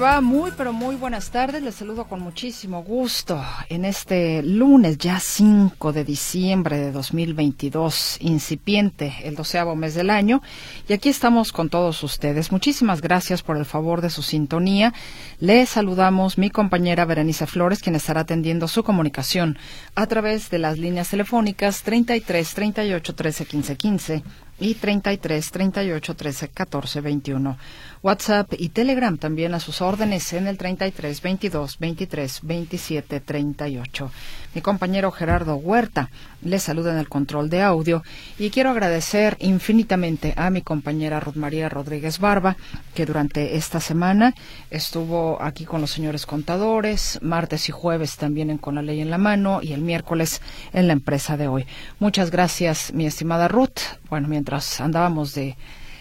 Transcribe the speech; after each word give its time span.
Va? 0.00 0.20
Muy, 0.22 0.50
pero 0.56 0.72
muy 0.72 0.96
buenas 0.96 1.30
tardes. 1.30 1.62
Les 1.62 1.74
saludo 1.74 2.04
con 2.04 2.20
muchísimo 2.20 2.82
gusto 2.82 3.44
en 3.68 3.84
este 3.84 4.42
lunes, 4.42 4.96
ya 4.96 5.20
5 5.20 5.92
de 5.92 6.04
diciembre 6.04 6.78
de 6.78 6.90
2022, 6.90 8.16
incipiente, 8.20 9.14
el 9.24 9.34
doceavo 9.34 9.76
mes 9.76 9.94
del 9.94 10.08
año. 10.08 10.40
Y 10.88 10.94
aquí 10.94 11.10
estamos 11.10 11.52
con 11.52 11.68
todos 11.68 12.02
ustedes. 12.02 12.50
Muchísimas 12.50 13.02
gracias 13.02 13.42
por 13.42 13.58
el 13.58 13.66
favor 13.66 14.00
de 14.00 14.08
su 14.08 14.22
sintonía. 14.22 14.94
Les 15.38 15.68
saludamos 15.68 16.38
mi 16.38 16.48
compañera 16.48 17.04
Berenice 17.04 17.46
Flores, 17.46 17.82
quien 17.82 17.96
estará 17.96 18.22
atendiendo 18.22 18.68
su 18.68 18.82
comunicación 18.82 19.58
a 19.94 20.06
través 20.06 20.48
de 20.48 20.60
las 20.60 20.78
líneas 20.78 21.10
telefónicas 21.10 21.82
33 21.82 22.54
38 22.54 23.14
13 23.14 23.44
15 23.44 23.76
15 23.76 24.22
y 24.60 24.74
33 24.74 25.50
38 25.50 26.14
13 26.14 26.48
14 26.48 27.00
21. 27.00 27.58
WhatsApp 28.02 28.54
y 28.56 28.70
Telegram 28.70 29.18
también 29.18 29.52
a 29.52 29.60
sus 29.60 29.82
órdenes 29.82 30.32
en 30.32 30.46
el 30.46 30.56
33 30.56 31.20
22 31.20 31.78
23 31.78 32.40
27 32.42 33.20
38. 33.20 34.10
Mi 34.54 34.62
compañero 34.62 35.10
Gerardo 35.10 35.56
Huerta 35.56 36.08
le 36.42 36.58
saluda 36.58 36.92
en 36.92 36.98
el 36.98 37.10
control 37.10 37.50
de 37.50 37.60
audio 37.60 38.02
y 38.38 38.48
quiero 38.48 38.70
agradecer 38.70 39.36
infinitamente 39.38 40.32
a 40.36 40.48
mi 40.48 40.62
compañera 40.62 41.20
Ruth 41.20 41.36
María 41.36 41.68
Rodríguez 41.68 42.18
Barba, 42.18 42.56
que 42.94 43.04
durante 43.04 43.56
esta 43.56 43.80
semana 43.80 44.34
estuvo 44.70 45.40
aquí 45.42 45.66
con 45.66 45.82
los 45.82 45.90
señores 45.90 46.24
contadores, 46.24 47.18
martes 47.20 47.68
y 47.68 47.72
jueves 47.72 48.16
también 48.16 48.48
en 48.48 48.56
Con 48.56 48.76
la 48.76 48.82
Ley 48.82 49.02
en 49.02 49.10
la 49.10 49.18
Mano 49.18 49.60
y 49.62 49.74
el 49.74 49.82
miércoles 49.82 50.40
en 50.72 50.86
la 50.86 50.94
empresa 50.94 51.36
de 51.36 51.48
hoy. 51.48 51.66
Muchas 51.98 52.30
gracias, 52.30 52.94
mi 52.94 53.04
estimada 53.04 53.46
Ruth. 53.46 53.80
Bueno, 54.08 54.26
mientras 54.26 54.80
andábamos 54.80 55.34
de 55.34 55.56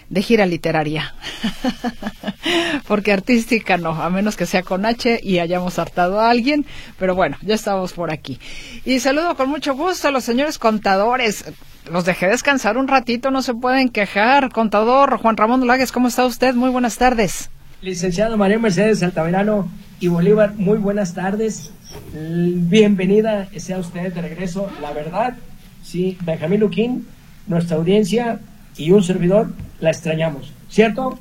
de 0.10 0.22
gira 0.22 0.46
literaria. 0.46 1.14
Porque 2.88 3.12
artística 3.12 3.78
no, 3.78 3.90
a 3.90 4.10
menos 4.10 4.36
que 4.36 4.46
sea 4.46 4.64
con 4.64 4.86
H 4.86 5.20
y 5.22 5.40
hayamos 5.40 5.80
hartado 5.80 6.20
a 6.20 6.30
alguien. 6.30 6.66
Pero 6.98 7.16
bueno, 7.16 7.38
ya 7.42 7.56
estamos 7.56 7.94
por 7.94 8.12
aquí. 8.12 8.40
Y 8.86 9.00
saludo 9.00 9.36
con 9.36 9.50
mucho 9.50 9.76
gusto 9.76 10.08
a 10.08 10.12
los 10.12 10.24
señores 10.24 10.58
contadores. 10.58 11.46
Los 11.92 12.06
dejé 12.06 12.28
descansar 12.28 12.78
un 12.78 12.88
ratito, 12.88 13.32
no 13.32 13.42
se 13.42 13.54
pueden 13.54 13.90
quejar. 13.90 14.52
Contador 14.52 15.18
Juan 15.18 15.38
Ramón 15.38 15.66
Lagues, 15.66 15.92
¿cómo 15.92 16.08
está 16.08 16.26
usted? 16.26 16.54
Muy 16.54 16.70
buenas 16.70 16.98
tardes. 16.98 17.50
Licenciado 17.82 18.38
María 18.38 18.60
Mercedes 18.60 19.02
Altaverano 19.04 19.70
y 20.00 20.08
Bolívar, 20.08 20.54
muy 20.56 20.78
buenas 20.78 21.14
tardes. 21.14 21.72
Bienvenida 22.14 23.48
sea 23.58 23.78
usted 23.78 24.14
de 24.14 24.22
regreso. 24.22 24.70
La 24.82 24.92
verdad, 24.92 25.36
sí, 25.84 26.18
Benjamín 26.22 26.60
Luquín, 26.60 27.08
nuestra 27.48 27.78
audiencia 27.78 28.40
y 28.80 28.92
un 28.92 29.04
servidor 29.04 29.50
la 29.80 29.92
extrañamos, 29.92 30.52
¿cierto? 30.70 31.20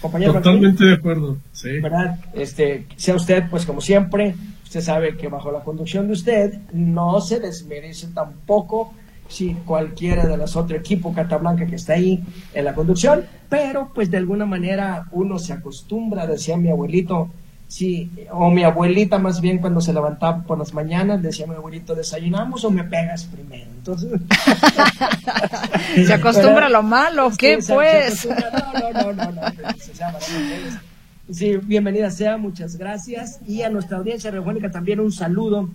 Compañero 0.00 0.34
Totalmente 0.34 0.84
de 0.84 0.94
acuerdo, 0.94 1.38
sí. 1.52 1.80
¿Verdad? 1.80 2.18
Este, 2.34 2.86
sea 2.96 3.14
usted, 3.14 3.44
pues 3.50 3.64
como 3.64 3.80
siempre, 3.80 4.34
usted 4.64 4.82
sabe 4.82 5.16
que 5.16 5.28
bajo 5.28 5.50
la 5.50 5.60
conducción 5.60 6.06
de 6.06 6.12
usted 6.12 6.58
no 6.72 7.20
se 7.20 7.40
desmerece 7.40 8.08
tampoco 8.08 8.92
si 9.28 9.54
cualquiera 9.54 10.26
de 10.26 10.36
los 10.36 10.56
otro 10.56 10.76
equipo 10.76 11.14
Blanca 11.40 11.66
que 11.66 11.76
está 11.76 11.94
ahí 11.94 12.22
en 12.52 12.64
la 12.64 12.74
conducción, 12.74 13.24
pero 13.48 13.90
pues 13.94 14.10
de 14.10 14.18
alguna 14.18 14.44
manera 14.44 15.06
uno 15.12 15.38
se 15.38 15.54
acostumbra, 15.54 16.26
decía 16.26 16.58
mi 16.58 16.68
abuelito, 16.68 17.30
Sí, 17.74 18.08
o 18.30 18.52
mi 18.52 18.62
abuelita 18.62 19.18
más 19.18 19.40
bien 19.40 19.58
cuando 19.58 19.80
se 19.80 19.92
levantaba 19.92 20.44
por 20.44 20.56
las 20.56 20.72
mañanas 20.72 21.20
decía 21.20 21.44
mi 21.48 21.56
abuelito, 21.56 21.96
¿desayunamos 21.96 22.64
o 22.64 22.70
me 22.70 22.84
pegas 22.84 23.24
primero? 23.24 23.68
Entonces... 23.68 24.12
¿Se 26.06 26.12
acostumbra 26.12 26.66
a 26.66 26.68
lo 26.68 26.84
malo? 26.84 27.32
¿Qué 27.36 27.58
pues? 27.66 28.28
No, 28.28 29.02
no, 29.02 29.12
no, 29.12 29.32
no, 29.32 29.42
Sí, 31.32 31.56
bienvenida 31.56 32.12
sea, 32.12 32.36
muchas 32.36 32.76
gracias. 32.76 33.40
Y 33.44 33.62
a 33.62 33.70
nuestra 33.70 33.98
audiencia 33.98 34.30
radiofónica 34.30 34.70
también 34.70 35.00
un 35.00 35.10
saludo. 35.10 35.68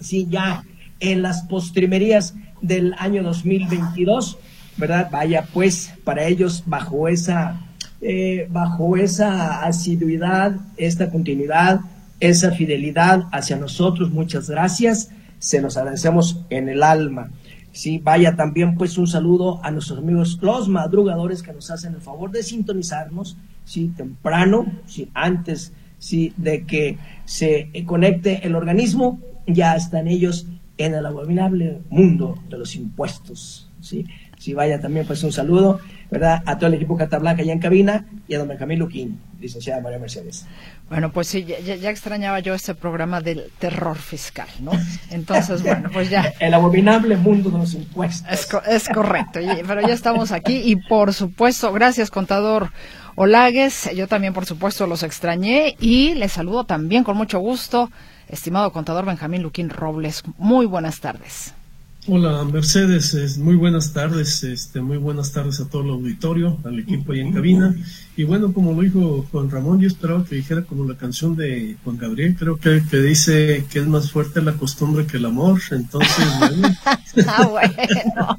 Sí, 0.00 0.26
ya 0.30 0.64
en 1.00 1.20
las 1.20 1.42
postrimerías 1.42 2.32
del 2.62 2.94
año 2.96 3.22
2022, 3.22 4.38
¿verdad? 4.78 5.10
Vaya 5.10 5.46
pues 5.52 5.92
para 6.02 6.24
ellos 6.24 6.62
bajo 6.64 7.08
esa 7.08 7.60
eh, 8.00 8.46
bajo 8.50 8.96
esa 8.96 9.64
asiduidad, 9.64 10.56
esta 10.76 11.10
continuidad, 11.10 11.80
esa 12.20 12.52
fidelidad 12.52 13.24
hacia 13.32 13.56
nosotros. 13.56 14.10
Muchas 14.10 14.48
gracias. 14.50 15.10
Se 15.38 15.60
nos 15.60 15.76
agradecemos 15.76 16.40
en 16.50 16.68
el 16.68 16.82
alma. 16.82 17.30
Sí, 17.72 17.98
vaya 17.98 18.36
también 18.36 18.74
pues 18.74 18.96
un 18.96 19.06
saludo 19.06 19.60
a 19.62 19.70
nuestros 19.70 19.98
amigos 19.98 20.38
los 20.40 20.66
madrugadores 20.66 21.42
que 21.42 21.52
nos 21.52 21.70
hacen 21.70 21.94
el 21.94 22.00
favor 22.00 22.30
de 22.30 22.42
sintonizarnos, 22.42 23.36
sí, 23.66 23.92
temprano, 23.94 24.64
sí, 24.86 25.10
antes, 25.12 25.74
sí, 25.98 26.32
de 26.38 26.64
que 26.64 26.96
se 27.26 27.70
conecte 27.84 28.46
el 28.46 28.54
organismo, 28.54 29.20
ya 29.46 29.76
están 29.76 30.08
ellos 30.08 30.46
en 30.78 30.94
el 30.94 31.04
abominable 31.04 31.82
mundo 31.90 32.38
de 32.48 32.56
los 32.56 32.76
impuestos, 32.76 33.70
sí. 33.82 34.06
Sí, 34.38 34.54
vaya 34.54 34.80
también 34.80 35.06
pues 35.06 35.22
un 35.22 35.32
saludo 35.32 35.80
¿verdad? 36.10 36.42
A 36.46 36.56
todo 36.56 36.68
el 36.68 36.74
equipo 36.74 36.96
Catablanca 36.96 37.42
allá 37.42 37.52
en 37.52 37.58
cabina 37.58 38.04
y 38.28 38.34
a 38.34 38.38
don 38.38 38.48
Benjamín 38.48 38.78
Luquín, 38.78 39.20
licenciada 39.40 39.80
María 39.80 39.98
Mercedes. 39.98 40.46
Bueno, 40.88 41.10
pues 41.10 41.26
sí, 41.26 41.44
ya, 41.44 41.90
extrañaba 41.90 42.38
yo 42.40 42.54
este 42.54 42.74
programa 42.74 43.20
del 43.20 43.50
terror 43.58 43.96
fiscal, 43.96 44.48
¿no? 44.60 44.72
Entonces, 45.10 45.62
bueno, 45.62 45.90
pues 45.92 46.10
ya. 46.10 46.32
El 46.40 46.54
abominable 46.54 47.16
mundo 47.16 47.50
de 47.50 47.58
los 47.58 47.74
impuestos. 47.74 48.30
Es, 48.66 48.88
correcto, 48.88 49.40
pero 49.66 49.80
ya 49.80 49.94
estamos 49.94 50.30
aquí 50.30 50.62
y 50.64 50.76
por 50.76 51.12
supuesto, 51.12 51.72
gracias 51.72 52.10
contador 52.10 52.70
Olagues, 53.16 53.90
yo 53.96 54.06
también 54.06 54.32
por 54.32 54.46
supuesto 54.46 54.86
los 54.86 55.02
extrañé 55.02 55.74
y 55.80 56.14
les 56.14 56.32
saludo 56.32 56.64
también 56.64 57.02
con 57.02 57.16
mucho 57.16 57.40
gusto, 57.40 57.90
estimado 58.28 58.72
contador 58.72 59.06
Benjamín 59.06 59.42
Luquín 59.42 59.70
Robles. 59.70 60.22
Muy 60.38 60.66
buenas 60.66 61.00
tardes. 61.00 61.55
Hola 62.08 62.44
Mercedes, 62.44 63.36
muy 63.36 63.56
buenas 63.56 63.92
tardes, 63.92 64.44
este, 64.44 64.80
muy 64.80 64.96
buenas 64.96 65.32
tardes 65.32 65.58
a 65.58 65.68
todo 65.68 65.82
el 65.82 65.90
auditorio, 65.90 66.56
al 66.62 66.78
equipo 66.78 67.10
ahí 67.10 67.18
en 67.18 67.32
cabina. 67.32 67.74
Y 68.18 68.24
bueno, 68.24 68.50
como 68.54 68.72
lo 68.72 68.80
dijo 68.80 69.26
Juan 69.30 69.50
Ramón, 69.50 69.78
yo 69.78 69.88
esperaba 69.88 70.24
que 70.24 70.36
dijera 70.36 70.62
como 70.62 70.88
la 70.88 70.96
canción 70.96 71.36
de 71.36 71.76
Juan 71.84 71.98
Gabriel, 71.98 72.34
creo 72.38 72.56
que, 72.56 72.82
que 72.90 72.96
dice 72.96 73.66
que 73.70 73.80
es 73.80 73.86
más 73.86 74.10
fuerte 74.10 74.40
la 74.40 74.52
costumbre 74.52 75.06
que 75.06 75.18
el 75.18 75.26
amor, 75.26 75.60
entonces... 75.70 76.26
ah, 77.28 77.46
bueno. 77.46 78.38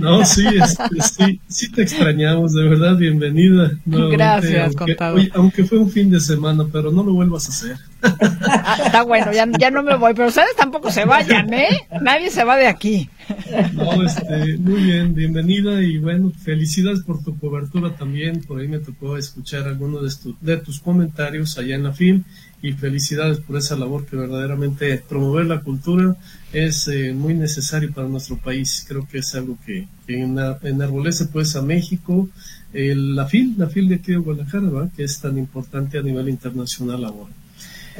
no, 0.00 0.24
sí, 0.24 0.44
este, 0.48 1.00
sí, 1.00 1.40
sí 1.46 1.70
te 1.70 1.82
extrañamos, 1.82 2.54
de 2.54 2.68
verdad, 2.68 2.96
bienvenida. 2.96 3.70
Gracias, 3.86 4.74
aunque, 4.76 5.30
aunque 5.34 5.64
fue 5.64 5.78
un 5.78 5.90
fin 5.90 6.10
de 6.10 6.18
semana, 6.18 6.64
pero 6.72 6.90
no 6.90 7.04
lo 7.04 7.12
vuelvas 7.12 7.46
a 7.46 7.50
hacer. 7.50 7.76
Está 8.84 9.02
bueno, 9.02 9.32
ya, 9.32 9.46
ya 9.60 9.70
no 9.70 9.84
me 9.84 9.96
voy, 9.96 10.12
pero 10.12 10.26
ustedes 10.26 10.56
tampoco 10.56 10.90
se 10.90 11.04
vayan, 11.04 11.54
¿eh? 11.54 11.86
Nadie 12.00 12.30
se 12.30 12.42
va 12.42 12.56
de 12.56 12.66
aquí. 12.66 13.08
No, 13.72 14.02
este, 14.02 14.56
muy 14.58 14.82
bien, 14.82 15.14
bienvenida 15.14 15.82
y 15.82 15.98
bueno, 15.98 16.32
felicidades 16.42 17.00
por 17.00 17.22
tu 17.22 17.38
cobertura 17.38 17.94
también. 17.94 18.42
Por 18.42 18.60
ahí 18.60 18.68
me 18.68 18.78
tocó 18.78 19.16
escuchar 19.16 19.66
algunos 19.66 20.20
de, 20.40 20.56
tus 20.58 20.80
comentarios 20.80 21.58
allá 21.58 21.74
en 21.74 21.84
la 21.84 21.92
FIL 21.92 22.24
y 22.62 22.72
felicidades 22.72 23.38
por 23.38 23.56
esa 23.56 23.76
labor 23.76 24.06
que 24.06 24.16
verdaderamente 24.16 25.02
promover 25.08 25.46
la 25.46 25.60
cultura 25.60 26.16
es 26.52 26.88
eh, 26.88 27.12
muy 27.12 27.34
necesario 27.34 27.92
para 27.92 28.08
nuestro 28.08 28.36
país. 28.38 28.84
Creo 28.88 29.06
que 29.06 29.18
es 29.18 29.34
algo 29.34 29.58
que, 29.64 29.86
que 30.06 30.22
enarbolece 30.22 31.26
pues 31.26 31.56
a 31.56 31.62
México, 31.62 32.28
la 32.72 33.26
FIL, 33.26 33.54
la 33.56 33.68
FIL 33.68 33.88
de 33.88 33.94
aquí 33.96 34.12
de 34.12 34.18
Guadalajara, 34.18 34.90
que 34.96 35.04
es 35.04 35.20
tan 35.20 35.38
importante 35.38 35.98
a 35.98 36.02
nivel 36.02 36.28
internacional 36.28 37.04
ahora 37.04 37.43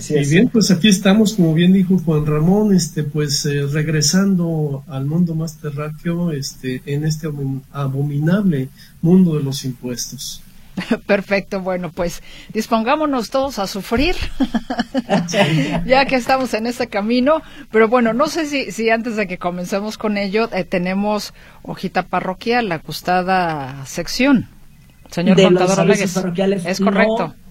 y 0.08 0.28
bien, 0.28 0.48
pues 0.48 0.70
aquí 0.70 0.88
estamos, 0.88 1.34
como 1.34 1.54
bien 1.54 1.72
dijo 1.72 1.98
Juan 1.98 2.26
Ramón, 2.26 2.74
este, 2.74 3.04
pues 3.04 3.46
eh, 3.46 3.66
regresando 3.70 4.82
al 4.88 5.04
mundo 5.06 5.34
más 5.34 5.56
terráqueo, 5.58 6.32
este, 6.32 6.82
en 6.86 7.04
este 7.04 7.28
abominable 7.72 8.68
mundo 9.02 9.36
de 9.36 9.44
los 9.44 9.64
impuestos. 9.64 10.42
Perfecto, 11.06 11.60
bueno, 11.60 11.92
pues 11.92 12.22
dispongámonos 12.52 13.30
todos 13.30 13.60
a 13.60 13.66
sufrir, 13.68 14.16
ya 15.86 16.04
que 16.06 16.16
estamos 16.16 16.52
en 16.54 16.66
este 16.66 16.88
camino, 16.88 17.42
pero 17.70 17.88
bueno, 17.88 18.12
no 18.12 18.26
sé 18.26 18.46
si, 18.46 18.72
si 18.72 18.90
antes 18.90 19.14
de 19.14 19.28
que 19.28 19.38
comencemos 19.38 19.98
con 19.98 20.18
ello, 20.18 20.48
eh, 20.52 20.64
tenemos 20.64 21.32
hojita 21.62 22.02
parroquial, 22.02 22.68
la 22.68 22.76
acostada 22.76 23.86
sección. 23.86 24.48
Señor 25.10 25.40
contador 25.40 25.88
Es 25.90 26.80
correcto. 26.80 27.28
no 27.28 27.43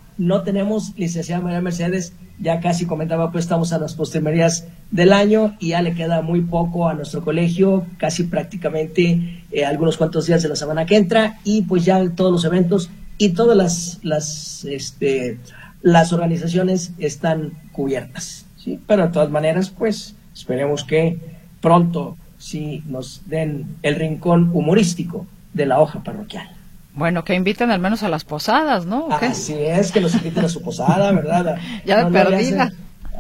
tenemos 0.44 0.94
licenciada 0.98 1.42
María 1.42 1.62
Mercedes, 1.62 2.14
ya 2.40 2.60
casi 2.60 2.86
comentaba, 2.86 3.32
pues 3.32 3.46
estamos 3.46 3.74
a 3.74 3.80
las 3.80 3.96
postrimerías 3.96 4.68
del 4.92 5.14
año 5.14 5.56
y 5.60 5.70
ya 5.70 5.82
le 5.82 5.94
queda 5.94 6.22
muy 6.22 6.42
poco 6.42 6.88
a 6.88 6.94
nuestro 6.94 7.24
colegio, 7.24 7.86
casi 7.98 8.24
prácticamente 8.24 9.44
eh, 9.52 9.66
algunos 9.66 9.98
cuantos 9.98 10.28
días 10.28 10.44
de 10.44 10.50
la 10.50 10.56
semana 10.56 10.86
que 10.86 10.98
entra 10.98 11.40
y 11.44 11.64
pues 11.64 11.86
ya 11.86 12.10
todos 12.12 12.32
los 12.32 12.46
eventos 12.46 12.90
y 13.18 13.30
todas 13.30 13.56
las, 13.56 14.00
las, 14.04 14.66
este, 14.66 15.40
las 15.82 16.14
organizaciones 16.14 16.94
están 16.98 17.54
cubiertas, 17.72 18.46
¿sí? 18.58 18.80
Pero 18.88 19.08
de 19.08 19.14
todas 19.14 19.30
maneras, 19.30 19.70
pues 19.70 20.16
esperemos 20.34 20.84
que 20.84 21.20
pronto 21.62 22.18
sí 22.38 22.84
nos 22.88 23.22
den 23.28 23.78
el 23.84 23.96
rincón 23.96 24.50
humorístico 24.54 25.26
de 25.54 25.66
la 25.66 25.80
hoja 25.80 26.04
parroquial. 26.04 26.50
Bueno, 26.96 27.24
que 27.24 27.34
inviten 27.34 27.72
al 27.72 27.80
menos 27.80 28.04
a 28.04 28.10
las 28.10 28.24
posadas, 28.24 28.86
¿no? 28.86 29.08
Así 29.10 29.54
es, 29.54 29.92
que 29.92 30.00
nos 30.00 30.14
inviten 30.16 30.46
a 30.46 30.50
su 30.50 30.62
posada, 30.62 31.12
¿verdad? 31.12 31.58
ya 31.86 32.06
de 32.06 32.12
perdida. 32.12 32.72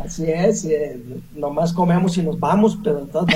así 0.04 0.26
es, 0.28 0.66
eh, 0.66 1.00
nomás 1.36 1.74
comemos 1.74 2.18
y 2.18 2.22
nos 2.22 2.40
vamos, 2.40 2.78
pero 2.84 3.06
de 3.06 3.12
todas 3.12 3.36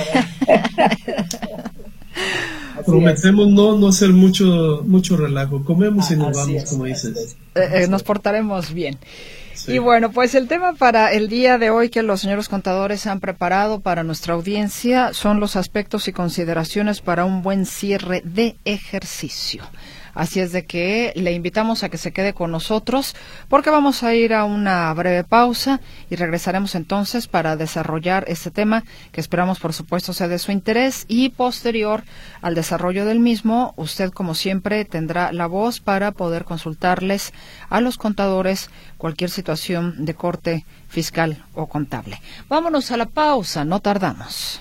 Prometemos 2.86 3.48
no, 3.48 3.76
no 3.76 3.88
hacer 3.88 4.10
mucho, 4.10 4.82
mucho 4.86 5.16
relajo, 5.16 5.64
comemos 5.64 6.10
y 6.10 6.16
nos 6.16 6.36
vamos, 6.36 6.64
como 6.64 6.84
dices. 6.84 7.36
Eh, 7.54 7.68
eh, 7.72 7.88
nos 7.88 8.02
portaremos 8.02 8.72
bien. 8.72 8.98
Y 9.66 9.78
bueno, 9.78 10.12
pues 10.12 10.34
el 10.34 10.46
tema 10.46 10.74
para 10.74 11.12
el 11.12 11.28
día 11.28 11.58
de 11.58 11.70
hoy 11.70 11.88
que 11.88 12.02
los 12.02 12.20
señores 12.20 12.48
contadores 12.48 13.06
han 13.06 13.18
preparado 13.18 13.80
para 13.80 14.04
nuestra 14.04 14.34
audiencia 14.34 15.12
son 15.12 15.40
los 15.40 15.56
aspectos 15.56 16.06
y 16.06 16.12
consideraciones 16.12 17.00
para 17.00 17.24
un 17.24 17.42
buen 17.42 17.66
cierre 17.66 18.22
de 18.24 18.56
ejercicio. 18.64 19.64
Así 20.18 20.40
es 20.40 20.50
de 20.50 20.66
que 20.66 21.12
le 21.14 21.30
invitamos 21.30 21.84
a 21.84 21.90
que 21.90 21.96
se 21.96 22.12
quede 22.12 22.34
con 22.34 22.50
nosotros 22.50 23.14
porque 23.46 23.70
vamos 23.70 24.02
a 24.02 24.16
ir 24.16 24.34
a 24.34 24.44
una 24.44 24.92
breve 24.92 25.22
pausa 25.22 25.80
y 26.10 26.16
regresaremos 26.16 26.74
entonces 26.74 27.28
para 27.28 27.54
desarrollar 27.54 28.24
este 28.26 28.50
tema 28.50 28.82
que 29.12 29.20
esperamos 29.20 29.60
por 29.60 29.72
supuesto 29.72 30.12
sea 30.12 30.26
de 30.26 30.40
su 30.40 30.50
interés 30.50 31.04
y 31.06 31.28
posterior 31.28 32.02
al 32.42 32.56
desarrollo 32.56 33.04
del 33.04 33.20
mismo 33.20 33.74
usted 33.76 34.10
como 34.10 34.34
siempre 34.34 34.84
tendrá 34.84 35.30
la 35.30 35.46
voz 35.46 35.78
para 35.78 36.10
poder 36.10 36.44
consultarles 36.44 37.32
a 37.68 37.80
los 37.80 37.96
contadores 37.96 38.70
cualquier 38.96 39.30
situación 39.30 40.04
de 40.04 40.14
corte 40.14 40.66
fiscal 40.88 41.44
o 41.54 41.68
contable. 41.68 42.20
Vámonos 42.48 42.90
a 42.90 42.96
la 42.96 43.06
pausa, 43.06 43.64
no 43.64 43.78
tardamos. 43.78 44.60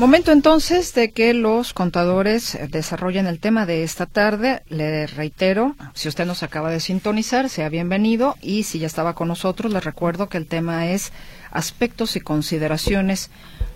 Momento 0.00 0.32
entonces 0.32 0.94
de 0.94 1.12
que 1.12 1.34
los 1.34 1.74
contadores 1.74 2.58
desarrollen 2.70 3.26
el 3.26 3.38
tema 3.38 3.66
de 3.66 3.82
esta 3.82 4.06
tarde. 4.06 4.62
Le 4.70 5.06
reitero, 5.06 5.76
si 5.92 6.08
usted 6.08 6.24
nos 6.24 6.42
acaba 6.42 6.70
de 6.70 6.80
sintonizar, 6.80 7.50
sea 7.50 7.68
bienvenido 7.68 8.34
y 8.40 8.62
si 8.62 8.78
ya 8.78 8.86
estaba 8.86 9.14
con 9.14 9.28
nosotros, 9.28 9.70
le 9.70 9.78
recuerdo 9.78 10.30
que 10.30 10.38
el 10.38 10.46
tema 10.46 10.86
es 10.86 11.12
aspectos 11.50 12.16
y 12.16 12.20
consideraciones 12.20 13.30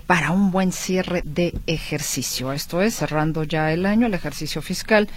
para 0.06 0.30
un 0.30 0.50
buen 0.50 0.72
cierre 0.72 1.20
de 1.26 1.52
ejercicio. 1.66 2.54
Esto 2.54 2.80
es, 2.80 2.94
cerrando 2.94 3.44
ya 3.44 3.70
el 3.70 3.84
año, 3.84 4.06
el 4.06 4.14
ejercicio 4.14 4.62
fiscal, 4.62 5.10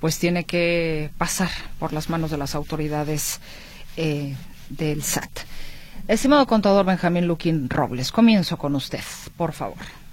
pues 0.00 0.18
tiene 0.18 0.44
que 0.44 1.10
pasar 1.18 1.50
por 1.78 1.92
las 1.92 2.08
manos 2.08 2.30
de 2.30 2.38
las 2.38 2.54
autoridades 2.54 3.38
eh, 3.98 4.34
del 4.70 5.02
SAT. 5.02 5.40
Estimado 6.08 6.46
contador 6.46 6.86
Benjamín 6.86 7.26
Luquín 7.26 7.68
Robles, 7.68 8.10
comienzo 8.10 8.56
con 8.56 8.74
usted, 8.74 9.04
por 9.36 9.52
favor. 9.52 10.03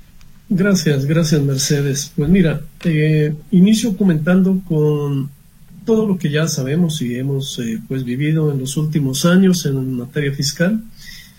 Gracias, 0.53 1.05
gracias 1.05 1.41
Mercedes. 1.41 2.11
Pues 2.13 2.27
mira, 2.27 2.59
eh, 2.83 3.33
inicio 3.51 3.95
comentando 3.95 4.61
con 4.67 5.29
todo 5.85 6.05
lo 6.05 6.17
que 6.17 6.29
ya 6.29 6.45
sabemos 6.49 7.01
y 7.01 7.15
hemos 7.15 7.57
eh, 7.59 7.79
pues 7.87 8.03
vivido 8.03 8.51
en 8.51 8.59
los 8.59 8.75
últimos 8.75 9.23
años 9.23 9.65
en 9.65 9.93
materia 9.93 10.33
fiscal, 10.33 10.83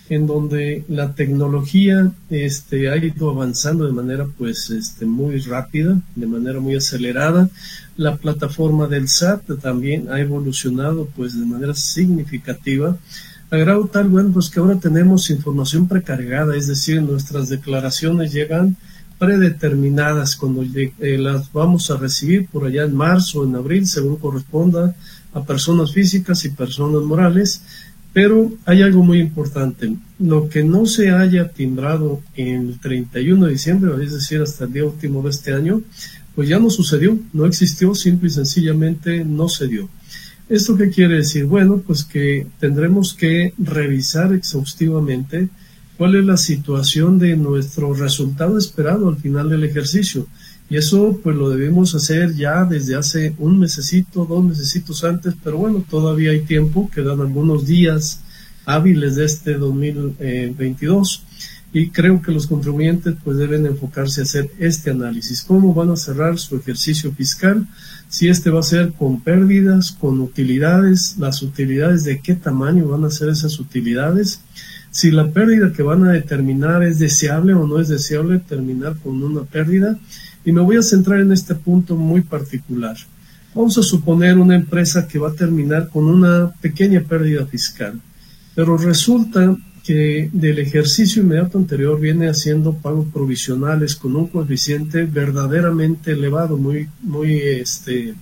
en 0.09 0.25
donde 0.25 0.83
la 0.87 1.13
tecnología 1.13 2.11
este, 2.31 2.89
ha 2.89 2.97
ido 2.97 3.29
avanzando 3.29 3.85
de 3.85 3.93
manera 3.93 4.25
pues 4.35 4.71
este, 4.71 5.05
muy 5.05 5.37
rápida, 5.41 6.01
de 6.15 6.25
manera 6.25 6.59
muy 6.59 6.75
acelerada. 6.75 7.51
La 7.95 8.17
plataforma 8.17 8.87
del 8.87 9.09
SAT 9.09 9.61
también 9.61 10.11
ha 10.11 10.19
evolucionado 10.21 11.07
pues 11.15 11.39
de 11.39 11.45
manera 11.45 11.75
significativa 11.75 12.97
a 13.51 13.57
grado 13.57 13.85
tal, 13.85 14.07
bueno, 14.07 14.31
pues 14.33 14.49
que 14.49 14.59
ahora 14.59 14.79
tenemos 14.79 15.29
información 15.29 15.87
precargada, 15.87 16.55
es 16.55 16.65
decir, 16.65 16.99
nuestras 17.03 17.49
declaraciones 17.49 18.33
llegan 18.33 18.75
predeterminadas 19.23 20.35
cuando 20.35 20.63
eh, 20.63 21.17
las 21.17 21.49
vamos 21.53 21.89
a 21.89 21.95
recibir 21.95 22.45
por 22.47 22.65
allá 22.65 22.83
en 22.83 22.93
marzo 22.93 23.39
o 23.39 23.45
en 23.45 23.55
abril, 23.55 23.87
según 23.87 24.17
corresponda 24.17 24.93
a 25.33 25.43
personas 25.45 25.93
físicas 25.93 26.43
y 26.43 26.49
personas 26.49 27.03
morales. 27.03 27.61
Pero 28.11 28.51
hay 28.65 28.81
algo 28.81 29.01
muy 29.01 29.19
importante. 29.19 29.95
Lo 30.19 30.49
que 30.49 30.65
no 30.65 30.85
se 30.85 31.11
haya 31.11 31.47
timbrado 31.47 32.19
el 32.35 32.79
31 32.81 33.45
de 33.45 33.51
diciembre, 33.53 34.03
es 34.03 34.11
decir, 34.11 34.41
hasta 34.41 34.65
el 34.65 34.73
día 34.73 34.85
último 34.85 35.23
de 35.23 35.29
este 35.29 35.53
año, 35.53 35.81
pues 36.35 36.49
ya 36.49 36.59
no 36.59 36.69
sucedió, 36.69 37.17
no 37.31 37.45
existió, 37.45 37.95
simple 37.95 38.27
y 38.27 38.31
sencillamente 38.31 39.23
no 39.23 39.47
se 39.47 39.69
dio. 39.69 39.87
¿Esto 40.49 40.75
qué 40.75 40.89
quiere 40.89 41.15
decir? 41.15 41.45
Bueno, 41.45 41.81
pues 41.87 42.03
que 42.03 42.45
tendremos 42.59 43.13
que 43.13 43.53
revisar 43.57 44.33
exhaustivamente 44.33 45.47
cuál 45.97 46.15
es 46.15 46.25
la 46.25 46.37
situación 46.37 47.19
de 47.19 47.35
nuestro 47.35 47.93
resultado 47.93 48.57
esperado 48.57 49.09
al 49.09 49.17
final 49.17 49.49
del 49.49 49.63
ejercicio. 49.63 50.27
Y 50.69 50.77
eso 50.77 51.19
pues 51.21 51.35
lo 51.35 51.49
debemos 51.49 51.93
hacer 51.93 52.33
ya 52.35 52.63
desde 52.65 52.95
hace 52.95 53.35
un 53.37 53.59
mesecito, 53.59 54.25
dos 54.25 54.43
mesecitos 54.43 55.03
antes, 55.03 55.35
pero 55.43 55.57
bueno, 55.57 55.83
todavía 55.87 56.31
hay 56.31 56.41
tiempo, 56.41 56.89
quedan 56.93 57.19
algunos 57.19 57.67
días 57.67 58.21
hábiles 58.65 59.15
de 59.15 59.25
este 59.25 59.53
2022 59.55 61.25
y 61.73 61.89
creo 61.89 62.21
que 62.21 62.31
los 62.31 62.45
contribuyentes 62.45 63.15
pues 63.23 63.37
deben 63.37 63.65
enfocarse 63.65 64.21
a 64.21 64.23
hacer 64.23 64.51
este 64.59 64.91
análisis, 64.91 65.43
cómo 65.43 65.73
van 65.73 65.89
a 65.89 65.95
cerrar 65.95 66.37
su 66.37 66.55
ejercicio 66.55 67.11
fiscal, 67.11 67.67
si 68.07 68.29
este 68.29 68.51
va 68.51 68.59
a 68.59 68.63
ser 68.63 68.93
con 68.93 69.21
pérdidas, 69.21 69.91
con 69.91 70.21
utilidades, 70.21 71.15
las 71.17 71.41
utilidades 71.41 72.03
de 72.03 72.19
qué 72.19 72.35
tamaño 72.35 72.87
van 72.87 73.03
a 73.05 73.09
ser 73.09 73.29
esas 73.29 73.59
utilidades, 73.59 74.41
si 74.93 75.09
la 75.09 75.27
pérdida 75.31 75.73
que 75.73 75.81
van 75.81 76.05
a 76.05 76.11
determinar 76.11 76.83
es 76.83 76.99
deseable 76.99 77.55
o 77.55 77.65
no 77.65 77.79
es 77.79 77.87
deseable 77.87 78.37
terminar 78.37 78.95
con 79.03 79.23
una 79.23 79.41
pérdida. 79.41 79.97
Y 80.45 80.51
me 80.51 80.61
voy 80.61 80.77
a 80.77 80.83
centrar 80.83 81.19
en 81.19 81.31
este 81.31 81.55
punto 81.55 81.95
muy 81.95 82.21
particular. 82.21 82.95
Vamos 83.55 83.75
a 83.79 83.81
suponer 83.81 84.37
una 84.37 84.55
empresa 84.55 85.07
que 85.07 85.17
va 85.17 85.29
a 85.29 85.33
terminar 85.33 85.89
con 85.89 86.05
una 86.05 86.51
pequeña 86.61 87.01
pérdida 87.01 87.43
fiscal, 87.47 87.99
pero 88.53 88.77
resulta 88.77 89.57
que 89.83 90.29
del 90.31 90.59
ejercicio 90.59 91.23
inmediato 91.23 91.57
anterior 91.57 91.99
viene 91.99 92.29
haciendo 92.29 92.73
pagos 92.73 93.07
provisionales 93.11 93.95
con 93.95 94.15
un 94.15 94.27
coeficiente 94.27 95.05
verdaderamente 95.05 96.11
elevado, 96.11 96.55
muy, 96.57 96.87
muy 97.01 97.39
este, 97.39 98.13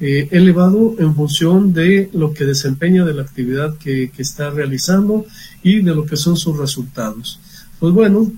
eh, 0.00 0.28
elevado 0.30 0.96
en 0.98 1.14
función 1.14 1.74
de 1.74 2.08
lo 2.14 2.32
que 2.32 2.46
desempeña 2.46 3.04
de 3.04 3.12
la 3.12 3.20
actividad 3.20 3.76
que, 3.76 4.10
que 4.10 4.22
está 4.22 4.48
realizando 4.48 5.26
y 5.62 5.82
de 5.82 5.94
lo 5.94 6.04
que 6.04 6.16
son 6.16 6.36
sus 6.36 6.56
resultados. 6.56 7.40
Pues 7.78 7.92
bueno, 7.92 8.30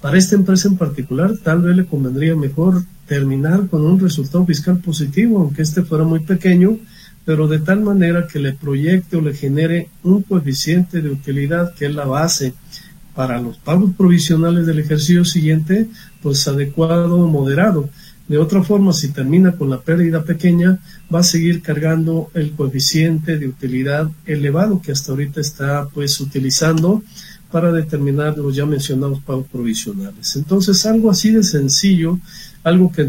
para 0.00 0.18
esta 0.18 0.36
empresa 0.36 0.68
en 0.68 0.76
particular 0.76 1.32
tal 1.42 1.62
vez 1.62 1.76
le 1.76 1.86
convendría 1.86 2.36
mejor 2.36 2.84
terminar 3.06 3.68
con 3.68 3.84
un 3.84 3.98
resultado 3.98 4.44
fiscal 4.44 4.78
positivo, 4.78 5.40
aunque 5.40 5.62
este 5.62 5.82
fuera 5.82 6.04
muy 6.04 6.20
pequeño, 6.20 6.78
pero 7.24 7.48
de 7.48 7.58
tal 7.58 7.80
manera 7.80 8.26
que 8.26 8.38
le 8.38 8.52
proyecte 8.52 9.16
o 9.16 9.20
le 9.20 9.34
genere 9.34 9.88
un 10.02 10.22
coeficiente 10.22 11.02
de 11.02 11.10
utilidad 11.10 11.74
que 11.74 11.86
es 11.86 11.94
la 11.94 12.04
base 12.04 12.54
para 13.14 13.40
los 13.40 13.56
pagos 13.56 13.92
provisionales 13.96 14.66
del 14.66 14.78
ejercicio 14.78 15.24
siguiente, 15.24 15.88
pues 16.22 16.46
adecuado 16.46 17.16
o 17.16 17.26
moderado. 17.26 17.88
De 18.28 18.38
otra 18.38 18.62
forma, 18.62 18.92
si 18.92 19.12
termina 19.12 19.52
con 19.52 19.70
la 19.70 19.80
pérdida 19.80 20.24
pequeña, 20.24 20.78
va 21.14 21.20
a 21.20 21.22
seguir 21.22 21.62
cargando 21.62 22.30
el 22.34 22.52
coeficiente 22.52 23.38
de 23.38 23.46
utilidad 23.46 24.10
elevado 24.26 24.82
que 24.82 24.92
hasta 24.92 25.12
ahorita 25.12 25.40
está 25.40 25.88
pues 25.94 26.20
utilizando 26.20 27.02
para 27.50 27.70
determinar 27.70 28.36
los 28.36 28.56
ya 28.56 28.66
mencionados 28.66 29.20
pagos 29.20 29.46
provisionales. 29.46 30.34
Entonces, 30.34 30.84
algo 30.86 31.10
así 31.10 31.30
de 31.30 31.44
sencillo, 31.44 32.18
algo 32.64 32.90
que 32.90 33.02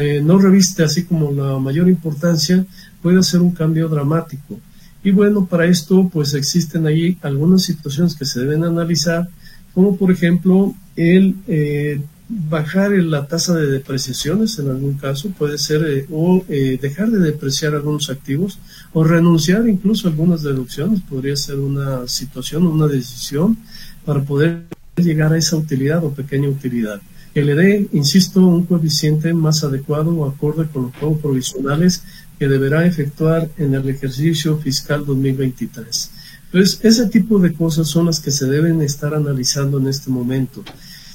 eh, 0.00 0.20
no 0.24 0.38
reviste 0.38 0.82
así 0.82 1.04
como 1.04 1.30
la 1.30 1.58
mayor 1.58 1.88
importancia, 1.88 2.66
puede 3.00 3.22
ser 3.22 3.40
un 3.42 3.52
cambio 3.52 3.88
dramático. 3.88 4.58
Y 5.04 5.10
bueno, 5.10 5.46
para 5.46 5.66
esto 5.66 6.08
pues 6.12 6.34
existen 6.34 6.86
ahí 6.86 7.16
algunas 7.22 7.62
situaciones 7.62 8.16
que 8.16 8.24
se 8.24 8.40
deben 8.40 8.64
analizar, 8.64 9.28
como 9.72 9.96
por 9.96 10.10
ejemplo 10.10 10.74
el 10.96 11.36
eh, 11.46 12.00
bajar 12.28 12.92
la 12.92 13.26
tasa 13.26 13.54
de 13.54 13.66
depreciaciones 13.66 14.58
en 14.58 14.70
algún 14.70 14.94
caso, 14.94 15.30
puede 15.30 15.58
ser, 15.58 15.84
eh, 15.86 16.06
o 16.10 16.44
eh, 16.48 16.78
dejar 16.80 17.10
de 17.10 17.18
depreciar 17.18 17.74
algunos 17.74 18.10
activos, 18.10 18.58
o 18.92 19.04
renunciar 19.04 19.68
incluso 19.68 20.08
a 20.08 20.10
algunas 20.10 20.42
deducciones, 20.42 21.00
podría 21.02 21.36
ser 21.36 21.56
una 21.56 22.06
situación, 22.08 22.66
una 22.66 22.86
decisión 22.86 23.58
para 24.04 24.22
poder 24.22 24.64
llegar 24.96 25.32
a 25.32 25.38
esa 25.38 25.56
utilidad 25.56 26.04
o 26.04 26.12
pequeña 26.12 26.48
utilidad. 26.48 27.00
Que 27.34 27.44
le 27.44 27.54
dé, 27.54 27.88
insisto, 27.92 28.46
un 28.46 28.64
coeficiente 28.64 29.34
más 29.34 29.64
adecuado 29.64 30.14
o 30.14 30.28
acorde 30.28 30.68
con 30.68 30.84
los 30.84 30.92
pagos 30.92 31.20
provisionales 31.20 32.04
que 32.38 32.48
deberá 32.48 32.86
efectuar 32.86 33.50
en 33.58 33.74
el 33.74 33.88
ejercicio 33.88 34.56
fiscal 34.58 35.04
2023. 35.04 36.10
Entonces, 36.46 36.78
ese 36.84 37.06
tipo 37.06 37.40
de 37.40 37.52
cosas 37.52 37.88
son 37.88 38.06
las 38.06 38.20
que 38.20 38.30
se 38.30 38.46
deben 38.46 38.80
estar 38.80 39.12
analizando 39.14 39.78
en 39.78 39.88
este 39.88 40.10
momento. 40.10 40.62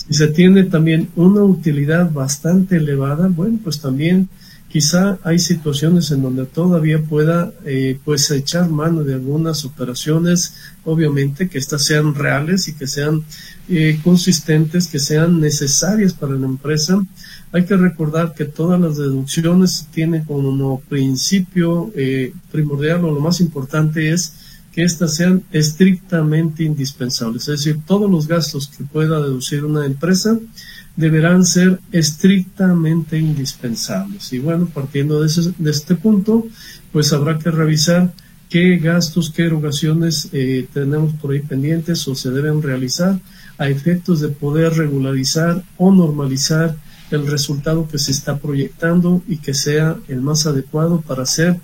Si 0.09 0.15
se 0.15 0.27
tiene 0.27 0.63
también 0.63 1.09
una 1.15 1.43
utilidad 1.43 2.11
bastante 2.11 2.77
elevada, 2.77 3.27
bueno, 3.27 3.59
pues 3.63 3.79
también 3.79 4.27
quizá 4.67 5.19
hay 5.23 5.37
situaciones 5.37 6.09
en 6.09 6.23
donde 6.23 6.45
todavía 6.45 6.99
pueda 6.99 7.53
eh, 7.63 7.99
pues 8.03 8.31
echar 8.31 8.69
mano 8.69 9.03
de 9.03 9.13
algunas 9.13 9.65
operaciones, 9.65 10.55
obviamente 10.83 11.47
que 11.47 11.59
estas 11.59 11.83
sean 11.83 12.15
reales 12.15 12.67
y 12.67 12.73
que 12.73 12.87
sean 12.87 13.23
eh, 13.67 13.99
consistentes, 14.03 14.87
que 14.87 14.97
sean 14.97 15.39
necesarias 15.39 16.13
para 16.13 16.33
la 16.33 16.47
empresa. 16.47 16.99
Hay 17.51 17.65
que 17.65 17.77
recordar 17.77 18.33
que 18.33 18.45
todas 18.45 18.81
las 18.81 18.97
deducciones 18.97 19.87
tienen 19.91 20.23
como 20.23 20.79
principio 20.89 21.91
eh, 21.95 22.33
primordial 22.51 23.05
o 23.05 23.11
lo 23.11 23.19
más 23.19 23.41
importante 23.41 24.11
es 24.11 24.33
que 24.71 24.83
éstas 24.83 25.15
sean 25.15 25.43
estrictamente 25.51 26.63
indispensables. 26.63 27.47
Es 27.47 27.63
decir, 27.63 27.79
todos 27.85 28.09
los 28.09 28.27
gastos 28.27 28.67
que 28.67 28.83
pueda 28.83 29.19
deducir 29.19 29.65
una 29.65 29.85
empresa 29.85 30.37
deberán 30.95 31.45
ser 31.45 31.79
estrictamente 31.91 33.17
indispensables. 33.17 34.33
Y 34.33 34.39
bueno, 34.39 34.67
partiendo 34.73 35.21
de, 35.21 35.53
de 35.57 35.71
este 35.71 35.95
punto, 35.95 36.45
pues 36.91 37.13
habrá 37.13 37.39
que 37.39 37.51
revisar 37.51 38.13
qué 38.49 38.77
gastos, 38.77 39.29
qué 39.29 39.43
erogaciones 39.45 40.29
eh, 40.33 40.67
tenemos 40.73 41.13
por 41.13 41.31
ahí 41.31 41.39
pendientes 41.39 42.07
o 42.07 42.15
se 42.15 42.31
deben 42.31 42.61
realizar 42.61 43.19
a 43.57 43.69
efectos 43.69 44.21
de 44.21 44.29
poder 44.29 44.73
regularizar 44.73 45.63
o 45.77 45.93
normalizar 45.93 46.75
el 47.11 47.27
resultado 47.27 47.87
que 47.87 47.99
se 47.99 48.11
está 48.11 48.37
proyectando 48.37 49.21
y 49.27 49.37
que 49.37 49.53
sea 49.53 49.97
el 50.07 50.21
más 50.21 50.45
adecuado 50.45 51.01
para 51.01 51.23
hacer 51.23 51.59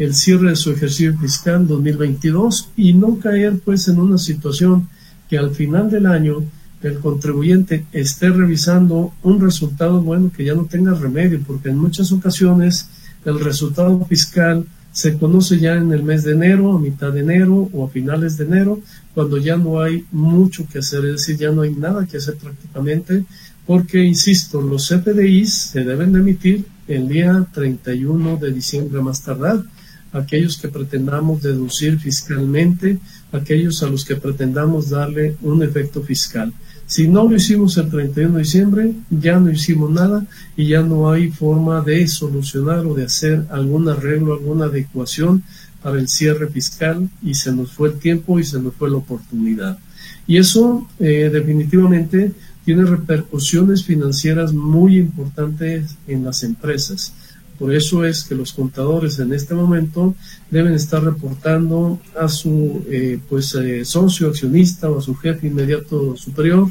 el 0.00 0.14
cierre 0.14 0.48
de 0.48 0.56
su 0.56 0.70
ejercicio 0.72 1.14
fiscal 1.18 1.66
2022 1.66 2.70
y 2.74 2.94
no 2.94 3.18
caer 3.18 3.60
pues 3.62 3.86
en 3.86 4.00
una 4.00 4.16
situación 4.16 4.88
que 5.28 5.36
al 5.36 5.50
final 5.50 5.90
del 5.90 6.06
año 6.06 6.42
el 6.82 6.98
contribuyente 7.00 7.84
esté 7.92 8.30
revisando 8.30 9.12
un 9.22 9.40
resultado 9.42 10.00
bueno 10.00 10.32
que 10.34 10.44
ya 10.46 10.54
no 10.54 10.64
tenga 10.64 10.94
remedio, 10.94 11.42
porque 11.46 11.68
en 11.68 11.76
muchas 11.76 12.12
ocasiones 12.12 12.88
el 13.26 13.38
resultado 13.40 14.02
fiscal 14.06 14.64
se 14.90 15.18
conoce 15.18 15.58
ya 15.58 15.74
en 15.74 15.92
el 15.92 16.02
mes 16.02 16.24
de 16.24 16.32
enero, 16.32 16.74
a 16.74 16.80
mitad 16.80 17.12
de 17.12 17.20
enero 17.20 17.68
o 17.70 17.84
a 17.84 17.90
finales 17.90 18.38
de 18.38 18.46
enero, 18.46 18.80
cuando 19.14 19.36
ya 19.36 19.58
no 19.58 19.82
hay 19.82 20.06
mucho 20.12 20.66
que 20.66 20.78
hacer, 20.78 21.04
es 21.04 21.12
decir, 21.12 21.36
ya 21.36 21.52
no 21.52 21.60
hay 21.60 21.74
nada 21.74 22.06
que 22.06 22.16
hacer 22.16 22.36
prácticamente, 22.36 23.22
porque, 23.66 24.02
insisto, 24.02 24.62
los 24.62 24.88
CFDIs 24.88 25.52
se 25.52 25.84
deben 25.84 26.14
de 26.14 26.20
emitir 26.20 26.64
el 26.88 27.06
día 27.06 27.46
31 27.52 28.38
de 28.38 28.50
diciembre 28.50 29.02
más 29.02 29.22
tardar, 29.22 29.62
aquellos 30.12 30.58
que 30.58 30.68
pretendamos 30.68 31.42
deducir 31.42 31.98
fiscalmente, 31.98 32.98
aquellos 33.32 33.82
a 33.82 33.86
los 33.86 34.04
que 34.04 34.16
pretendamos 34.16 34.90
darle 34.90 35.36
un 35.42 35.62
efecto 35.62 36.02
fiscal. 36.02 36.52
Si 36.86 37.06
no 37.06 37.28
lo 37.28 37.36
hicimos 37.36 37.76
el 37.76 37.88
31 37.88 38.34
de 38.34 38.42
diciembre, 38.42 38.94
ya 39.10 39.38
no 39.38 39.50
hicimos 39.50 39.90
nada 39.90 40.26
y 40.56 40.66
ya 40.66 40.82
no 40.82 41.10
hay 41.10 41.30
forma 41.30 41.80
de 41.82 42.08
solucionar 42.08 42.84
o 42.84 42.94
de 42.94 43.04
hacer 43.04 43.46
algún 43.50 43.88
arreglo, 43.88 44.32
alguna 44.32 44.64
adecuación 44.64 45.44
para 45.82 46.00
el 46.00 46.08
cierre 46.08 46.48
fiscal 46.48 47.08
y 47.22 47.34
se 47.34 47.52
nos 47.52 47.72
fue 47.72 47.90
el 47.90 47.98
tiempo 48.00 48.40
y 48.40 48.44
se 48.44 48.60
nos 48.60 48.74
fue 48.74 48.90
la 48.90 48.96
oportunidad. 48.96 49.78
Y 50.26 50.38
eso 50.38 50.88
eh, 50.98 51.30
definitivamente 51.32 52.32
tiene 52.64 52.84
repercusiones 52.84 53.84
financieras 53.84 54.52
muy 54.52 54.98
importantes 54.98 55.96
en 56.06 56.24
las 56.24 56.42
empresas. 56.42 57.12
Por 57.60 57.74
eso 57.74 58.06
es 58.06 58.24
que 58.24 58.34
los 58.34 58.54
contadores 58.54 59.18
en 59.18 59.34
este 59.34 59.54
momento 59.54 60.14
deben 60.50 60.72
estar 60.72 61.04
reportando 61.04 62.00
a 62.18 62.26
su 62.26 62.82
eh, 62.88 63.18
pues 63.28 63.54
eh, 63.54 63.84
socio 63.84 64.28
accionista 64.28 64.88
o 64.88 64.98
a 64.98 65.02
su 65.02 65.14
jefe 65.14 65.48
inmediato 65.48 66.16
superior 66.16 66.68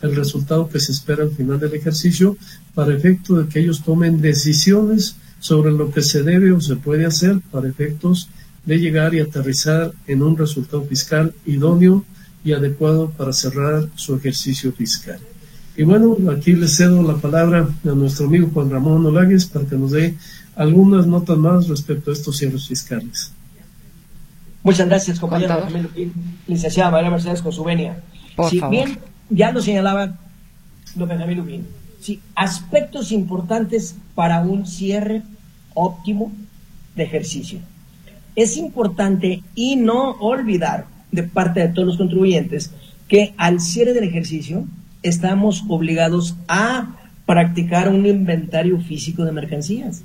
el 0.00 0.16
resultado 0.16 0.68
que 0.68 0.80
se 0.80 0.90
espera 0.90 1.22
al 1.22 1.30
final 1.30 1.60
del 1.60 1.74
ejercicio 1.74 2.36
para 2.74 2.92
efecto 2.92 3.36
de 3.36 3.48
que 3.48 3.60
ellos 3.60 3.84
tomen 3.84 4.20
decisiones 4.20 5.14
sobre 5.38 5.70
lo 5.70 5.92
que 5.92 6.02
se 6.02 6.24
debe 6.24 6.50
o 6.50 6.60
se 6.60 6.74
puede 6.74 7.06
hacer 7.06 7.38
para 7.52 7.68
efectos 7.68 8.28
de 8.66 8.80
llegar 8.80 9.14
y 9.14 9.20
aterrizar 9.20 9.92
en 10.08 10.24
un 10.24 10.36
resultado 10.36 10.82
fiscal 10.82 11.32
idóneo 11.46 12.04
y 12.44 12.50
adecuado 12.50 13.10
para 13.10 13.32
cerrar 13.32 13.88
su 13.94 14.16
ejercicio 14.16 14.72
fiscal. 14.72 15.20
Y 15.76 15.84
bueno, 15.84 16.16
aquí 16.30 16.52
le 16.52 16.68
cedo 16.68 17.02
la 17.02 17.16
palabra 17.16 17.66
a 17.84 17.88
nuestro 17.88 18.26
amigo 18.26 18.50
Juan 18.52 18.70
Ramón 18.70 19.06
Olagues 19.06 19.46
para 19.46 19.66
que 19.66 19.76
nos 19.76 19.92
dé 19.92 20.16
algunas 20.54 21.06
notas 21.06 21.38
más 21.38 21.68
respecto 21.68 22.10
a 22.10 22.14
estos 22.14 22.36
cierres 22.36 22.66
fiscales. 22.68 23.32
Muchas 24.62 24.86
gracias, 24.86 25.18
compañero. 25.18 25.66
Licenciada 26.46 26.90
María 26.90 27.10
Mercedes 27.10 27.42
Consubenia. 27.42 28.02
si 28.50 28.60
bien 28.70 28.98
ya 29.30 29.50
lo 29.50 29.62
señalaba 29.62 30.18
don 30.94 31.08
Benjamín 31.08 31.38
Lubín, 31.38 31.66
sí, 32.00 32.20
aspectos 32.34 33.10
importantes 33.10 33.96
para 34.14 34.40
un 34.40 34.66
cierre 34.66 35.22
óptimo 35.74 36.32
de 36.94 37.04
ejercicio. 37.04 37.60
Es 38.36 38.58
importante 38.58 39.42
y 39.54 39.76
no 39.76 40.12
olvidar 40.12 40.86
de 41.10 41.22
parte 41.22 41.60
de 41.60 41.68
todos 41.68 41.88
los 41.88 41.96
contribuyentes 41.96 42.70
que 43.08 43.34
al 43.38 43.60
cierre 43.60 43.94
del 43.94 44.04
ejercicio 44.04 44.66
estamos 45.02 45.64
obligados 45.68 46.36
a 46.48 46.96
practicar 47.26 47.88
un 47.88 48.06
inventario 48.06 48.80
físico 48.80 49.24
de 49.24 49.32
mercancías. 49.32 50.02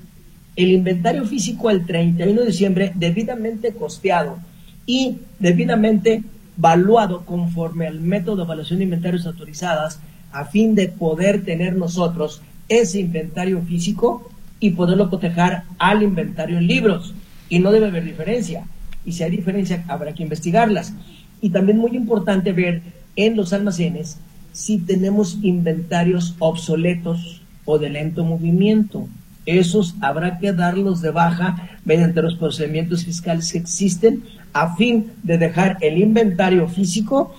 El 0.55 0.71
inventario 0.71 1.25
físico 1.25 1.69
al 1.69 1.85
31 1.85 2.41
de 2.41 2.47
diciembre 2.47 2.91
debidamente 2.95 3.73
costeado 3.73 4.39
y 4.85 5.17
debidamente 5.39 6.23
valuado 6.55 7.25
conforme 7.25 7.85
al 7.87 7.99
método 7.99 8.37
de 8.37 8.43
evaluación 8.43 8.79
de 8.79 8.85
inventarios 8.85 9.25
autorizadas 9.27 9.99
a 10.31 10.45
fin 10.45 10.75
de 10.75 10.87
poder 10.87 11.43
tener 11.43 11.75
nosotros 11.75 12.41
ese 12.69 12.99
inventario 12.99 13.61
físico 13.61 14.29
y 14.59 14.71
poderlo 14.71 15.09
cotejar 15.09 15.63
al 15.77 16.01
inventario 16.03 16.57
en 16.57 16.67
libros. 16.67 17.13
Y 17.49 17.59
no 17.59 17.71
debe 17.71 17.87
haber 17.87 18.03
diferencia. 18.03 18.65
Y 19.05 19.13
si 19.13 19.23
hay 19.23 19.31
diferencia, 19.31 19.85
habrá 19.87 20.13
que 20.13 20.23
investigarlas. 20.23 20.93
Y 21.39 21.51
también 21.51 21.77
muy 21.77 21.95
importante 21.95 22.51
ver 22.51 22.81
en 23.15 23.35
los 23.35 23.53
almacenes 23.53 24.17
si 24.57 24.79
tenemos 24.79 25.37
inventarios 25.43 26.33
obsoletos 26.39 27.41
o 27.63 27.77
de 27.77 27.91
lento 27.91 28.25
movimiento. 28.25 29.07
Esos 29.45 29.93
habrá 30.01 30.39
que 30.39 30.51
darlos 30.51 30.99
de 30.99 31.11
baja 31.11 31.69
mediante 31.85 32.23
los 32.23 32.33
procedimientos 32.33 33.05
fiscales 33.05 33.51
que 33.51 33.59
existen 33.59 34.23
a 34.53 34.75
fin 34.75 35.11
de 35.21 35.37
dejar 35.37 35.77
el 35.81 35.99
inventario 35.99 36.67
físico 36.67 37.35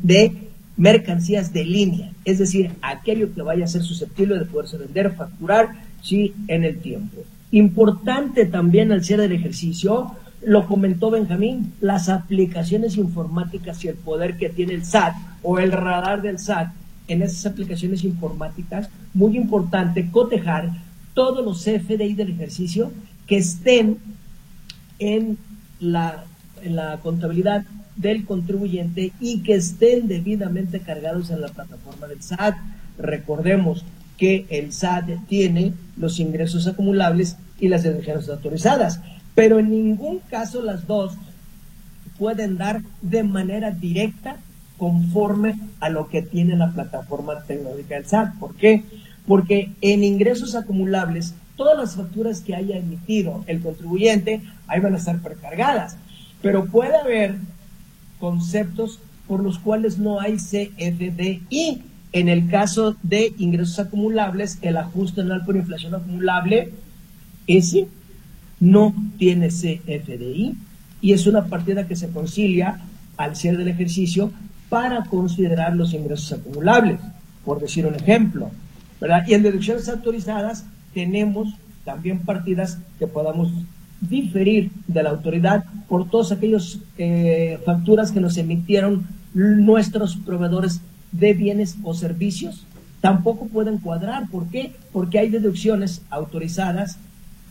de 0.00 0.32
mercancías 0.76 1.52
de 1.52 1.64
línea, 1.64 2.12
es 2.24 2.38
decir, 2.38 2.70
aquello 2.82 3.34
que 3.34 3.42
vaya 3.42 3.64
a 3.64 3.68
ser 3.68 3.82
susceptible 3.82 4.38
de 4.38 4.44
poderse 4.44 4.78
vender, 4.78 5.12
facturar, 5.12 5.70
sí, 6.02 6.34
en 6.46 6.62
el 6.62 6.78
tiempo. 6.78 7.24
Importante 7.50 8.46
también 8.46 8.92
al 8.92 9.04
cierre 9.04 9.24
del 9.24 9.40
ejercicio, 9.40 10.12
lo 10.46 10.66
comentó 10.66 11.10
Benjamín, 11.10 11.72
las 11.80 12.08
aplicaciones 12.08 12.96
informáticas 12.96 13.84
y 13.84 13.88
el 13.88 13.96
poder 13.96 14.36
que 14.36 14.48
tiene 14.48 14.74
el 14.74 14.84
SAT 14.84 15.14
o 15.42 15.58
el 15.58 15.72
radar 15.72 16.22
del 16.22 16.38
SAT 16.38 16.68
en 17.08 17.22
esas 17.22 17.46
aplicaciones 17.46 18.04
informáticas, 18.04 18.88
muy 19.12 19.36
importante 19.36 20.10
cotejar 20.10 20.70
todos 21.12 21.44
los 21.44 21.62
CFDI 21.62 22.14
del 22.14 22.30
ejercicio 22.30 22.92
que 23.26 23.36
estén 23.38 23.98
en 24.98 25.38
la, 25.80 26.24
en 26.62 26.76
la 26.76 26.98
contabilidad 26.98 27.64
del 27.96 28.24
contribuyente 28.24 29.12
y 29.20 29.40
que 29.42 29.54
estén 29.54 30.08
debidamente 30.08 30.80
cargados 30.80 31.30
en 31.30 31.40
la 31.40 31.48
plataforma 31.48 32.06
del 32.06 32.22
SAT. 32.22 32.56
Recordemos 32.98 33.84
que 34.16 34.46
el 34.50 34.72
SAT 34.72 35.26
tiene 35.28 35.74
los 35.96 36.18
ingresos 36.20 36.66
acumulables 36.66 37.36
y 37.60 37.68
las 37.68 37.82
deducciones 37.82 38.28
autorizadas, 38.28 39.00
pero 39.34 39.58
en 39.58 39.70
ningún 39.70 40.20
caso 40.30 40.62
las 40.62 40.86
dos 40.86 41.14
pueden 42.18 42.56
dar 42.56 42.82
de 43.02 43.24
manera 43.24 43.70
directa 43.70 44.36
conforme 44.78 45.58
a 45.80 45.88
lo 45.88 46.08
que 46.08 46.22
tiene 46.22 46.56
la 46.56 46.72
plataforma 46.72 47.42
tecnológica 47.42 47.96
del 47.96 48.06
SAT. 48.06 48.34
¿Por 48.38 48.54
qué? 48.54 48.84
Porque 49.26 49.72
en 49.80 50.04
ingresos 50.04 50.54
acumulables, 50.54 51.34
todas 51.56 51.78
las 51.78 51.96
facturas 51.96 52.40
que 52.40 52.54
haya 52.54 52.76
emitido 52.76 53.44
el 53.46 53.60
contribuyente, 53.60 54.42
ahí 54.66 54.80
van 54.80 54.94
a 54.94 54.98
estar 54.98 55.18
precargadas. 55.20 55.96
Pero 56.42 56.66
puede 56.66 56.96
haber 56.96 57.36
conceptos 58.20 59.00
por 59.26 59.42
los 59.42 59.58
cuales 59.58 59.98
no 59.98 60.20
hay 60.20 60.36
CFDI 60.36 61.82
En 62.12 62.28
el 62.28 62.48
caso 62.48 62.96
de 63.02 63.34
ingresos 63.38 63.78
acumulables, 63.78 64.58
el 64.62 64.76
ajuste 64.76 65.22
anual 65.22 65.44
por 65.44 65.56
inflación 65.56 65.94
acumulable, 65.94 66.70
ese 67.46 67.88
no 68.60 68.94
tiene 69.18 69.48
CFDI 69.48 70.54
y 71.00 71.12
es 71.12 71.26
una 71.26 71.46
partida 71.46 71.86
que 71.86 71.96
se 71.96 72.08
concilia 72.08 72.80
al 73.16 73.36
cierre 73.36 73.58
del 73.58 73.68
ejercicio 73.68 74.30
para 74.68 75.04
considerar 75.04 75.76
los 75.76 75.92
ingresos 75.92 76.32
acumulables, 76.32 76.98
por 77.44 77.60
decir 77.60 77.86
un 77.86 77.94
ejemplo. 77.94 78.50
¿verdad? 79.00 79.24
Y 79.26 79.34
en 79.34 79.42
deducciones 79.42 79.88
autorizadas 79.88 80.64
tenemos 80.92 81.48
también 81.84 82.20
partidas 82.20 82.78
que 82.98 83.06
podamos 83.06 83.52
diferir 84.00 84.70
de 84.86 85.02
la 85.02 85.10
autoridad 85.10 85.64
por 85.88 86.08
todos 86.08 86.32
aquellos 86.32 86.80
eh, 86.98 87.58
facturas 87.64 88.12
que 88.12 88.20
nos 88.20 88.36
emitieron 88.36 89.06
nuestros 89.34 90.16
proveedores 90.16 90.80
de 91.12 91.34
bienes 91.34 91.76
o 91.82 91.94
servicios. 91.94 92.64
Tampoco 93.00 93.46
pueden 93.46 93.78
cuadrar. 93.78 94.28
¿Por 94.30 94.48
qué? 94.48 94.72
Porque 94.92 95.18
hay 95.18 95.28
deducciones 95.28 96.02
autorizadas 96.10 96.98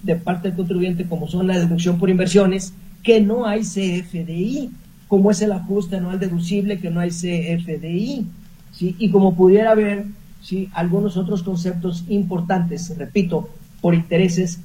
de 0.04 0.16
parte 0.16 0.50
del 0.50 0.58
contribuyente, 0.58 1.06
como 1.06 1.28
son 1.28 1.48
la 1.48 1.58
deducción 1.58 1.98
por 1.98 2.10
inversiones, 2.10 2.74
que 3.02 3.22
no 3.22 3.46
hay 3.46 3.62
CFDI, 3.62 4.70
como 5.08 5.32
es 5.32 5.42
el 5.42 5.52
ajuste 5.52 5.98
anual 5.98 6.20
deducible, 6.20 6.80
que 6.80 6.90
no 6.90 7.00
hay 7.00 7.10
CFDI. 7.10 8.28
¿sí? 8.72 8.96
Y 9.00 9.10
como 9.10 9.36
pudiera 9.36 9.72
haber 9.72 10.06
¿sí? 10.42 10.70
algunos 10.74 11.18
otros 11.18 11.44
conceptos 11.44 12.04
importantes, 12.10 12.96
repito, 12.98 13.50
por 13.82 13.96
intereses 13.96 14.60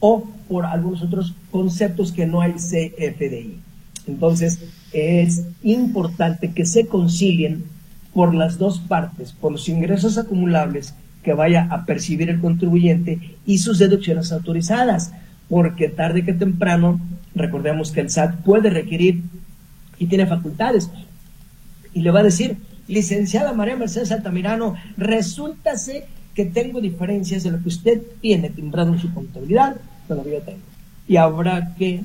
o 0.00 0.24
por 0.48 0.66
algunos 0.66 1.02
otros 1.02 1.34
conceptos 1.50 2.12
que 2.12 2.26
no 2.26 2.40
hay 2.40 2.52
CFDI. 2.52 3.58
Entonces, 4.06 4.60
es 4.92 5.44
importante 5.62 6.52
que 6.52 6.66
se 6.66 6.86
concilien 6.86 7.64
por 8.12 8.34
las 8.34 8.58
dos 8.58 8.80
partes, 8.80 9.32
por 9.32 9.52
los 9.52 9.68
ingresos 9.68 10.18
acumulables 10.18 10.94
que 11.22 11.34
vaya 11.34 11.68
a 11.70 11.84
percibir 11.84 12.30
el 12.30 12.40
contribuyente 12.40 13.18
y 13.46 13.58
sus 13.58 13.78
deducciones 13.78 14.32
autorizadas, 14.32 15.12
porque 15.48 15.88
tarde 15.88 16.24
que 16.24 16.32
temprano, 16.32 17.00
recordemos 17.34 17.92
que 17.92 18.00
el 18.00 18.10
SAT 18.10 18.36
puede 18.42 18.70
requerir 18.70 19.22
y 19.98 20.06
tiene 20.06 20.26
facultades, 20.26 20.90
y 21.92 22.00
le 22.00 22.10
va 22.10 22.20
a 22.20 22.24
decir, 22.24 22.56
licenciada 22.88 23.52
María 23.52 23.76
Mercedes 23.76 24.12
Altamirano, 24.12 24.74
resultase 24.96 26.06
que 26.34 26.44
tengo 26.44 26.80
diferencias 26.80 27.42
de 27.42 27.50
lo 27.50 27.62
que 27.62 27.68
usted 27.68 28.00
tiene 28.20 28.50
timbrado 28.50 28.92
en 28.92 29.00
su 29.00 29.12
contabilidad 29.12 29.76
con 30.06 30.18
lo 30.18 30.24
que 30.24 30.40
tengo. 30.40 30.60
Y 31.08 31.16
habrá 31.16 31.74
que, 31.76 32.02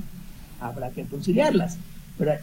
habrá 0.59 0.89
que 0.89 1.03
conciliarlas. 1.03 1.77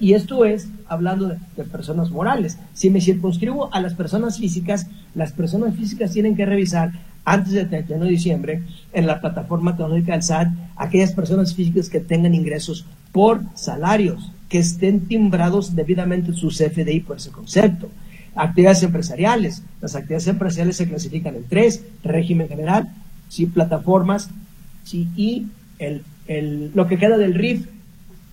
Y 0.00 0.12
esto 0.12 0.44
es 0.44 0.68
hablando 0.86 1.28
de, 1.28 1.64
personas 1.64 2.10
morales. 2.10 2.58
Si 2.74 2.90
me 2.90 3.00
circunscribo 3.00 3.72
a 3.72 3.80
las 3.80 3.94
personas 3.94 4.38
físicas, 4.38 4.86
las 5.14 5.32
personas 5.32 5.74
físicas 5.74 6.12
tienen 6.12 6.36
que 6.36 6.44
revisar 6.44 6.92
antes 7.24 7.52
del 7.52 7.68
31 7.68 8.04
de 8.04 8.10
diciembre 8.10 8.62
en 8.92 9.06
la 9.06 9.20
plataforma 9.20 9.72
tecnológica 9.76 10.12
del 10.12 10.22
SAT 10.22 10.48
aquellas 10.76 11.12
personas 11.12 11.54
físicas 11.54 11.88
que 11.88 12.00
tengan 12.00 12.34
ingresos 12.34 12.84
por 13.12 13.42
salarios, 13.54 14.32
que 14.48 14.58
estén 14.58 15.06
timbrados 15.06 15.74
debidamente 15.74 16.32
sus 16.32 16.58
FDI 16.58 17.00
por 17.00 17.16
ese 17.16 17.30
concepto. 17.30 17.88
Actividades 18.34 18.82
empresariales. 18.82 19.62
Las 19.80 19.94
actividades 19.94 20.26
empresariales 20.26 20.76
se 20.76 20.88
clasifican 20.88 21.36
en 21.36 21.44
tres, 21.44 21.84
régimen 22.02 22.48
general, 22.48 22.88
sí, 23.28 23.46
plataformas, 23.46 24.28
sí, 24.84 25.08
y 25.16 25.46
el, 25.78 26.02
el, 26.26 26.72
lo 26.74 26.86
que 26.86 26.98
queda 26.98 27.16
del 27.16 27.34
RIF 27.34 27.66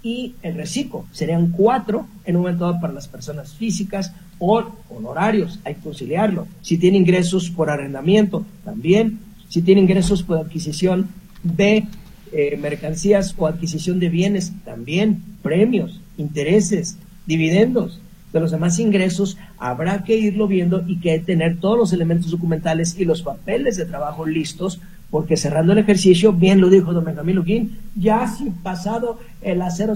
y 0.02 0.36
el 0.42 0.56
reciclo. 0.56 1.06
Serían 1.12 1.52
cuatro 1.52 2.08
en 2.26 2.36
un 2.36 2.44
momento 2.44 2.66
dado 2.66 2.80
para 2.80 2.94
las 2.94 3.08
personas 3.08 3.54
físicas 3.54 4.14
o 4.40 4.64
honorarios, 4.90 5.60
hay 5.66 5.76
que 5.76 5.82
conciliarlo. 5.82 6.48
Si 6.62 6.78
tiene 6.78 6.98
ingresos 6.98 7.50
por 7.50 7.70
arrendamiento, 7.70 8.46
también. 8.64 9.20
Si 9.50 9.62
tiene 9.62 9.82
ingresos 9.82 10.24
por 10.24 10.38
adquisición 10.38 11.10
de 11.44 11.88
eh, 12.32 12.58
mercancías 12.58 13.34
o 13.38 13.48
adquisición 13.48 14.00
de 14.00 14.10
bienes, 14.10 14.54
también. 14.64 15.24
Premios, 15.42 16.00
intereses, 16.18 16.98
dividendos 17.26 18.00
de 18.32 18.40
los 18.40 18.52
demás 18.52 18.80
ingresos, 18.80 19.38
habrá 19.58 20.04
que 20.04 20.16
irlo 20.16 20.48
viendo 20.48 20.84
y 20.88 21.00
que 21.00 21.18
tener 21.20 21.60
todos 21.60 21.78
los 21.78 21.94
elementos 21.94 22.32
documentales 22.32 22.96
y 23.00 23.06
los 23.06 23.24
papeles 23.24 23.76
de 23.76 23.86
trabajo 23.86 24.26
listos, 24.26 24.80
porque 25.12 25.38
cerrando 25.38 25.74
el 25.74 25.80
ejercicio, 25.80 26.34
bien 26.34 26.62
lo 26.62 26.70
dijo 26.70 26.94
don 26.94 27.04
Benjamín 27.04 27.36
Luquín, 27.36 27.78
ya 27.96 28.28
si 28.28 28.50
pasado 28.50 29.20
el 29.42 29.62
a 29.62 29.72
000 29.72 29.96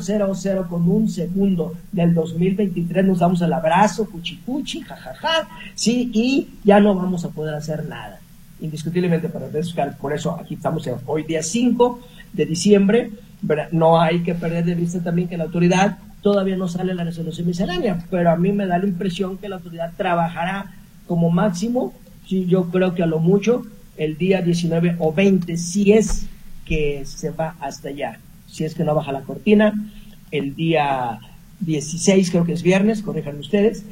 con 0.70 0.90
un 0.90 1.08
segundo 1.08 1.74
del 1.92 2.14
2023 2.14 3.06
nos 3.06 3.20
damos 3.20 3.42
el 3.42 3.54
abrazo, 3.54 4.10
cuchicuchi, 4.10 4.82
jajaja, 4.82 5.48
sí, 5.76 6.10
y 6.14 6.48
ya 6.64 6.80
no 6.80 6.96
vamos 6.96 7.26
a 7.26 7.30
poder 7.30 7.54
hacer 7.54 7.88
nada. 7.88 8.20
Indiscutiblemente 8.60 9.30
para 9.30 9.48
el 9.48 9.96
por 10.00 10.14
eso 10.14 10.32
aquí 10.40 10.56
estamos 10.56 10.90
hoy 11.06 11.24
día 11.24 11.44
5 11.44 12.00
de 12.34 12.46
diciembre, 12.46 13.12
no 13.72 14.00
hay 14.00 14.24
que 14.24 14.34
perder 14.34 14.66
de 14.66 14.76
vista 14.76 15.00
también 15.02 15.28
que 15.28 15.38
la 15.38 15.44
autoridad 15.44 15.98
todavía 16.22 16.56
no 16.56 16.68
sale 16.68 16.96
la 16.96 17.04
resolución 17.04 17.46
miscelánea, 17.46 18.06
pero 18.10 18.32
a 18.32 18.38
mí 18.38 18.52
me 18.52 18.66
da 18.66 18.80
la 18.80 18.86
impresión 18.86 19.38
que 19.38 19.50
la 19.50 19.58
autoridad 19.58 19.92
trabajará 19.98 20.74
como 21.06 21.30
máximo, 21.30 21.94
si 22.26 22.46
yo 22.46 22.70
creo 22.72 22.96
que 22.96 23.04
a 23.04 23.06
lo 23.06 23.20
mucho, 23.20 23.64
el 23.98 24.18
día 24.18 24.42
19 24.42 24.98
o 25.00 25.14
20, 25.14 25.58
si 25.58 25.94
es 25.94 26.26
que 26.66 27.04
se 27.06 27.32
va 27.32 27.56
hasta 27.60 27.90
allá, 27.90 28.20
si 28.48 28.64
es 28.64 28.76
que 28.76 28.84
no 28.84 28.96
baja 28.96 29.12
la 29.12 29.22
cortina, 29.22 29.74
el 30.32 30.56
día 30.56 31.20
16 31.60 32.32
creo 32.32 32.46
que 32.46 32.54
es 32.54 32.64
viernes, 32.64 33.02
corrijan 33.02 33.40
ustedes, 33.40 33.84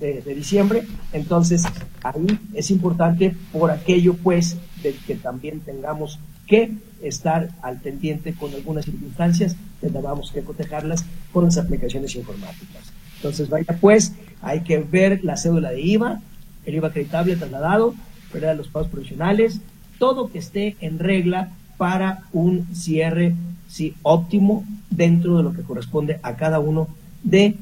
de, 0.00 0.34
diciembre, 0.34 0.84
entonces 1.12 1.64
ahí 2.02 2.38
es 2.52 2.70
importante 2.70 3.34
por 3.52 3.70
aquello 3.70 4.14
pues 4.14 4.58
de 4.82 4.94
que 5.06 5.14
también 5.14 5.60
tengamos 5.60 6.18
que 6.46 6.72
estar 7.02 7.48
al 7.62 7.80
pendiente 7.80 8.34
con 8.34 8.52
algunas 8.52 8.84
circunstancias, 8.84 9.56
tendremos 9.80 10.30
que 10.30 10.42
cotejarlas 10.42 11.04
con 11.32 11.44
las 11.44 11.56
aplicaciones 11.56 12.14
informáticas. 12.14 12.92
Entonces, 13.16 13.48
vaya 13.48 13.78
pues, 13.80 14.12
hay 14.40 14.60
que 14.60 14.78
ver 14.78 15.24
la 15.24 15.36
cédula 15.36 15.70
de 15.70 15.80
IVA, 15.80 16.20
el 16.66 16.74
IVA 16.74 16.88
acreditable 16.88 17.36
trasladado, 17.36 17.94
¿verdad? 18.32 18.56
los 18.56 18.68
pagos 18.68 18.88
profesionales, 18.88 19.60
todo 19.98 20.30
que 20.30 20.38
esté 20.38 20.76
en 20.80 20.98
regla 20.98 21.52
para 21.76 22.24
un 22.32 22.66
cierre 22.74 23.34
sí, 23.68 23.94
óptimo 24.02 24.64
dentro 24.90 25.36
de 25.36 25.42
lo 25.42 25.52
que 25.52 25.62
corresponde 25.62 26.18
a 26.22 26.36
cada 26.36 26.60
uno 26.60 26.88
de 27.22 27.56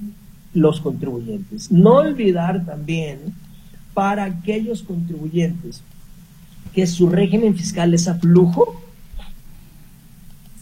los 0.52 0.80
contribuyentes. 0.80 1.70
No 1.70 1.96
olvidar 1.96 2.64
también 2.64 3.34
para 3.94 4.24
aquellos 4.24 4.82
contribuyentes 4.82 5.82
que 6.74 6.86
su 6.86 7.08
régimen 7.08 7.56
fiscal 7.56 7.94
es 7.94 8.08
a 8.08 8.14
flujo, 8.14 8.80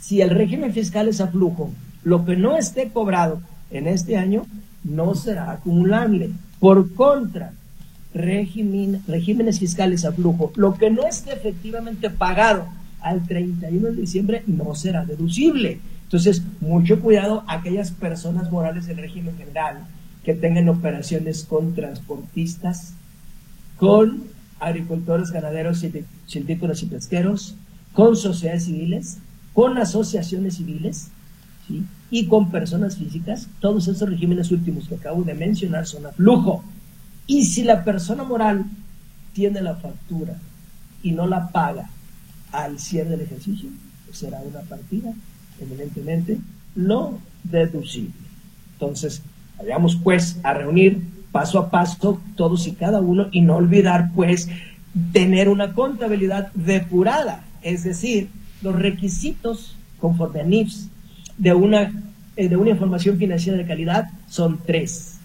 si 0.00 0.20
el 0.20 0.30
régimen 0.30 0.72
fiscal 0.72 1.08
es 1.08 1.20
a 1.20 1.28
flujo, 1.28 1.70
lo 2.02 2.24
que 2.24 2.36
no 2.36 2.56
esté 2.56 2.88
cobrado 2.90 3.40
en 3.70 3.86
este 3.86 4.16
año 4.16 4.46
no 4.84 5.14
será 5.14 5.50
acumulable. 5.50 6.30
Por 6.60 6.94
contra, 6.94 7.52
régimen, 8.14 9.02
regímenes 9.06 9.58
fiscales 9.58 10.04
a 10.04 10.12
flujo, 10.12 10.52
lo 10.56 10.74
que 10.74 10.90
no 10.90 11.06
esté 11.06 11.32
efectivamente 11.32 12.10
pagado 12.10 12.66
al 13.00 13.26
31 13.26 13.88
de 13.88 14.00
diciembre 14.00 14.42
no 14.46 14.74
será 14.74 15.04
deducible. 15.04 15.80
Entonces, 16.04 16.42
mucho 16.60 17.00
cuidado 17.00 17.44
a 17.46 17.54
aquellas 17.54 17.90
personas 17.90 18.50
morales 18.50 18.86
del 18.86 18.96
régimen 18.96 19.36
general 19.36 19.86
que 20.24 20.34
tengan 20.34 20.68
operaciones 20.68 21.44
con 21.44 21.74
transportistas, 21.74 22.94
con 23.76 24.24
agricultores, 24.58 25.30
ganaderos, 25.30 25.84
científicos 26.26 26.82
y 26.82 26.86
pesqueros, 26.86 27.56
con 27.92 28.16
sociedades 28.16 28.64
civiles, 28.64 29.18
con 29.52 29.78
asociaciones 29.78 30.56
civiles 30.56 31.08
y 32.10 32.26
con 32.26 32.50
personas 32.50 32.96
físicas. 32.96 33.48
Todos 33.60 33.88
esos 33.88 34.08
regímenes 34.08 34.50
últimos 34.50 34.88
que 34.88 34.94
acabo 34.94 35.22
de 35.22 35.34
mencionar 35.34 35.86
son 35.86 36.06
a 36.06 36.12
flujo. 36.12 36.64
Y 37.28 37.44
si 37.44 37.62
la 37.62 37.84
persona 37.84 38.24
moral 38.24 38.64
tiene 39.34 39.62
la 39.62 39.76
factura 39.76 40.34
y 41.04 41.12
no 41.12 41.28
la 41.28 41.48
paga 41.50 41.88
al 42.50 42.80
cierre 42.80 43.10
del 43.10 43.20
ejercicio, 43.20 43.68
pues 44.06 44.18
será 44.18 44.40
una 44.40 44.62
partida 44.62 45.12
evidentemente 45.60 46.38
no 46.74 47.20
deducible. 47.44 48.14
Entonces, 48.72 49.22
vayamos 49.58 49.96
pues 50.02 50.38
a 50.42 50.54
reunir 50.54 51.02
paso 51.32 51.58
a 51.58 51.70
paso 51.70 52.20
todos 52.36 52.66
y 52.66 52.72
cada 52.72 53.00
uno 53.00 53.28
y 53.30 53.42
no 53.42 53.56
olvidar 53.56 54.10
pues 54.14 54.48
tener 55.12 55.48
una 55.48 55.74
contabilidad 55.74 56.50
depurada, 56.54 57.44
es 57.62 57.84
decir, 57.84 58.28
los 58.62 58.74
requisitos 58.74 59.76
conforme 60.00 60.40
a 60.40 60.44
NIFS 60.44 60.88
de 61.36 61.52
una, 61.52 61.92
eh, 62.36 62.48
de 62.48 62.56
una 62.56 62.70
información 62.70 63.18
financiera 63.18 63.58
de 63.58 63.66
calidad 63.66 64.06
son 64.28 64.58
tres. 64.64 65.17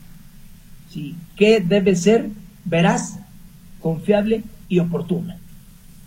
¿Sí? 0.93 1.15
Que 1.35 1.59
debe 1.59 1.95
ser 1.95 2.29
veraz, 2.65 3.19
confiable 3.81 4.43
y 4.69 4.79
oportuna. 4.79 5.37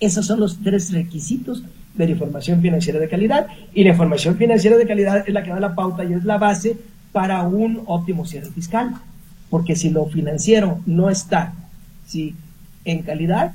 Esos 0.01 0.27
son 0.27 0.41
los 0.41 0.59
tres 0.63 0.93
requisitos 0.93 1.65
de 1.95 2.05
la 2.05 2.13
información 2.13 2.61
financiera 2.61 2.99
de 2.99 3.09
calidad 3.09 3.47
y 3.75 3.83
la 3.85 3.91
información 3.91 4.37
financiera 4.37 4.77
de 4.77 4.87
calidad 4.87 5.25
es 5.27 5.33
la 5.33 5.43
que 5.43 5.51
da 5.51 5.61
la 5.61 5.75
pauta 5.75 6.05
y 6.05 6.13
es 6.13 6.25
la 6.25 6.39
base 6.39 6.77
para 7.13 7.43
un 7.43 7.83
óptimo 7.87 8.27
cierre 8.27 8.51
fiscal 8.51 8.95
porque 9.51 9.77
si 9.77 9.91
lo 9.91 10.07
financiero 10.07 10.81
no 10.87 11.11
está 11.11 11.55
en 12.85 13.03
calidad, 13.03 13.53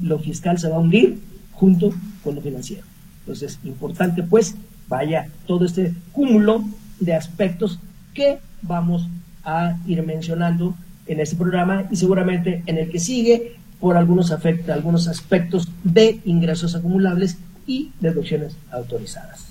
lo 0.00 0.18
fiscal 0.18 0.58
se 0.58 0.68
va 0.68 0.76
a 0.76 0.80
hundir 0.80 1.18
junto 1.52 1.92
con 2.22 2.34
lo 2.34 2.40
financiero. 2.40 2.84
Entonces, 3.20 3.58
importante 3.64 4.22
pues, 4.22 4.56
vaya 4.88 5.28
todo 5.46 5.64
este 5.64 5.94
cúmulo 6.12 6.64
de 6.98 7.14
aspectos 7.14 7.78
que 8.14 8.38
vamos 8.62 9.06
a 9.44 9.76
ir 9.86 10.02
mencionando 10.02 10.74
en 11.06 11.20
este 11.20 11.36
programa 11.36 11.86
y 11.90 11.96
seguramente 11.96 12.62
en 12.66 12.78
el 12.78 12.90
que 12.90 12.98
sigue 12.98 13.56
por 13.80 13.96
algunos, 13.96 14.30
afecta, 14.30 14.74
algunos 14.74 15.08
aspectos 15.08 15.68
de 15.82 16.20
ingresos 16.24 16.74
acumulables 16.74 17.38
y 17.66 17.92
deducciones 18.00 18.56
autorizadas. 18.70 19.46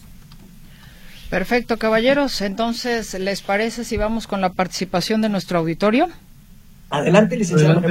Perfecto, 1.29 1.77
caballeros. 1.77 2.41
Entonces, 2.41 3.13
¿les 3.19 3.41
parece 3.41 3.83
si 3.83 3.97
vamos 3.97 4.27
con 4.27 4.41
la 4.41 4.53
participación 4.53 5.21
de 5.21 5.29
nuestro 5.29 5.59
auditorio? 5.59 6.09
Adelante, 6.91 7.37
licenciado. 7.37 7.81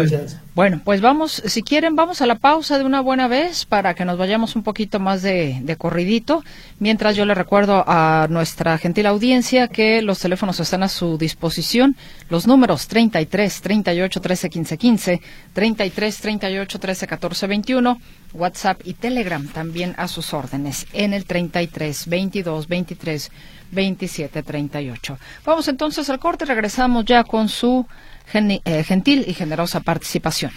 Bueno, 0.56 0.80
pues 0.84 1.00
vamos, 1.00 1.40
si 1.46 1.62
quieren, 1.62 1.94
vamos 1.94 2.20
a 2.20 2.26
la 2.26 2.34
pausa 2.34 2.78
de 2.78 2.84
una 2.84 3.00
buena 3.00 3.28
vez 3.28 3.64
para 3.64 3.94
que 3.94 4.04
nos 4.04 4.18
vayamos 4.18 4.56
un 4.56 4.64
poquito 4.64 4.98
más 4.98 5.22
de, 5.22 5.60
de 5.62 5.76
corridito. 5.76 6.42
Mientras 6.80 7.14
yo 7.14 7.24
le 7.24 7.34
recuerdo 7.34 7.84
a 7.86 8.26
nuestra 8.28 8.76
gentil 8.76 9.06
audiencia 9.06 9.68
que 9.68 10.02
los 10.02 10.18
teléfonos 10.18 10.58
están 10.58 10.82
a 10.82 10.88
su 10.88 11.16
disposición. 11.16 11.96
Los 12.28 12.48
números 12.48 12.88
33 12.88 13.60
38 13.60 14.20
13 14.20 14.50
15 14.50 14.78
15, 14.78 15.20
33 15.52 16.20
38 16.20 16.78
13 16.80 17.06
14 17.06 17.46
21, 17.46 18.00
WhatsApp 18.34 18.80
y 18.84 18.94
Telegram 18.94 19.46
también 19.46 19.94
a 19.96 20.08
sus 20.08 20.34
órdenes 20.34 20.88
en 20.92 21.14
el 21.14 21.24
33 21.24 22.08
22 22.08 22.66
23 22.66 23.30
27 23.70 24.42
38. 24.42 25.18
Vamos 25.44 25.68
entonces 25.68 26.10
al 26.10 26.18
corte, 26.18 26.44
regresamos 26.44 27.04
ya 27.04 27.22
con 27.22 27.48
su 27.48 27.86
gentil 28.30 29.24
y 29.26 29.34
generosa 29.34 29.80
participación. 29.80 30.52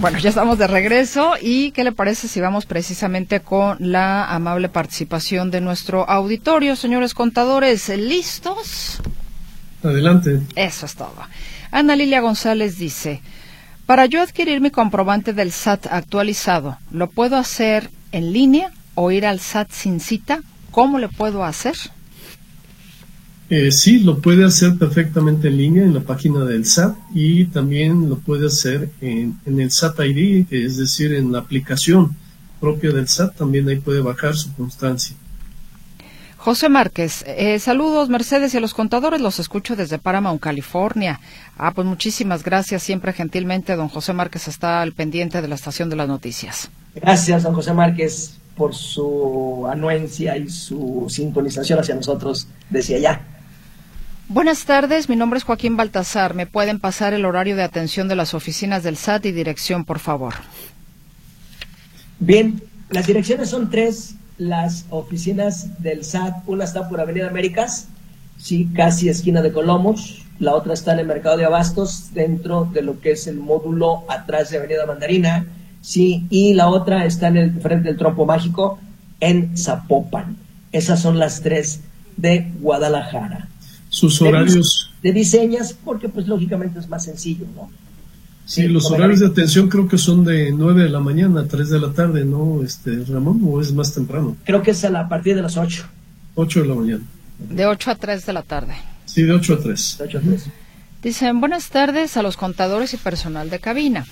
Bueno, 0.00 0.18
ya 0.18 0.30
estamos 0.30 0.56
de 0.56 0.66
regreso 0.66 1.34
y 1.38 1.72
¿qué 1.72 1.84
le 1.84 1.92
parece 1.92 2.26
si 2.26 2.40
vamos 2.40 2.64
precisamente 2.64 3.40
con 3.40 3.76
la 3.80 4.24
amable 4.34 4.70
participación 4.70 5.50
de 5.50 5.60
nuestro 5.60 6.08
auditorio, 6.08 6.74
señores 6.74 7.12
contadores? 7.12 7.90
¿Listos? 7.90 9.02
Adelante. 9.82 10.40
Eso 10.56 10.86
es 10.86 10.94
todo. 10.94 11.14
Ana 11.70 11.96
Lilia 11.96 12.20
González 12.20 12.78
dice, 12.78 13.20
para 13.86 14.06
yo 14.06 14.22
adquirir 14.22 14.60
mi 14.60 14.70
comprobante 14.70 15.32
del 15.32 15.52
SAT 15.52 15.86
actualizado, 15.86 16.78
¿lo 16.90 17.08
puedo 17.08 17.36
hacer 17.36 17.90
en 18.12 18.32
línea 18.32 18.70
o 18.94 19.10
ir 19.10 19.26
al 19.26 19.40
SAT 19.40 19.70
sin 19.70 20.00
cita? 20.00 20.40
¿Cómo 20.70 20.98
le 20.98 21.08
puedo 21.08 21.44
hacer? 21.44 21.74
Eh, 23.48 23.72
sí, 23.72 23.98
lo 23.98 24.20
puede 24.20 24.44
hacer 24.44 24.76
perfectamente 24.76 25.48
en 25.48 25.56
línea 25.56 25.82
en 25.82 25.94
la 25.94 26.00
página 26.00 26.44
del 26.44 26.64
SAT 26.64 26.96
y 27.12 27.46
también 27.46 28.08
lo 28.08 28.16
puede 28.18 28.46
hacer 28.46 28.90
en, 29.00 29.40
en 29.44 29.60
el 29.60 29.72
SAT 29.72 29.98
ID, 30.00 30.46
es 30.50 30.76
decir, 30.76 31.12
en 31.12 31.32
la 31.32 31.40
aplicación 31.40 32.14
propia 32.60 32.92
del 32.92 33.08
SAT, 33.08 33.36
también 33.36 33.68
ahí 33.68 33.80
puede 33.80 34.02
bajar 34.02 34.36
su 34.36 34.54
constancia. 34.54 35.16
José 36.40 36.70
Márquez, 36.70 37.22
eh, 37.26 37.58
saludos 37.58 38.08
Mercedes 38.08 38.54
y 38.54 38.56
a 38.56 38.60
los 38.60 38.72
contadores, 38.72 39.20
los 39.20 39.38
escucho 39.38 39.76
desde 39.76 39.98
Paramount, 39.98 40.40
California. 40.40 41.20
Ah, 41.58 41.72
pues 41.74 41.86
muchísimas 41.86 42.42
gracias, 42.42 42.82
siempre 42.82 43.12
gentilmente 43.12 43.76
don 43.76 43.90
José 43.90 44.14
Márquez 44.14 44.48
está 44.48 44.80
al 44.80 44.94
pendiente 44.94 45.42
de 45.42 45.48
la 45.48 45.54
estación 45.54 45.90
de 45.90 45.96
las 45.96 46.08
noticias. 46.08 46.70
Gracias, 46.94 47.42
don 47.42 47.54
José 47.54 47.74
Márquez, 47.74 48.38
por 48.56 48.74
su 48.74 49.68
anuencia 49.70 50.38
y 50.38 50.48
su 50.48 51.04
sintonización 51.10 51.78
hacia 51.78 51.94
nosotros 51.94 52.48
desde 52.70 52.96
allá. 52.96 53.20
Buenas 54.28 54.64
tardes, 54.64 55.10
mi 55.10 55.16
nombre 55.16 55.36
es 55.36 55.44
Joaquín 55.44 55.76
Baltasar. 55.76 56.32
¿Me 56.32 56.46
pueden 56.46 56.80
pasar 56.80 57.12
el 57.12 57.26
horario 57.26 57.54
de 57.54 57.64
atención 57.64 58.08
de 58.08 58.16
las 58.16 58.32
oficinas 58.32 58.82
del 58.82 58.96
SAT 58.96 59.26
y 59.26 59.32
dirección, 59.32 59.84
por 59.84 59.98
favor? 59.98 60.36
Bien, 62.18 62.62
las 62.88 63.06
direcciones 63.06 63.50
son 63.50 63.68
tres 63.68 64.14
las 64.40 64.86
oficinas 64.88 65.82
del 65.82 66.02
SAT, 66.02 66.48
una 66.48 66.64
está 66.64 66.88
por 66.88 66.98
Avenida 66.98 67.28
Américas, 67.28 67.88
sí, 68.38 68.70
casi 68.74 69.10
esquina 69.10 69.42
de 69.42 69.52
Colomos, 69.52 70.24
la 70.38 70.54
otra 70.54 70.72
está 70.72 70.94
en 70.94 71.00
el 71.00 71.06
mercado 71.06 71.36
de 71.36 71.44
abastos, 71.44 72.14
dentro 72.14 72.64
de 72.72 72.80
lo 72.80 73.00
que 73.00 73.12
es 73.12 73.26
el 73.26 73.36
módulo 73.36 74.04
atrás 74.08 74.50
de 74.50 74.56
Avenida 74.56 74.86
Mandarina, 74.86 75.44
sí, 75.82 76.26
y 76.30 76.54
la 76.54 76.68
otra 76.68 77.04
está 77.04 77.28
en 77.28 77.36
el 77.36 77.60
frente 77.60 77.88
del 77.88 77.98
trompo 77.98 78.24
mágico 78.24 78.78
en 79.20 79.58
Zapopan. 79.58 80.38
Esas 80.72 81.02
son 81.02 81.18
las 81.18 81.42
tres 81.42 81.80
de 82.16 82.50
Guadalajara. 82.60 83.46
Sus 83.90 84.22
horarios. 84.22 84.90
De, 85.02 85.12
diseñas, 85.12 85.74
porque 85.84 86.08
pues 86.08 86.26
lógicamente 86.26 86.78
es 86.78 86.88
más 86.88 87.04
sencillo, 87.04 87.44
¿no? 87.54 87.68
Sí, 88.50 88.66
los 88.66 88.90
horarios 88.90 89.20
de 89.20 89.28
atención 89.28 89.68
creo 89.68 89.86
que 89.86 89.96
son 89.96 90.24
de 90.24 90.50
9 90.50 90.82
de 90.82 90.88
la 90.88 90.98
mañana 90.98 91.42
a 91.42 91.44
3 91.44 91.70
de 91.70 91.78
la 91.78 91.92
tarde, 91.92 92.24
¿no, 92.24 92.64
este 92.64 93.04
Ramón? 93.08 93.40
¿O 93.44 93.60
es 93.60 93.72
más 93.72 93.94
temprano? 93.94 94.36
Creo 94.42 94.60
que 94.60 94.72
es 94.72 94.84
a, 94.84 95.08
partir 95.08 95.36
de 95.36 95.42
las 95.42 95.56
8. 95.56 95.86
8 96.34 96.62
de 96.62 96.66
la 96.66 96.74
mañana. 96.74 97.04
De 97.38 97.66
8 97.66 97.92
a 97.92 97.94
3 97.94 98.26
de 98.26 98.32
la 98.32 98.42
tarde. 98.42 98.74
Sí, 99.06 99.22
de 99.22 99.34
8 99.34 99.54
a 99.54 99.58
3. 99.60 99.96
De 99.98 100.04
8 100.04 100.18
a 100.18 100.20
3. 100.22 100.44
Dicen, 101.00 101.38
buenas 101.38 101.68
tardes 101.68 102.16
a 102.16 102.22
los 102.22 102.36
contadores 102.36 102.92
y 102.92 102.96
personal 102.96 103.50
de 103.50 103.60
cabina. 103.60 104.04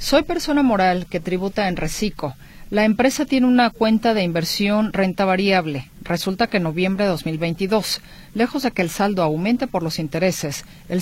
Soy 0.00 0.24
persona 0.24 0.64
moral 0.64 1.06
que 1.08 1.20
tributa 1.20 1.68
en 1.68 1.76
Recico. 1.76 2.34
La 2.74 2.84
empresa 2.84 3.24
tiene 3.24 3.46
una 3.46 3.70
cuenta 3.70 4.14
de 4.14 4.24
inversión 4.24 4.92
renta 4.92 5.24
variable. 5.24 5.92
Resulta 6.02 6.48
que 6.48 6.56
en 6.56 6.64
noviembre 6.64 7.04
de 7.04 7.10
2022, 7.10 8.00
lejos 8.34 8.64
de 8.64 8.72
que 8.72 8.82
el 8.82 8.90
saldo 8.90 9.22
aumente 9.22 9.68
por 9.68 9.84
los 9.84 10.00
intereses, 10.00 10.64
el, 10.88 11.00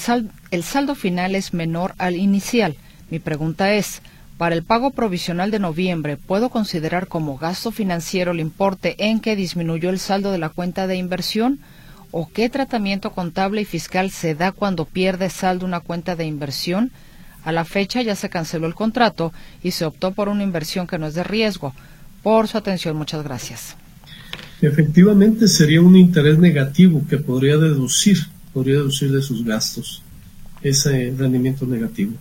el 0.50 0.64
saldo 0.64 0.94
final 0.94 1.34
es 1.34 1.54
menor 1.54 1.94
al 1.96 2.16
inicial. 2.16 2.76
Mi 3.08 3.20
pregunta 3.20 3.72
es, 3.72 4.02
para 4.36 4.54
el 4.54 4.64
pago 4.64 4.90
provisional 4.90 5.50
de 5.50 5.60
noviembre, 5.60 6.18
¿puedo 6.18 6.50
considerar 6.50 7.06
como 7.08 7.38
gasto 7.38 7.70
financiero 7.70 8.32
el 8.32 8.40
importe 8.40 8.94
en 8.98 9.20
que 9.20 9.34
disminuyó 9.34 9.88
el 9.88 9.98
saldo 9.98 10.30
de 10.30 10.36
la 10.36 10.50
cuenta 10.50 10.86
de 10.86 10.96
inversión? 10.96 11.58
¿O 12.10 12.28
qué 12.28 12.50
tratamiento 12.50 13.12
contable 13.12 13.62
y 13.62 13.64
fiscal 13.64 14.10
se 14.10 14.34
da 14.34 14.52
cuando 14.52 14.84
pierde 14.84 15.30
saldo 15.30 15.64
una 15.64 15.80
cuenta 15.80 16.16
de 16.16 16.26
inversión? 16.26 16.92
A 17.44 17.52
la 17.52 17.64
fecha 17.64 18.02
ya 18.02 18.14
se 18.14 18.28
canceló 18.28 18.66
el 18.66 18.74
contrato 18.74 19.32
y 19.62 19.72
se 19.72 19.84
optó 19.84 20.12
por 20.12 20.28
una 20.28 20.42
inversión 20.42 20.86
que 20.86 20.98
no 20.98 21.06
es 21.06 21.14
de 21.14 21.24
riesgo. 21.24 21.74
Por 22.22 22.48
su 22.48 22.56
atención, 22.58 22.96
muchas 22.96 23.24
gracias. 23.24 23.76
Efectivamente, 24.60 25.48
sería 25.48 25.82
un 25.82 25.96
interés 25.96 26.38
negativo 26.38 27.02
que 27.08 27.18
podría 27.18 27.56
deducir, 27.56 28.18
podría 28.54 28.76
deducir 28.76 29.10
de 29.10 29.20
sus 29.20 29.44
gastos 29.44 30.02
ese 30.62 31.12
rendimiento 31.18 31.66
negativo. 31.66 32.12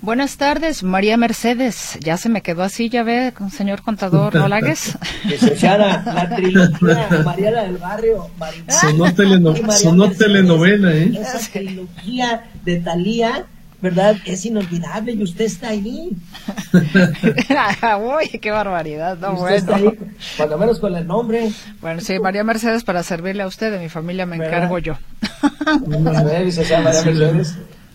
Buenas 0.00 0.36
tardes, 0.36 0.82
María 0.82 1.16
Mercedes. 1.16 1.96
Ya 2.00 2.16
se 2.16 2.28
me 2.28 2.40
quedó 2.40 2.64
así, 2.64 2.88
ya 2.88 3.04
ve, 3.04 3.32
señor 3.52 3.82
contador 3.82 4.36
Olagues. 4.36 4.98
Licenciada, 5.24 6.02
la 6.14 6.34
trilogía 6.34 7.22
Mariana 7.24 7.62
del 7.62 7.76
Barrio, 7.76 8.28
Sonó, 8.68 9.06
sonó 9.70 10.10
telenovela, 10.10 10.92
¿eh? 10.92 11.12
Esa 11.20 11.52
trilogía 11.52 12.50
de 12.64 12.80
Talía 12.80 13.46
¿verdad? 13.82 14.16
Es 14.24 14.46
inolvidable 14.46 15.12
y 15.12 15.22
usted 15.24 15.44
está 15.44 15.70
ahí. 15.70 16.16
Uy, 18.00 18.38
qué 18.38 18.50
barbaridad, 18.52 19.18
no 19.18 19.34
bueno. 19.34 19.56
Está 19.56 19.76
ahí, 19.76 19.98
cuando 20.36 20.56
menos 20.56 20.78
con 20.78 20.94
el 20.94 21.06
nombre. 21.06 21.50
Bueno, 21.80 22.00
sí, 22.00 22.18
María 22.20 22.44
Mercedes, 22.44 22.84
para 22.84 23.02
servirle 23.02 23.42
a 23.42 23.48
usted, 23.48 23.72
de 23.72 23.80
mi 23.80 23.88
familia 23.88 24.24
me 24.24 24.36
encargo 24.36 24.78
yo. 24.78 24.96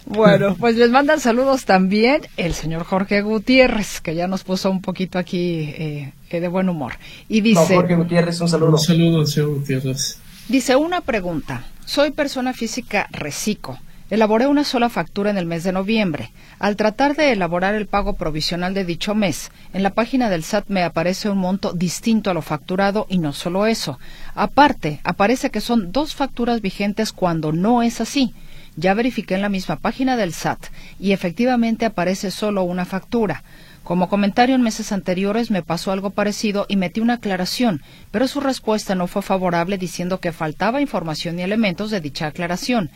Bueno, 0.05 0.55
pues 0.57 0.75
les 0.75 0.89
mandan 0.89 1.19
saludos 1.19 1.65
también 1.65 2.21
el 2.37 2.53
señor 2.53 2.83
Jorge 2.83 3.21
Gutiérrez, 3.21 4.01
que 4.01 4.15
ya 4.15 4.27
nos 4.27 4.43
puso 4.43 4.69
un 4.69 4.81
poquito 4.81 5.19
aquí 5.19 5.73
eh, 5.77 6.13
eh 6.29 6.39
de 6.39 6.47
buen 6.47 6.69
humor. 6.69 6.93
Y 7.27 7.41
dice... 7.41 7.75
Jorge 7.75 7.95
Gutiérrez, 7.95 8.39
un 8.41 8.49
saludo. 8.49 8.71
Un 8.71 8.79
saludo, 8.79 9.25
señor 9.25 9.55
Gutiérrez. 9.55 10.19
Dice, 10.47 10.75
una 10.75 11.01
pregunta. 11.01 11.63
Soy 11.85 12.11
persona 12.11 12.53
física 12.53 13.07
reciclo 13.11 13.79
Elaboré 14.09 14.47
una 14.47 14.63
sola 14.63 14.87
factura 14.87 15.31
en 15.31 15.37
el 15.37 15.45
mes 15.45 15.65
de 15.65 15.73
noviembre. 15.73 16.31
Al 16.59 16.77
tratar 16.77 17.17
de 17.17 17.33
elaborar 17.33 17.75
el 17.75 17.87
pago 17.87 18.13
provisional 18.13 18.73
de 18.73 18.85
dicho 18.85 19.13
mes, 19.15 19.51
en 19.73 19.83
la 19.83 19.89
página 19.89 20.29
del 20.29 20.45
SAT 20.45 20.69
me 20.69 20.83
aparece 20.83 21.29
un 21.29 21.39
monto 21.39 21.73
distinto 21.73 22.29
a 22.29 22.33
lo 22.33 22.41
facturado 22.41 23.05
y 23.09 23.17
no 23.17 23.33
solo 23.33 23.67
eso. 23.67 23.99
Aparte, 24.33 25.01
aparece 25.03 25.49
que 25.49 25.59
son 25.59 25.91
dos 25.91 26.15
facturas 26.15 26.61
vigentes 26.61 27.11
cuando 27.11 27.51
no 27.51 27.83
es 27.83 27.99
así. 27.99 28.33
Ya 28.77 28.93
verifiqué 28.93 29.35
en 29.35 29.41
la 29.41 29.49
misma 29.49 29.75
página 29.75 30.15
del 30.15 30.33
SAT 30.33 30.67
y 31.01 31.11
efectivamente 31.11 31.85
aparece 31.85 32.31
solo 32.31 32.63
una 32.63 32.85
factura. 32.85 33.43
Como 33.83 34.07
comentario 34.07 34.55
en 34.55 34.61
meses 34.61 34.93
anteriores 34.93 35.51
me 35.51 35.63
pasó 35.63 35.91
algo 35.91 36.11
parecido 36.11 36.65
y 36.69 36.77
metí 36.77 37.01
una 37.01 37.15
aclaración, 37.15 37.81
pero 38.11 38.27
su 38.29 38.39
respuesta 38.39 38.95
no 38.95 39.07
fue 39.07 39.21
favorable 39.21 39.77
diciendo 39.77 40.19
que 40.21 40.31
faltaba 40.31 40.81
información 40.81 41.39
y 41.39 41.41
elementos 41.41 41.91
de 41.91 41.99
dicha 41.99 42.27
aclaración. 42.27 42.89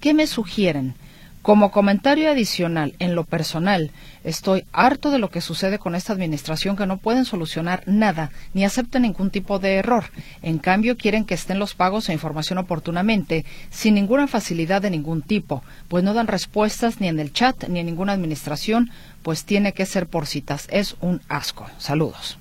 ¿Qué 0.00 0.14
me 0.14 0.28
sugieren? 0.28 0.94
Como 1.42 1.70
comentario 1.70 2.30
adicional, 2.30 2.94
en 2.98 3.14
lo 3.14 3.24
personal, 3.24 3.90
estoy 4.22 4.64
harto 4.72 5.10
de 5.10 5.18
lo 5.18 5.30
que 5.30 5.40
sucede 5.40 5.78
con 5.78 5.94
esta 5.94 6.12
administración 6.12 6.76
que 6.76 6.86
no 6.86 6.98
pueden 6.98 7.24
solucionar 7.24 7.82
nada 7.86 8.30
ni 8.54 8.64
aceptan 8.64 9.02
ningún 9.02 9.30
tipo 9.30 9.58
de 9.58 9.76
error. 9.76 10.04
En 10.42 10.58
cambio, 10.58 10.96
quieren 10.96 11.24
que 11.24 11.34
estén 11.34 11.58
los 11.58 11.74
pagos 11.74 12.08
e 12.08 12.12
información 12.12 12.58
oportunamente, 12.58 13.44
sin 13.70 13.94
ninguna 13.94 14.28
facilidad 14.28 14.82
de 14.82 14.90
ningún 14.90 15.22
tipo, 15.22 15.64
pues 15.88 16.04
no 16.04 16.14
dan 16.14 16.26
respuestas 16.26 17.00
ni 17.00 17.08
en 17.08 17.18
el 17.18 17.32
chat 17.32 17.66
ni 17.66 17.80
en 17.80 17.86
ninguna 17.86 18.12
administración, 18.12 18.90
pues 19.22 19.44
tiene 19.44 19.72
que 19.72 19.86
ser 19.86 20.06
por 20.06 20.26
citas. 20.26 20.68
Es 20.70 20.96
un 21.00 21.22
asco. 21.28 21.66
Saludos. 21.78 22.38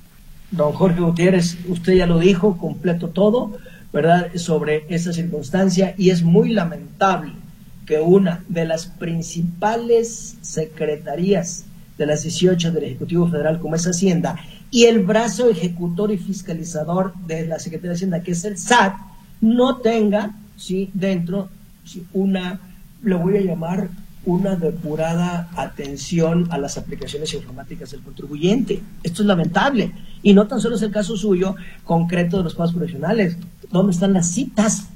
Don 0.52 0.74
Jorge 0.74 1.00
Gutiérrez, 1.00 1.58
usted 1.68 1.94
ya 1.94 2.06
lo 2.08 2.20
dijo, 2.20 2.58
completo 2.58 3.10
todo, 3.10 3.58
¿verdad?, 3.94 4.36
sobre 4.36 4.86
esa 4.90 5.14
circunstancia 5.14 5.96
y 5.98 6.10
es 6.10 6.24
muy 6.24 6.50
lamentable 6.50 7.34
que 7.88 8.00
una 8.00 8.44
de 8.50 8.66
las 8.66 8.86
principales 8.86 10.36
secretarías 10.42 11.66
de 11.98 12.06
las 12.06 12.22
18 12.22 12.72
del 12.72 12.84
Ejecutivo 12.84 13.28
Federal, 13.28 13.60
como 13.60 13.76
es 13.76 13.88
Hacienda, 13.88 14.36
y 14.70 14.84
el 14.84 15.04
brazo 15.04 15.50
ejecutor 15.50 16.12
y 16.12 16.18
fiscalizador 16.18 17.14
de 17.26 17.48
la 17.48 17.58
Secretaría 17.58 17.92
de 17.92 17.96
Hacienda, 17.96 18.22
que 18.22 18.34
es 18.34 18.44
el 18.44 18.58
SAT, 18.58 18.94
no 19.40 19.78
tenga 19.78 20.36
¿sí? 20.58 20.92
dentro 20.94 21.50
una, 22.14 22.60
lo 23.02 23.20
voy 23.20 23.38
a 23.38 23.42
llamar, 23.42 23.90
una 24.26 24.58
depurada 24.58 25.50
atención 25.56 26.48
a 26.52 26.58
las 26.58 26.78
aplicaciones 26.78 27.34
informáticas 27.34 27.92
del 27.92 28.02
contribuyente. 28.02 28.82
Esto 29.02 29.22
es 29.22 29.28
lamentable. 29.28 29.94
Y 30.22 30.34
no 30.34 30.48
tan 30.48 30.60
solo 30.60 30.76
es 30.76 30.82
el 30.82 30.92
caso 30.92 31.16
suyo 31.16 31.56
concreto 31.86 32.38
de 32.38 32.44
los 32.44 32.54
pagos 32.54 32.74
profesionales. 32.74 33.38
¿Dónde 33.72 33.94
están 33.94 34.12
las 34.12 34.30
citas? 34.30 34.90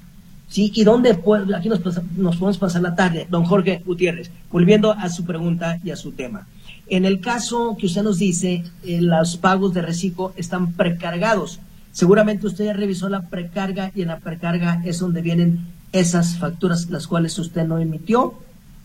¿Sí? 0.52 0.72
¿Y 0.76 0.84
dónde 0.84 1.12
aquí 1.56 1.70
nos, 1.70 1.82
nos, 2.18 2.36
podemos 2.36 2.58
pasar 2.60 2.84
la 2.84 2.94
tarde? 2.94 3.26
Don 3.30 3.46
Jorge 3.46 3.82
Gutiérrez, 3.84 4.30
volviendo 4.52 4.92
a 4.92 5.10
su 5.10 5.26
pregunta 5.26 5.80
y 5.84 5.90
a 5.90 5.96
su 5.96 6.12
tema. 6.12 6.46
En 6.88 7.06
el 7.06 7.22
caso 7.22 7.78
que 7.80 7.86
usted 7.86 8.04
nos 8.04 8.20
dice, 8.20 8.64
eh, 8.84 9.02
los 9.02 9.38
pagos 9.38 9.74
de 9.74 9.82
reciclo 9.82 10.34
están 10.36 10.74
precargados. 10.74 11.60
Seguramente 11.94 12.48
usted 12.48 12.66
ya 12.66 12.74
revisó 12.74 13.08
la 13.08 13.22
precarga 13.30 13.92
y 13.96 14.02
en 14.02 14.10
la 14.10 14.20
precarga 14.20 14.82
es 14.86 15.00
donde 15.00 15.22
vienen 15.22 15.68
esas 15.94 16.38
facturas 16.38 16.90
las 16.90 17.08
cuales 17.08 17.40
usted 17.40 17.66
no 17.66 17.80
emitió. 17.80 18.34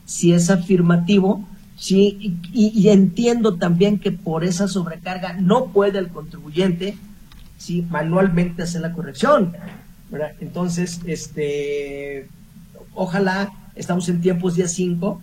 Si 0.04 0.32
es 0.32 0.50
afirmativo, 0.50 1.44
sí, 1.76 2.38
y, 2.52 2.88
entiendo 2.88 3.56
también 3.56 3.98
que 3.98 4.12
por 4.12 4.44
esa 4.44 4.68
sobrecarga 4.68 5.32
no 5.34 5.66
puede 5.66 5.98
el 5.98 6.08
contribuyente 6.08 6.96
sí, 7.58 7.84
manualmente 7.90 8.62
hacer 8.62 8.82
la 8.82 8.92
corrección. 8.92 9.52
Entonces, 10.40 11.00
este, 11.06 12.28
ojalá, 12.94 13.52
estamos 13.74 14.08
en 14.08 14.20
tiempos 14.20 14.54
día 14.54 14.68
5, 14.68 15.20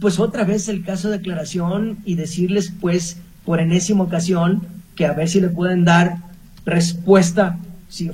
pues 0.00 0.18
otra 0.18 0.44
vez 0.44 0.68
el 0.68 0.84
caso 0.84 1.08
de 1.08 1.18
declaración 1.18 1.98
y 2.04 2.14
decirles, 2.14 2.72
pues, 2.80 3.18
por 3.44 3.60
enésima 3.60 4.04
ocasión, 4.04 4.62
que 4.94 5.06
a 5.06 5.12
ver 5.12 5.28
si 5.28 5.40
le 5.40 5.48
pueden 5.48 5.84
dar 5.84 6.18
respuesta 6.64 7.58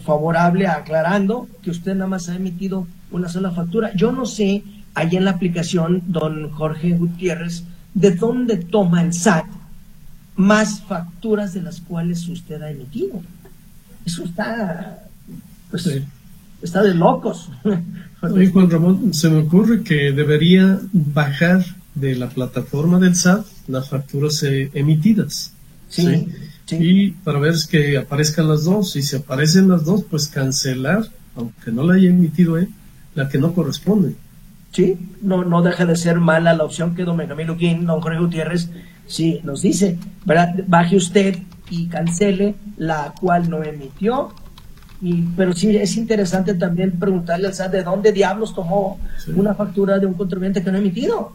favorable 0.02 0.68
aclarando 0.68 1.48
que 1.62 1.70
usted 1.70 1.94
nada 1.94 2.06
más 2.06 2.28
ha 2.28 2.36
emitido 2.36 2.86
una 3.10 3.28
sola 3.28 3.50
factura. 3.50 3.92
Yo 3.94 4.12
no 4.12 4.26
sé, 4.26 4.62
allá 4.94 5.18
en 5.18 5.24
la 5.24 5.32
aplicación, 5.32 6.02
don 6.06 6.50
Jorge 6.50 6.92
Gutiérrez, 6.92 7.64
de 7.94 8.12
dónde 8.12 8.56
toma 8.56 9.02
el 9.02 9.12
SAT 9.12 9.46
más 10.36 10.82
facturas 10.82 11.54
de 11.54 11.62
las 11.62 11.80
cuales 11.80 12.28
usted 12.28 12.60
ha 12.62 12.70
emitido. 12.70 13.20
Eso 14.04 14.24
está 14.24 15.03
pues 15.82 16.02
está 16.62 16.82
de 16.82 16.94
locos. 16.94 17.50
Oye, 18.22 18.48
Juan 18.50 18.70
Ramón, 18.70 19.12
se 19.12 19.28
me 19.28 19.38
ocurre 19.38 19.82
que 19.82 20.12
debería 20.12 20.78
bajar 20.92 21.64
de 21.96 22.14
la 22.14 22.28
plataforma 22.28 23.00
del 23.00 23.16
SAT 23.16 23.44
las 23.66 23.88
facturas 23.88 24.40
eh, 24.44 24.70
emitidas. 24.72 25.52
Sí, 25.88 26.28
Y 26.70 27.10
para 27.10 27.40
ver 27.40 27.54
que 27.68 27.98
aparezcan 27.98 28.48
las 28.48 28.64
dos, 28.64 28.94
y 28.94 29.02
si 29.02 29.16
aparecen 29.16 29.68
las 29.68 29.84
dos, 29.84 30.04
pues 30.08 30.28
cancelar, 30.28 31.08
aunque 31.34 31.72
no 31.72 31.82
la 31.82 31.94
haya 31.94 32.10
emitido 32.10 32.56
él, 32.56 32.68
la 33.16 33.28
que 33.28 33.38
no 33.38 33.52
corresponde. 33.52 34.14
Sí, 34.70 34.96
no, 35.22 35.44
no 35.44 35.60
deja 35.62 35.86
de 35.86 35.96
ser 35.96 36.20
mala 36.20 36.54
la 36.54 36.64
opción 36.64 36.94
que 36.94 37.04
don 37.04 37.16
Benjamín 37.16 37.48
Luquín, 37.48 37.84
don 37.84 38.00
Jorge 38.00 38.20
Gutiérrez, 38.20 38.70
sí 39.06 39.40
nos 39.42 39.62
dice, 39.62 39.98
¿verdad? 40.24 40.54
Baje 40.68 40.96
usted 40.96 41.36
y 41.68 41.88
cancele 41.88 42.54
la 42.76 43.12
cual 43.20 43.50
no 43.50 43.62
emitió 43.62 44.32
pero 45.36 45.52
sí 45.52 45.76
es 45.76 45.96
interesante 45.96 46.54
también 46.54 46.92
preguntarle 46.98 47.48
al 47.48 47.54
SAT 47.54 47.72
de 47.72 47.82
dónde 47.82 48.12
diablos 48.12 48.54
tomó 48.54 48.98
una 49.34 49.54
factura 49.54 49.98
de 49.98 50.06
un 50.06 50.14
contribuyente 50.14 50.62
que 50.62 50.70
no 50.70 50.78
ha 50.78 50.80
emitido. 50.80 51.32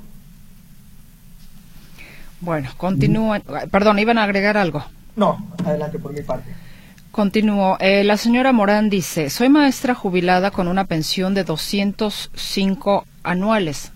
Bueno, 2.41 2.69
continúa. 2.77 3.39
Perdón, 3.71 3.99
¿iban 3.99 4.17
a 4.17 4.23
agregar 4.23 4.58
algo? 4.58 4.84
No, 5.15 5.53
adelante 5.63 5.99
por 5.99 6.13
mi 6.13 6.21
parte. 6.21 6.49
Continúo. 7.12 7.77
Eh, 7.79 8.03
la 8.03 8.17
señora 8.17 8.53
Morán 8.53 8.89
dice, 8.89 9.29
soy 9.29 9.49
maestra 9.49 9.93
jubilada 9.93 10.51
con 10.51 10.67
una 10.67 10.86
pensión 10.86 11.34
de 11.34 11.43
205 11.43 13.05
anuales. 13.23 13.91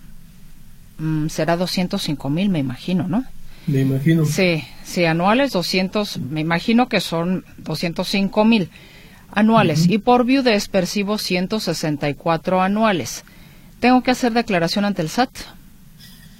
Mm, 0.98 1.28
será 1.28 1.56
205 1.56 2.30
mil, 2.30 2.48
me 2.48 2.58
imagino, 2.58 3.08
¿no? 3.08 3.24
Me 3.66 3.80
imagino. 3.80 4.24
Sí, 4.26 4.62
sí, 4.84 5.04
anuales 5.04 5.52
200, 5.52 6.18
me 6.18 6.40
imagino 6.40 6.88
que 6.88 7.00
son 7.00 7.44
205 7.58 8.44
mil 8.44 8.70
anuales 9.34 9.88
y 9.88 9.98
por 9.98 10.24
viudez 10.24 10.68
percibo 10.68 11.18
164 11.18 12.62
anuales. 12.62 13.24
¿Tengo 13.80 14.02
que 14.02 14.10
hacer 14.10 14.32
declaración 14.32 14.84
ante 14.84 15.02
el 15.02 15.08
SAT? 15.08 15.30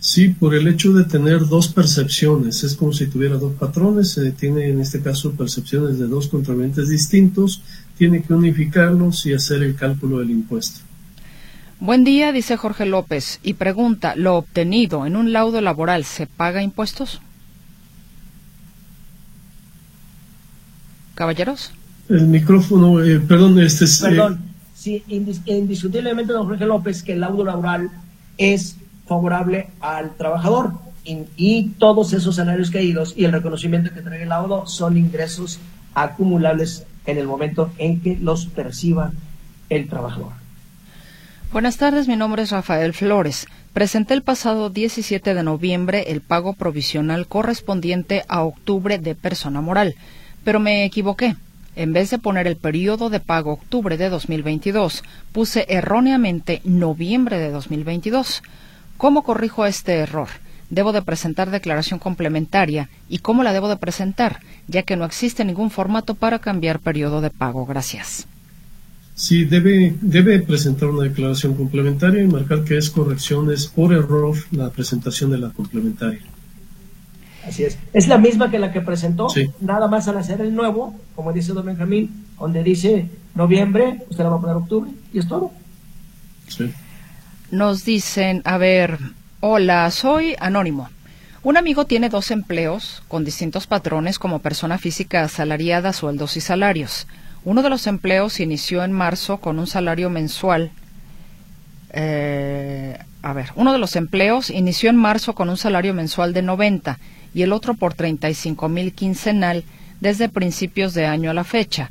Sí, 0.01 0.29
por 0.29 0.55
el 0.55 0.69
hecho 0.69 0.93
de 0.93 1.05
tener 1.05 1.47
dos 1.47 1.69
percepciones. 1.69 2.63
Es 2.63 2.75
como 2.75 2.93
si 2.93 3.07
tuviera 3.07 3.37
dos 3.37 3.55
patrones. 3.55 4.13
Se 4.13 4.33
tiene 4.33 4.69
en 4.69 4.81
este 4.81 5.01
caso 5.01 5.33
percepciones 5.33 5.99
de 5.99 6.07
dos 6.07 6.29
contribuyentes 6.29 6.91
distintos. 6.91 7.63
Tiene 7.97 8.23
que 8.23 8.35
unificarlos 8.35 9.25
y 9.25 9.33
hacer 9.33 9.63
el 9.63 9.77
cálculo 9.77 10.19
del 10.19 10.31
impuesto. 10.31 10.81
Buen 11.81 12.05
día, 12.05 12.33
dice 12.33 12.57
Jorge 12.57 12.87
López, 12.87 13.41
y 13.43 13.55
pregunta, 13.55 14.15
¿lo 14.15 14.37
obtenido 14.37 15.07
en 15.07 15.17
un 15.17 15.33
laudo 15.33 15.61
laboral 15.61 16.05
se 16.05 16.27
paga 16.27 16.63
impuestos? 16.63 17.21
Caballeros. 21.15 21.73
El 22.09 22.27
micrófono, 22.27 23.03
eh, 23.03 23.21
perdón, 23.21 23.59
este 23.61 23.87
es... 23.87 24.03
Eh, 24.03 24.11
perdón, 24.11 24.41
sí, 24.75 25.03
indiscutiblemente, 25.09 26.33
don 26.33 26.47
Jorge 26.47 26.67
López, 26.67 27.03
que 27.03 27.13
el 27.15 27.21
laudo 27.21 27.45
laboral 27.45 27.91
es 28.37 28.77
favorable 29.07 29.69
al 29.81 30.15
trabajador 30.17 30.73
y, 31.05 31.71
todos 31.79 32.13
esos 32.13 32.37
salarios 32.37 32.71
caídos 32.71 33.15
y 33.17 33.25
el 33.25 33.33
reconocimiento 33.33 33.93
que 33.93 34.01
trae 34.01 34.23
el 34.23 34.31
laudo 34.31 34.67
son 34.67 34.97
ingresos 34.97 35.59
acumulables 35.95 36.85
en 37.07 37.19
el 37.19 37.27
momento 37.27 37.71
en 37.79 38.01
que 38.01 38.17
los 38.17 38.47
perciba 38.47 39.13
el 39.69 39.89
trabajador. 39.89 40.33
Buenas 41.53 41.77
tardes, 41.77 42.09
mi 42.09 42.17
nombre 42.17 42.43
es 42.43 42.51
Rafael 42.51 42.95
Flores. 42.95 43.47
Presenté 43.73 44.15
el 44.15 44.23
pasado 44.23 44.71
17 44.71 45.35
de 45.35 45.43
noviembre 45.43 46.05
el 46.09 46.21
pago 46.21 46.55
provisional 46.55 47.27
correspondiente 47.27 48.25
a 48.29 48.43
octubre 48.43 48.99
de 48.99 49.15
persona 49.15 49.61
moral, 49.61 49.95
pero 50.43 50.59
me 50.59 50.85
equivoqué. 50.85 51.37
En 51.77 51.93
vez 51.93 52.11
de 52.11 52.19
poner 52.19 52.47
el 52.47 52.57
periodo 52.57 53.11
de 53.11 53.19
pago 53.19 53.53
octubre 53.53 53.97
de 53.97 54.09
2022, 54.09 55.03
puse 55.33 55.67
erróneamente 55.69 56.61
noviembre 56.65 57.39
de 57.39 57.51
2022. 57.51 58.43
¿Cómo 58.97 59.25
corrijo 59.25 59.67
este 59.67 59.95
error? 59.95 60.29
Debo 60.71 60.93
de 60.93 61.03
presentar 61.03 61.51
declaración 61.51 61.99
complementaria 61.99 62.89
y 63.09 63.19
cómo 63.19 63.43
la 63.43 63.53
debo 63.53 63.69
de 63.69 63.77
presentar, 63.77 64.41
ya 64.69 64.83
que 64.83 64.97
no 64.97 65.05
existe 65.05 65.45
ningún 65.45 65.71
formato 65.71 66.15
para 66.15 66.39
cambiar 66.39 66.79
periodo 66.79 67.21
de 67.21 67.31
pago. 67.31 67.67
Gracias. 67.67 68.27
Sí, 69.17 69.45
debe, 69.45 69.95
debe 70.01 70.41
presentar 70.41 70.89
una 70.89 71.05
declaración 71.05 71.55
complementaria 71.55 72.23
y 72.23 72.27
marcar 72.27 72.65
que 72.65 72.79
es 72.79 72.91
correcciones 72.91 73.67
por 73.67 73.93
error 73.93 74.37
la 74.51 74.71
presentación 74.71 75.31
de 75.31 75.39
la 75.39 75.51
complementaria. 75.51 76.21
Así 77.47 77.65
es. 77.65 77.79
Es 77.93 78.09
la 78.09 78.19
misma 78.19 78.51
que 78.51 78.59
la 78.59 78.73
que 78.73 78.81
presentó, 78.81 79.29
nada 79.61 79.89
más 79.89 80.09
al 80.09 80.19
hacer 80.19 80.41
el 80.41 80.55
nuevo, 80.55 80.95
como 81.15 81.33
dice 81.33 81.53
don 81.53 81.67
Benjamín, 81.67 82.25
donde 82.39 82.63
dice 82.63 83.09
noviembre, 83.35 84.03
usted 84.09 84.25
la 84.25 84.31
va 84.31 84.37
a 84.37 84.41
poner 84.41 84.57
octubre, 84.57 84.91
y 85.13 85.19
es 85.19 85.29
todo. 85.29 85.51
Sí. 86.49 86.73
Nos 87.51 87.85
dicen, 87.85 88.43
a 88.45 88.59
ver, 88.59 88.99
hola, 89.41 89.91
soy 89.91 90.35
anónimo. 90.39 90.89
Un 91.43 91.59
amigo 91.59 91.85
tiene 91.85 92.09
dos 92.09 92.31
empleos 92.31 93.03
con 93.07 93.25
distintos 93.25 93.67
patrones 93.67 94.19
como 94.19 94.39
persona 94.39 94.79
física 94.79 95.23
asalariada, 95.23 95.93
sueldos 95.93 96.39
y 96.39 96.41
salarios. 96.41 97.07
Uno 97.45 97.63
de 97.63 97.69
los 97.69 97.87
empleos 97.87 98.41
inició 98.41 98.83
en 98.83 98.93
marzo 98.93 99.37
con 99.39 99.59
un 99.59 99.67
salario 99.67 100.09
mensual. 100.09 100.71
Eh, 101.91 102.99
a 103.23 103.33
ver, 103.35 103.51
uno 103.57 103.73
de 103.75 103.79
los 103.79 103.95
empleos 103.97 104.49
inició 104.49 104.89
en 104.89 104.97
marzo 104.97 105.35
con 105.35 105.51
un 105.51 105.59
salario 105.59 105.93
mensual 105.93 106.33
de 106.33 106.43
90 106.43 106.99
y 107.35 107.43
el 107.43 107.53
otro 107.53 107.75
por 107.75 107.95
35 107.95 108.69
mil 108.69 108.93
quincenal 108.93 109.65
desde 110.01 110.29
principios 110.29 110.95
de 110.95 111.07
año 111.07 111.31
a 111.31 111.35
la 111.35 111.45
fecha. 111.45 111.91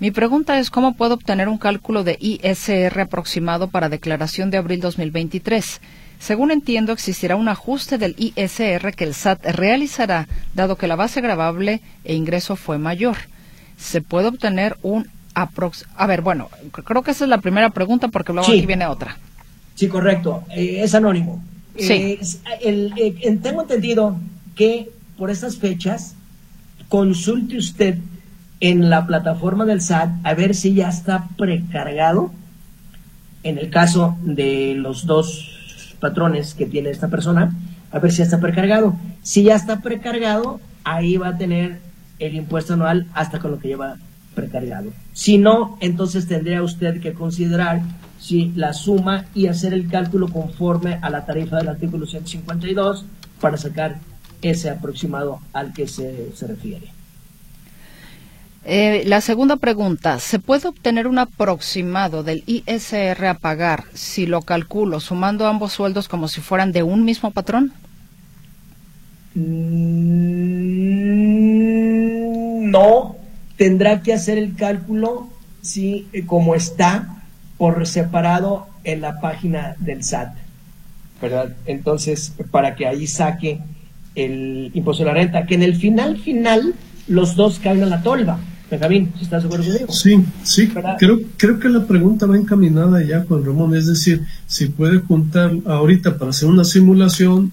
Mi 0.00 0.10
pregunta 0.10 0.58
es 0.58 0.70
cómo 0.70 0.94
puedo 0.94 1.14
obtener 1.14 1.48
un 1.48 1.58
cálculo 1.58 2.04
de 2.04 2.18
ISR 2.20 3.00
aproximado 3.00 3.68
para 3.68 3.88
declaración 3.88 4.50
de 4.50 4.58
abril 4.58 4.80
2023. 4.80 5.80
Según 6.18 6.50
entiendo, 6.50 6.92
existirá 6.92 7.36
un 7.36 7.48
ajuste 7.48 7.96
del 7.96 8.14
ISR 8.18 8.92
que 8.94 9.04
el 9.04 9.14
SAT 9.14 9.44
realizará, 9.46 10.26
dado 10.54 10.76
que 10.76 10.88
la 10.88 10.96
base 10.96 11.20
grabable 11.20 11.80
e 12.04 12.14
ingreso 12.14 12.56
fue 12.56 12.78
mayor. 12.78 13.16
¿Se 13.76 14.00
puede 14.00 14.28
obtener 14.28 14.76
un 14.82 15.08
aprox... 15.34 15.86
A 15.96 16.06
ver, 16.06 16.22
bueno, 16.22 16.48
creo 16.72 17.02
que 17.02 17.12
esa 17.12 17.24
es 17.24 17.30
la 17.30 17.38
primera 17.38 17.70
pregunta 17.70 18.08
porque 18.08 18.32
luego 18.32 18.48
aquí 18.48 18.66
viene 18.66 18.86
otra. 18.86 19.18
Sí, 19.74 19.88
correcto. 19.88 20.44
Eh, 20.54 20.80
es 20.82 20.94
anónimo. 20.94 21.42
Sí. 21.76 21.92
Eh, 21.92 22.20
eh, 22.62 23.38
tengo 23.42 23.62
entendido 23.62 24.16
que 24.54 24.90
por 25.16 25.30
estas 25.30 25.58
fechas 25.58 26.14
consulte 26.88 27.56
usted 27.56 27.98
en 28.60 28.88
la 28.90 29.06
plataforma 29.06 29.64
del 29.64 29.80
SAT 29.80 30.10
a 30.22 30.34
ver 30.34 30.54
si 30.54 30.74
ya 30.74 30.88
está 30.88 31.28
precargado 31.36 32.32
en 33.42 33.58
el 33.58 33.70
caso 33.70 34.16
de 34.22 34.74
los 34.74 35.06
dos 35.06 35.96
patrones 36.00 36.54
que 36.54 36.66
tiene 36.66 36.90
esta 36.90 37.08
persona, 37.08 37.54
a 37.92 37.98
ver 37.98 38.10
si 38.10 38.18
ya 38.18 38.24
está 38.24 38.40
precargado. 38.40 38.96
Si 39.22 39.44
ya 39.44 39.54
está 39.54 39.80
precargado, 39.80 40.60
ahí 40.82 41.16
va 41.16 41.28
a 41.28 41.38
tener 41.38 41.78
el 42.18 42.34
impuesto 42.34 42.74
anual 42.74 43.06
hasta 43.14 43.38
con 43.38 43.52
lo 43.52 43.58
que 43.58 43.68
lleva 43.68 43.96
precargado. 44.34 44.90
Si 45.12 45.38
no, 45.38 45.76
entonces 45.80 46.26
tendría 46.26 46.62
usted 46.62 47.00
que 47.00 47.12
considerar 47.12 47.82
si 48.18 48.52
la 48.56 48.72
suma 48.72 49.26
y 49.34 49.46
hacer 49.46 49.74
el 49.74 49.88
cálculo 49.88 50.28
conforme 50.28 50.98
a 51.02 51.10
la 51.10 51.26
tarifa 51.26 51.58
del 51.58 51.68
artículo 51.68 52.06
152 52.06 53.04
para 53.40 53.56
sacar 53.58 53.98
ese 54.50 54.70
aproximado 54.70 55.40
al 55.52 55.72
que 55.72 55.86
se, 55.86 56.32
se 56.34 56.46
refiere. 56.46 56.94
Eh, 58.66 59.02
la 59.04 59.20
segunda 59.20 59.56
pregunta, 59.56 60.18
¿se 60.18 60.38
puede 60.38 60.68
obtener 60.68 61.06
un 61.06 61.18
aproximado 61.18 62.22
del 62.22 62.42
ISR 62.46 63.26
a 63.26 63.34
pagar 63.34 63.84
si 63.92 64.24
lo 64.24 64.40
calculo 64.40 65.00
sumando 65.00 65.46
ambos 65.46 65.74
sueldos 65.74 66.08
como 66.08 66.28
si 66.28 66.40
fueran 66.40 66.72
de 66.72 66.82
un 66.82 67.04
mismo 67.04 67.30
patrón? 67.30 67.74
Mm, 69.34 69.44
no, 72.70 73.16
tendrá 73.58 74.00
que 74.00 74.14
hacer 74.14 74.38
el 74.38 74.56
cálculo 74.56 75.28
si 75.60 76.08
eh, 76.14 76.24
como 76.24 76.54
está 76.54 77.22
por 77.58 77.86
separado 77.86 78.66
en 78.82 79.02
la 79.02 79.20
página 79.20 79.76
del 79.78 80.02
SAT, 80.02 80.36
¿verdad? 81.20 81.54
Entonces, 81.66 82.32
para 82.50 82.74
que 82.76 82.86
ahí 82.86 83.06
saque 83.06 83.60
el 84.14 84.70
impuesto 84.74 85.02
a 85.02 85.06
la 85.06 85.14
renta, 85.14 85.46
que 85.46 85.54
en 85.54 85.62
el 85.62 85.76
final 85.76 86.18
final 86.18 86.74
los 87.08 87.36
dos 87.36 87.58
caen 87.58 87.82
a 87.82 87.86
la 87.86 88.02
tolva. 88.02 88.38
Benjamín, 88.70 89.12
¿estás 89.20 89.42
de 89.42 89.46
acuerdo 89.48 89.66
conmigo? 89.66 89.92
Sí, 89.92 90.24
sí, 90.42 90.68
creo, 90.98 91.20
creo 91.36 91.58
que 91.58 91.68
la 91.68 91.86
pregunta 91.86 92.26
va 92.26 92.36
encaminada 92.36 93.02
ya 93.02 93.24
con 93.24 93.44
Ramón, 93.44 93.76
es 93.76 93.86
decir, 93.86 94.22
si 94.46 94.66
puede 94.66 94.98
juntar 94.98 95.52
ahorita 95.66 96.16
para 96.16 96.30
hacer 96.30 96.48
una 96.48 96.64
simulación, 96.64 97.52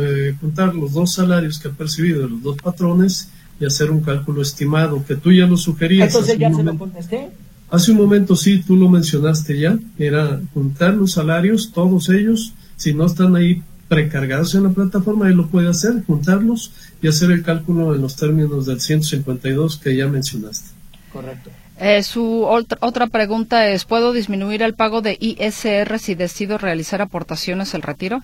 eh, 0.00 0.34
juntar 0.40 0.74
los 0.74 0.92
dos 0.92 1.12
salarios 1.12 1.58
que 1.58 1.68
ha 1.68 1.72
percibido 1.72 2.22
de 2.22 2.28
los 2.28 2.42
dos 2.42 2.56
patrones 2.58 3.30
y 3.58 3.64
hacer 3.64 3.90
un 3.90 4.00
cálculo 4.00 4.42
estimado, 4.42 5.02
que 5.04 5.16
tú 5.16 5.32
ya 5.32 5.46
lo 5.46 5.56
sugerías. 5.56 6.08
Entonces 6.08 6.38
ya 6.38 6.52
se 6.52 6.62
lo 6.62 6.76
contesté. 6.76 7.30
Hace 7.70 7.92
un 7.92 7.96
momento 7.96 8.36
sí, 8.36 8.62
tú 8.64 8.76
lo 8.76 8.88
mencionaste 8.90 9.58
ya, 9.58 9.78
era 9.98 10.38
juntar 10.52 10.94
los 10.94 11.12
salarios, 11.12 11.72
todos 11.72 12.10
ellos, 12.10 12.52
si 12.76 12.92
no 12.92 13.06
están 13.06 13.34
ahí 13.34 13.62
precargados 13.92 14.54
en 14.54 14.62
la 14.62 14.70
plataforma, 14.70 15.28
él 15.28 15.34
lo 15.34 15.48
puede 15.48 15.68
hacer, 15.68 16.02
juntarlos 16.06 16.72
y 17.02 17.08
hacer 17.08 17.30
el 17.30 17.42
cálculo 17.42 17.94
en 17.94 18.00
los 18.00 18.16
términos 18.16 18.64
del 18.64 18.80
152 18.80 19.76
que 19.76 19.94
ya 19.94 20.08
mencionaste. 20.08 20.70
Correcto. 21.12 21.50
Eh, 21.78 22.02
su 22.02 22.42
otra, 22.44 23.06
pregunta 23.08 23.68
es, 23.68 23.84
¿puedo 23.84 24.14
disminuir 24.14 24.62
el 24.62 24.72
pago 24.72 25.02
de 25.02 25.18
ISR 25.20 25.98
si 25.98 26.14
decido 26.14 26.56
realizar 26.56 27.02
aportaciones 27.02 27.74
al 27.74 27.82
retiro? 27.82 28.22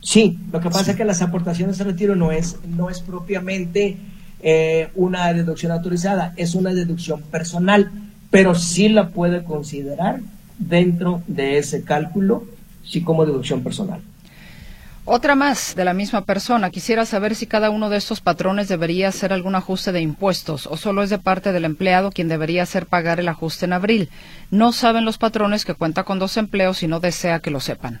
Sí, 0.00 0.38
lo 0.50 0.58
que 0.58 0.70
pasa 0.70 0.92
es 0.92 0.96
que 0.96 1.04
las 1.04 1.20
aportaciones 1.20 1.78
al 1.82 1.88
retiro 1.88 2.16
no 2.16 2.32
es, 2.32 2.56
no 2.66 2.88
es 2.88 3.00
propiamente 3.00 3.98
eh, 4.40 4.88
una 4.94 5.30
deducción 5.34 5.70
autorizada, 5.70 6.32
es 6.38 6.54
una 6.54 6.72
deducción 6.72 7.20
personal, 7.20 7.92
pero 8.30 8.54
sí 8.54 8.88
la 8.88 9.10
puede 9.10 9.44
considerar 9.44 10.20
dentro 10.58 11.22
de 11.26 11.58
ese 11.58 11.84
cálculo, 11.84 12.44
sí 12.86 13.02
como 13.02 13.26
deducción 13.26 13.62
personal. 13.62 14.00
Otra 15.06 15.34
más 15.34 15.74
de 15.76 15.84
la 15.84 15.92
misma 15.92 16.22
persona. 16.22 16.70
Quisiera 16.70 17.04
saber 17.04 17.34
si 17.34 17.46
cada 17.46 17.68
uno 17.68 17.90
de 17.90 17.98
estos 17.98 18.22
patrones 18.22 18.68
debería 18.68 19.08
hacer 19.08 19.34
algún 19.34 19.54
ajuste 19.54 19.92
de 19.92 20.00
impuestos 20.00 20.66
o 20.66 20.78
solo 20.78 21.02
es 21.02 21.10
de 21.10 21.18
parte 21.18 21.52
del 21.52 21.66
empleado 21.66 22.10
quien 22.10 22.28
debería 22.28 22.62
hacer 22.62 22.86
pagar 22.86 23.20
el 23.20 23.28
ajuste 23.28 23.66
en 23.66 23.74
abril. 23.74 24.08
No 24.50 24.72
saben 24.72 25.04
los 25.04 25.18
patrones 25.18 25.66
que 25.66 25.74
cuenta 25.74 26.04
con 26.04 26.18
dos 26.18 26.38
empleos 26.38 26.82
y 26.82 26.86
no 26.86 27.00
desea 27.00 27.40
que 27.40 27.50
lo 27.50 27.60
sepan. 27.60 28.00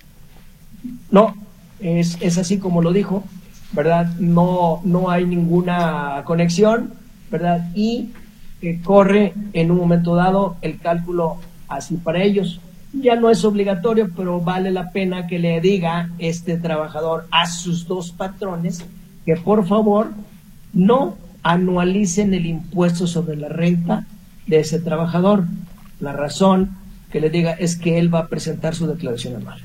No, 1.10 1.36
es, 1.78 2.16
es 2.20 2.38
así 2.38 2.58
como 2.58 2.80
lo 2.80 2.90
dijo, 2.90 3.22
¿verdad? 3.72 4.06
No, 4.18 4.80
no 4.84 5.10
hay 5.10 5.26
ninguna 5.26 6.22
conexión, 6.24 6.94
¿verdad? 7.30 7.68
Y 7.74 8.12
eh, 8.62 8.80
corre 8.82 9.34
en 9.52 9.70
un 9.70 9.76
momento 9.76 10.14
dado 10.14 10.56
el 10.62 10.78
cálculo 10.78 11.36
así 11.68 11.96
para 11.96 12.22
ellos 12.22 12.60
ya 13.00 13.16
no 13.16 13.30
es 13.30 13.44
obligatorio, 13.44 14.10
pero 14.16 14.40
vale 14.40 14.70
la 14.70 14.90
pena 14.90 15.26
que 15.26 15.38
le 15.38 15.60
diga 15.60 16.10
este 16.18 16.56
trabajador 16.56 17.26
a 17.30 17.46
sus 17.46 17.86
dos 17.86 18.12
patrones 18.12 18.84
que 19.24 19.36
por 19.36 19.66
favor 19.66 20.12
no 20.72 21.16
anualicen 21.42 22.34
el 22.34 22.46
impuesto 22.46 23.06
sobre 23.06 23.36
la 23.36 23.48
renta 23.48 24.06
de 24.46 24.60
ese 24.60 24.80
trabajador. 24.80 25.44
La 26.00 26.12
razón 26.12 26.76
que 27.10 27.20
le 27.20 27.30
diga 27.30 27.52
es 27.52 27.76
que 27.76 27.98
él 27.98 28.12
va 28.12 28.20
a 28.20 28.28
presentar 28.28 28.74
su 28.74 28.86
declaración 28.86 29.36
anual. 29.36 29.60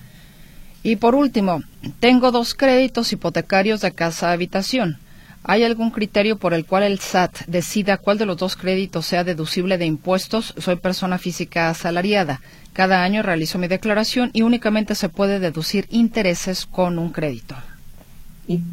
Y 0.84 0.96
por 0.96 1.16
último, 1.16 1.62
tengo 2.00 2.32
dos 2.32 2.54
créditos 2.54 3.12
hipotecarios 3.12 3.82
de 3.82 3.92
casa 3.92 4.32
habitación. 4.32 4.98
¿Hay 5.44 5.64
algún 5.64 5.92
criterio 5.92 6.38
por 6.38 6.54
el 6.54 6.66
cual 6.66 6.84
el 6.84 7.00
SAT 7.00 7.46
decida 7.48 7.98
cuál 7.98 8.18
de 8.18 8.26
los 8.26 8.38
dos 8.38 8.56
créditos 8.56 9.06
sea 9.06 9.24
deducible 9.24 9.78
de 9.78 9.86
impuestos? 9.86 10.54
Soy 10.58 10.76
persona 10.76 11.18
física 11.18 11.70
asalariada. 11.70 12.42
Cada 12.74 13.04
año 13.04 13.24
realizo 13.24 13.58
mi 13.58 13.68
declaración 13.68 14.32
y 14.34 14.42
únicamente 14.42 14.96
se 14.96 15.10
puede 15.10 15.40
deducir 15.40 15.88
intereses 15.90 16.66
con 16.66 17.00
un 17.00 17.12
crédito. 17.12 17.56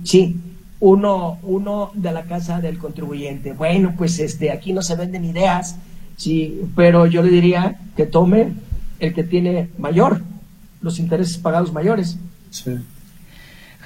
Sí, 0.04 0.36
uno, 0.80 1.38
uno 1.42 1.92
de 1.94 2.12
la 2.12 2.24
casa 2.24 2.60
del 2.60 2.78
contribuyente. 2.78 3.52
Bueno, 3.52 3.94
pues 3.96 4.18
este, 4.18 4.50
aquí 4.50 4.72
no 4.72 4.82
se 4.82 4.96
venden 4.96 5.24
ideas, 5.24 5.76
sí, 6.16 6.62
pero 6.74 7.06
yo 7.06 7.22
le 7.22 7.30
diría 7.30 7.78
que 7.96 8.06
tome 8.06 8.54
el 8.98 9.14
que 9.14 9.24
tiene 9.24 9.68
mayor, 9.78 10.22
los 10.80 10.98
intereses 10.98 11.38
pagados 11.38 11.72
mayores. 11.72 12.16
Sí. 12.50 12.72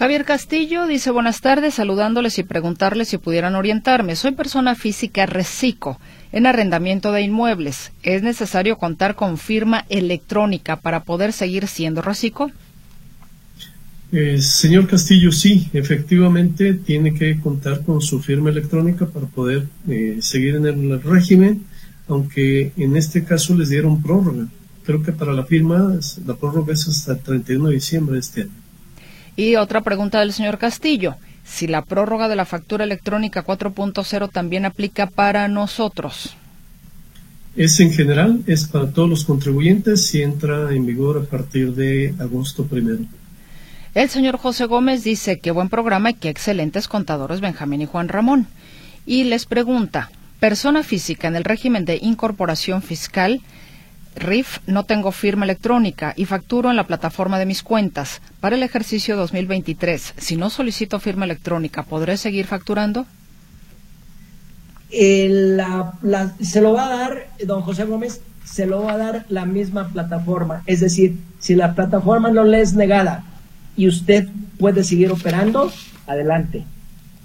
Javier 0.01 0.25
Castillo 0.25 0.87
dice 0.87 1.11
buenas 1.11 1.43
tardes, 1.43 1.75
saludándoles 1.75 2.39
y 2.39 2.43
preguntarles 2.43 3.09
si 3.09 3.19
pudieran 3.19 3.55
orientarme. 3.55 4.17
Soy 4.17 4.33
persona 4.33 4.75
física 4.75 5.27
reciclo 5.27 5.99
en 6.33 6.47
arrendamiento 6.47 7.13
de 7.13 7.21
inmuebles. 7.21 7.93
¿Es 8.03 8.23
necesario 8.23 8.79
contar 8.79 9.15
con 9.15 9.37
firma 9.37 9.85
electrónica 9.91 10.77
para 10.77 11.05
poder 11.05 11.35
seguir 11.35 11.67
siendo 11.67 12.01
reciclo? 12.01 12.51
Eh, 14.11 14.41
señor 14.41 14.87
Castillo, 14.87 15.33
sí, 15.33 15.69
efectivamente 15.75 16.73
tiene 16.73 17.13
que 17.13 17.39
contar 17.39 17.85
con 17.85 18.01
su 18.01 18.23
firma 18.23 18.49
electrónica 18.49 19.05
para 19.05 19.27
poder 19.27 19.67
eh, 19.87 20.17
seguir 20.23 20.55
en 20.55 20.65
el 20.65 21.03
régimen, 21.03 21.67
aunque 22.09 22.73
en 22.79 22.97
este 22.97 23.23
caso 23.23 23.55
les 23.55 23.69
dieron 23.69 24.03
prórroga. 24.03 24.49
Creo 24.83 25.03
que 25.03 25.13
para 25.13 25.35
la 25.35 25.45
firma 25.45 25.99
la 26.25 26.35
prórroga 26.37 26.73
es 26.73 26.89
hasta 26.89 27.13
el 27.13 27.21
31 27.21 27.69
de 27.69 27.75
diciembre 27.75 28.15
de 28.15 28.21
este 28.21 28.41
año. 28.41 28.60
Y 29.41 29.57
otra 29.57 29.81
pregunta 29.81 30.21
del 30.21 30.35
señor 30.35 30.59
Castillo. 30.59 31.17
Si 31.45 31.67
la 31.67 31.81
prórroga 31.81 32.29
de 32.29 32.37
la 32.37 32.45
factura 32.45 32.85
electrónica 32.85 33.43
4.0 33.43 34.31
también 34.31 34.67
aplica 34.67 35.07
para 35.07 35.49
nosotros. 35.49 36.37
Es 37.57 37.81
en 37.81 37.91
general, 37.91 38.43
es 38.47 38.69
para 38.69 38.91
todos 38.91 39.09
los 39.09 39.25
contribuyentes 39.25 40.15
y 40.15 40.21
entra 40.21 40.71
en 40.75 40.85
vigor 40.85 41.17
a 41.17 41.23
partir 41.23 41.75
de 41.75 42.15
agosto 42.19 42.67
primero. 42.67 42.99
El 43.95 44.11
señor 44.11 44.37
José 44.37 44.67
Gómez 44.67 45.05
dice 45.05 45.39
que 45.39 45.53
buen 45.53 45.71
programa 45.71 46.11
y 46.11 46.15
que 46.15 46.29
excelentes 46.29 46.87
contadores 46.87 47.41
Benjamín 47.41 47.81
y 47.81 47.87
Juan 47.87 48.09
Ramón. 48.09 48.47
Y 49.07 49.25
les 49.25 49.47
pregunta, 49.47 50.11
persona 50.39 50.83
física 50.83 51.29
en 51.29 51.37
el 51.37 51.45
régimen 51.45 51.87
de 51.87 51.99
incorporación 52.03 52.83
fiscal, 52.83 53.41
RIF 54.17 54.59
no 54.67 54.85
tengo 54.85 55.13
firma 55.13 55.45
electrónica 55.45 56.13
y 56.17 56.25
facturo 56.25 56.71
en 56.71 56.77
la 56.77 56.87
plataforma 56.87 57.39
de 57.39 57.47
mis 57.47 57.63
cuentas. 57.63 58.21
Para 58.41 58.57
el 58.57 58.63
ejercicio 58.63 59.17
2023, 59.17 60.15
si 60.17 60.37
no 60.37 60.51
solicito 60.51 60.99
firma 61.01 61.25
electrónica, 61.25 61.85
¿podré 61.85 62.17
seguir 62.17 62.47
facturando? 62.47 63.07
se 64.91 66.61
lo 66.61 66.73
va 66.73 66.87
a 66.87 66.89
dar, 66.89 67.29
don 67.47 67.63
José 67.63 67.85
Gómez, 67.85 68.21
se 68.45 68.67
lo 68.67 68.83
va 68.83 68.95
a 68.95 68.99
dar 68.99 69.27
la 69.29 69.47
misma 69.47 69.89
plataforma. 69.89 70.63
Es 70.67 70.81
decir, 70.81 71.17
si 71.39 71.55
la 71.55 71.75
plataforma 71.75 72.31
no 72.31 72.45
le 72.45 72.61
es 72.61 72.75
negada 72.75 73.25
y 73.77 73.87
usted 73.87 74.29
puede 74.59 74.83
seguir 74.83 75.13
operando, 75.13 75.73
adelante. 76.07 76.65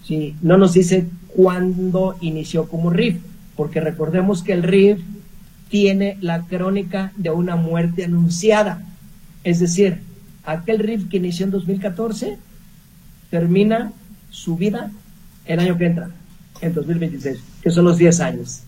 Si 0.04 0.36
no 0.42 0.58
nos 0.58 0.74
dice 0.74 1.08
cuándo 1.30 2.16
inició 2.22 2.68
como 2.68 2.92
RIF, 2.92 3.18
porque 3.56 3.82
recordemos 3.82 4.44
que 4.44 4.54
el 4.54 4.62
RIF 4.62 5.00
tiene 5.70 6.18
la 6.22 6.42
crónica 6.44 7.12
de 7.16 7.32
una 7.32 7.56
muerte 7.56 8.06
anunciada. 8.06 8.84
Es 9.44 9.60
decir, 9.60 10.02
aquel 10.44 10.80
RIF 10.80 11.10
que 11.10 11.18
inició 11.18 11.46
en 11.46 11.52
2014 11.52 12.38
termina 13.30 13.92
su 14.30 14.56
vida 14.56 14.92
el 15.46 15.60
año 15.60 15.78
que 15.78 15.86
entra, 15.86 16.10
en 16.62 16.74
2026, 16.74 17.40
que 17.62 17.72
son 17.72 17.86
los 17.86 17.98
10 17.98 18.20
años. 18.22 18.62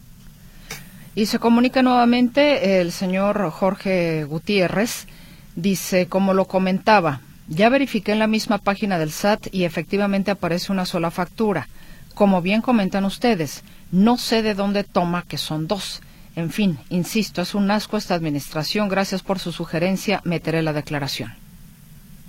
Y 1.15 1.25
se 1.25 1.39
comunica 1.39 1.81
nuevamente 1.81 2.79
el 2.79 2.91
señor 2.91 3.49
Jorge 3.49 4.23
Gutiérrez, 4.25 5.07
dice, 5.55 6.05
como 6.05 6.35
lo 6.35 6.45
comentaba, 6.45 7.21
ya 7.47 7.69
verifiqué 7.69 8.11
en 8.11 8.19
la 8.19 8.27
misma 8.27 8.59
página 8.59 8.99
del 8.99 9.11
SAT 9.11 9.47
y 9.51 9.63
efectivamente 9.63 10.31
aparece 10.31 10.71
una 10.71 10.85
sola 10.85 11.09
factura. 11.09 11.67
Como 12.13 12.41
bien 12.41 12.61
comentan 12.61 13.05
ustedes, 13.05 13.63
no 13.91 14.17
sé 14.17 14.41
de 14.41 14.53
dónde 14.53 14.83
toma 14.83 15.23
que 15.23 15.37
son 15.37 15.67
dos. 15.67 16.01
En 16.37 16.51
fin, 16.51 16.77
insisto, 16.91 17.41
es 17.41 17.55
un 17.55 17.71
asco 17.71 17.97
esta 17.97 18.13
administración. 18.13 18.89
Gracias 18.89 19.23
por 19.23 19.39
su 19.39 19.51
sugerencia. 19.51 20.21
Meteré 20.23 20.61
la 20.61 20.71
declaración. 20.71 21.33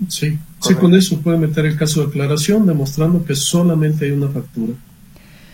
Sí, 0.09 0.39
sí, 0.61 0.75
con 0.77 0.95
eso 0.95 1.21
puede 1.21 1.37
meter 1.37 1.67
el 1.67 1.77
caso 1.77 2.01
de 2.01 2.07
declaración, 2.07 2.65
demostrando 2.67 3.23
que 3.23 3.35
solamente 3.35 4.07
hay 4.07 4.13
una 4.13 4.29
factura. 4.29 4.73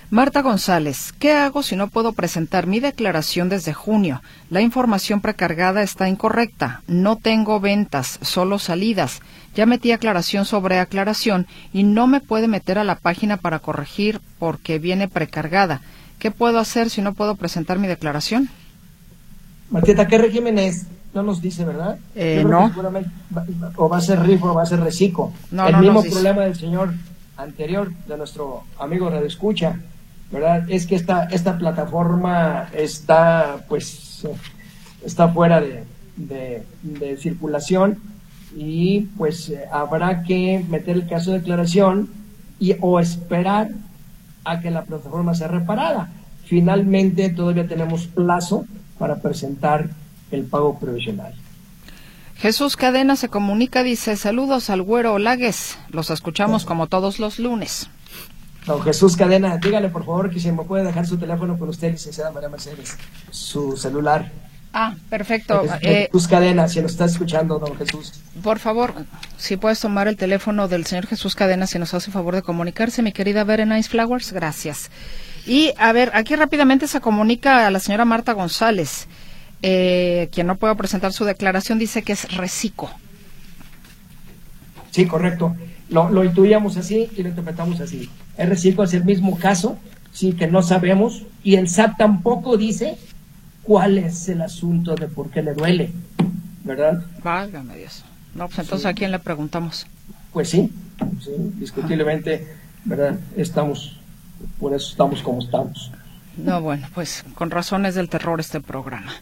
Marta 0.09 0.41
González, 0.43 1.13
¿qué 1.19 1.33
hago 1.33 1.65
si 1.65 1.75
no 1.75 1.89
puedo 1.89 2.13
presentar 2.13 2.69
mi 2.69 2.79
declaración 2.79 3.49
desde 3.49 3.73
junio? 3.73 4.23
La 4.51 4.61
información 4.61 5.21
precargada 5.21 5.83
está 5.83 6.09
incorrecta. 6.09 6.85
No 6.87 7.17
tengo 7.17 7.59
ventas, 7.59 8.21
solo 8.23 8.61
salidas. 8.61 9.21
Ya 9.57 9.67
metí 9.67 9.91
aclaración 9.91 10.45
sobre 10.45 10.79
aclaración 10.79 11.49
y 11.73 11.83
no 11.83 12.07
me 12.07 12.21
puede 12.21 12.47
meter 12.47 12.79
a 12.79 12.85
la 12.85 12.95
página 12.95 13.37
para 13.37 13.59
corregir 13.59 14.21
porque 14.39 14.79
viene 14.79 15.09
precargada. 15.09 15.81
¿Qué 16.25 16.31
puedo 16.31 16.59
hacer 16.59 16.89
si 16.89 17.03
no 17.03 17.13
puedo 17.13 17.35
presentar 17.35 17.79
mi 17.79 17.87
declaración? 17.87 18.49
Martita, 19.69 20.07
¿qué 20.09 20.17
régimen 20.17 20.59
es? 20.59 20.87
No 21.13 21.23
nos 21.23 21.43
dice, 21.43 21.67
¿verdad? 21.67 21.99
Eh, 22.15 22.43
no. 22.49 22.73
o 23.77 23.89
va 23.91 23.99
a 23.99 24.01
ser 24.01 24.21
RIF 24.21 24.43
o 24.43 24.55
va 24.55 24.63
a 24.63 24.65
ser 24.67 24.81
RECICO. 24.81 25.35
No, 25.51 25.67
El 25.67 25.73
no 25.73 25.81
mismo 25.81 26.03
problema 26.03 26.41
del 26.45 26.55
señor 26.57 26.95
anterior, 27.37 27.93
de 28.09 28.17
nuestro 28.17 28.63
amigo 28.79 29.11
Radio 29.11 29.27
Escucha, 29.27 29.77
¿verdad? 30.33 30.65
Es 30.71 30.87
que 30.87 30.95
esta, 30.95 31.25
esta 31.25 31.59
plataforma 31.59 32.71
está, 32.73 33.57
pues, 33.69 34.27
está 35.05 35.29
fuera 35.29 35.61
de, 35.61 35.85
de- 36.17 36.63
de 36.85 37.19
circulación 37.19 37.99
y 38.57 39.03
pues 39.19 39.51
eh, 39.51 39.65
habrá 39.71 40.23
que 40.23 40.65
meter 40.71 40.97
el 40.97 41.07
caso 41.07 41.33
de 41.33 41.41
declaración 41.41 42.09
y, 42.59 42.77
o 42.81 42.99
esperar 42.99 43.69
a 44.45 44.61
que 44.61 44.71
la 44.71 44.85
plataforma 44.85 45.35
sea 45.35 45.49
reparada. 45.49 46.11
Finalmente 46.45 47.31
todavía 47.31 47.67
tenemos 47.67 48.07
plazo 48.07 48.67
para 48.99 49.17
presentar 49.17 49.89
el 50.31 50.45
pago 50.45 50.79
provisional. 50.79 51.35
Jesús 52.37 52.77
Cadena 52.77 53.17
se 53.17 53.29
comunica, 53.29 53.83
dice, 53.83 54.17
saludos 54.17 54.69
al 54.69 54.83
güero 54.83 55.15
Olagues. 55.15 55.79
Los 55.89 56.11
escuchamos 56.11 56.65
como 56.65 56.89
todos 56.89 57.19
los 57.19 57.39
lunes. 57.39 57.89
Don 58.67 58.83
Jesús 58.83 59.17
Cadena, 59.17 59.59
dígale 59.59 59.89
por 59.89 60.05
favor 60.05 60.31
que 60.31 60.41
si 60.41 60.51
me 60.51 60.65
puede 60.65 60.85
dejar 60.85 61.07
su 61.07 61.17
teléfono 61.17 61.59
con 61.59 61.69
usted, 61.69 61.93
licenciada 61.93 62.33
María 62.33 62.49
Mercedes, 62.49 62.97
su 63.31 63.77
celular. 63.77 64.31
Ah, 64.77 64.97
perfecto. 65.09 65.61
Jesús, 65.63 65.79
Eh, 65.83 66.09
Jesús 66.11 66.27
Cadena, 66.27 66.67
si 66.67 66.81
nos 66.83 66.91
está 66.91 67.05
escuchando, 67.05 67.61
don 67.61 67.77
Jesús. 67.77 68.13
por 68.43 68.59
favor, 68.59 68.93
si 69.39 69.57
puedes 69.57 69.79
tomar 69.79 70.09
el 70.09 70.17
teléfono 70.17 70.67
del 70.67 70.85
señor 70.85 71.07
Jesús 71.07 71.37
Cadena, 71.37 71.69
si 71.69 71.79
nos 71.79 71.95
hace 71.95 72.11
favor 72.11 72.35
de 72.35 72.43
comunicarse, 72.43 73.01
mi 73.01 73.13
querida 73.13 73.45
Berenice 73.45 73.89
Flowers, 73.89 74.33
gracias. 74.33 74.91
Y, 75.47 75.73
a 75.79 75.93
ver, 75.93 76.11
aquí 76.15 76.35
rápidamente 76.35 76.89
se 76.89 77.01
comunica 77.01 77.69
a 77.69 77.71
la 77.71 77.79
señora 77.79 78.05
Marta 78.05 78.33
González, 78.33 79.07
eh, 79.63 80.29
quien 80.33 80.49
no 80.49 80.57
puede 80.57 80.75
presentar 80.75 81.13
su 81.13 81.25
declaración, 81.25 81.79
dice 81.79 82.03
que 82.03 82.13
es 82.15 82.35
reciclo. 82.37 82.91
Sí, 84.91 85.07
correcto. 85.07 85.55
Lo, 85.89 86.09
lo 86.11 86.25
intuíamos 86.25 86.77
así 86.77 87.09
y 87.17 87.23
lo 87.23 87.29
interpretamos 87.29 87.81
así. 87.81 88.11
Es 88.37 88.49
reciclo, 88.49 88.83
es 88.85 88.95
el 88.95 89.05
mismo 89.05 89.39
caso, 89.39 89.79
sí, 90.13 90.33
que 90.33 90.47
no 90.49 90.63
sabemos, 90.63 91.23
y 91.45 91.55
el 91.57 91.69
SAT 91.69 91.97
tampoco 91.99 92.57
dice 92.57 92.97
cuál 93.65 93.99
es 93.99 94.29
el 94.29 94.43
asunto 94.43 94.95
de 94.95 95.09
por 95.09 95.31
qué 95.31 95.43
le 95.43 95.55
duele, 95.55 95.91
¿verdad? 96.63 97.03
Válgame 97.23 97.77
Dios. 97.77 98.05
No, 98.35 98.47
pues 98.47 98.61
entonces, 98.61 98.87
¿a 98.87 98.95
quién 98.95 99.11
le 99.11 99.19
preguntamos? 99.19 99.87
Pues 100.33 100.51
sí, 100.51 100.71
sí, 101.23 101.31
discutiblemente, 101.59 102.47
¿verdad? 102.85 103.19
Estamos, 103.37 103.97
por 104.59 104.75
eso 104.75 104.91
estamos 104.91 105.23
como 105.23 105.41
estamos. 105.41 105.91
No, 106.37 106.61
bueno, 106.61 106.89
pues 106.95 107.25
con 107.35 107.51
razones 107.51 107.95
del 107.95 108.09
terror 108.09 108.41
este 108.41 108.61
programa. 108.61 109.13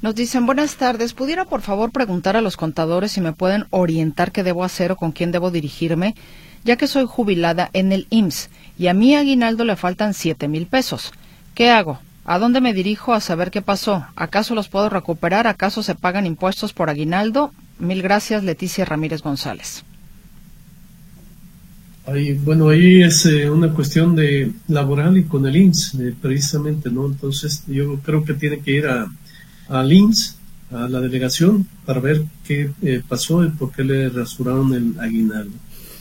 Nos 0.00 0.14
dicen, 0.14 0.46
buenas 0.46 0.76
tardes, 0.76 1.14
¿pudiera 1.14 1.46
por 1.46 1.62
favor 1.62 1.90
preguntar 1.90 2.36
a 2.36 2.40
los 2.40 2.56
contadores 2.56 3.10
si 3.10 3.20
me 3.20 3.32
pueden 3.32 3.64
orientar 3.70 4.30
qué 4.30 4.44
debo 4.44 4.62
hacer 4.62 4.92
o 4.92 4.96
con 4.96 5.10
quién 5.10 5.32
debo 5.32 5.50
dirigirme? 5.50 6.14
Ya 6.64 6.76
que 6.76 6.86
soy 6.86 7.06
jubilada 7.06 7.68
en 7.72 7.90
el 7.90 8.06
IMSS 8.10 8.48
y 8.78 8.86
a 8.86 8.94
mi 8.94 9.16
aguinaldo 9.16 9.64
le 9.64 9.76
faltan 9.76 10.14
siete 10.14 10.48
mil 10.48 10.66
pesos. 10.66 11.12
¿Qué 11.54 11.70
hago? 11.70 11.98
¿A 12.24 12.38
dónde 12.38 12.60
me 12.60 12.74
dirijo 12.74 13.14
a 13.14 13.20
saber 13.20 13.50
qué 13.50 13.62
pasó? 13.62 14.06
¿Acaso 14.14 14.54
los 14.54 14.68
puedo 14.68 14.88
recuperar? 14.88 15.46
¿Acaso 15.46 15.82
se 15.82 15.94
pagan 15.94 16.26
impuestos 16.26 16.72
por 16.72 16.90
aguinaldo? 16.90 17.52
Mil 17.78 18.02
gracias, 18.02 18.44
Leticia 18.44 18.84
Ramírez 18.84 19.22
González. 19.22 19.82
Bueno, 22.44 22.70
ahí 22.70 23.02
es 23.02 23.26
eh, 23.26 23.50
una 23.50 23.72
cuestión 23.74 24.16
de 24.16 24.52
laboral 24.68 25.18
y 25.18 25.24
con 25.24 25.46
el 25.46 25.56
INS, 25.56 25.94
eh, 25.94 26.14
precisamente, 26.20 26.90
¿no? 26.90 27.06
Entonces, 27.06 27.64
yo 27.66 27.98
creo 28.00 28.24
que 28.24 28.32
tiene 28.32 28.60
que 28.60 28.70
ir 28.70 28.86
a, 28.86 29.10
al 29.68 29.92
INS, 29.92 30.36
a 30.70 30.88
la 30.88 31.00
delegación, 31.00 31.66
para 31.84 32.00
ver 32.00 32.22
qué 32.46 32.70
eh, 32.80 33.02
pasó 33.06 33.44
y 33.44 33.50
por 33.50 33.72
qué 33.72 33.84
le 33.84 34.08
rasuraron 34.08 34.72
el 34.72 34.98
aguinaldo. 34.98 35.52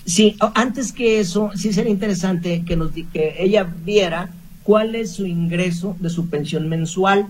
Sí, 0.08 0.38
antes 0.56 0.94
que 0.94 1.20
eso, 1.20 1.52
sí 1.54 1.74
sería 1.74 1.92
interesante 1.92 2.64
que, 2.66 2.78
nos, 2.78 2.92
que 2.92 3.36
ella 3.40 3.66
viera 3.84 4.30
cuál 4.64 4.96
es 4.96 5.12
su 5.12 5.26
ingreso 5.26 5.98
de 6.00 6.10
su 6.10 6.30
pensión 6.30 6.70
mensual 6.70 7.28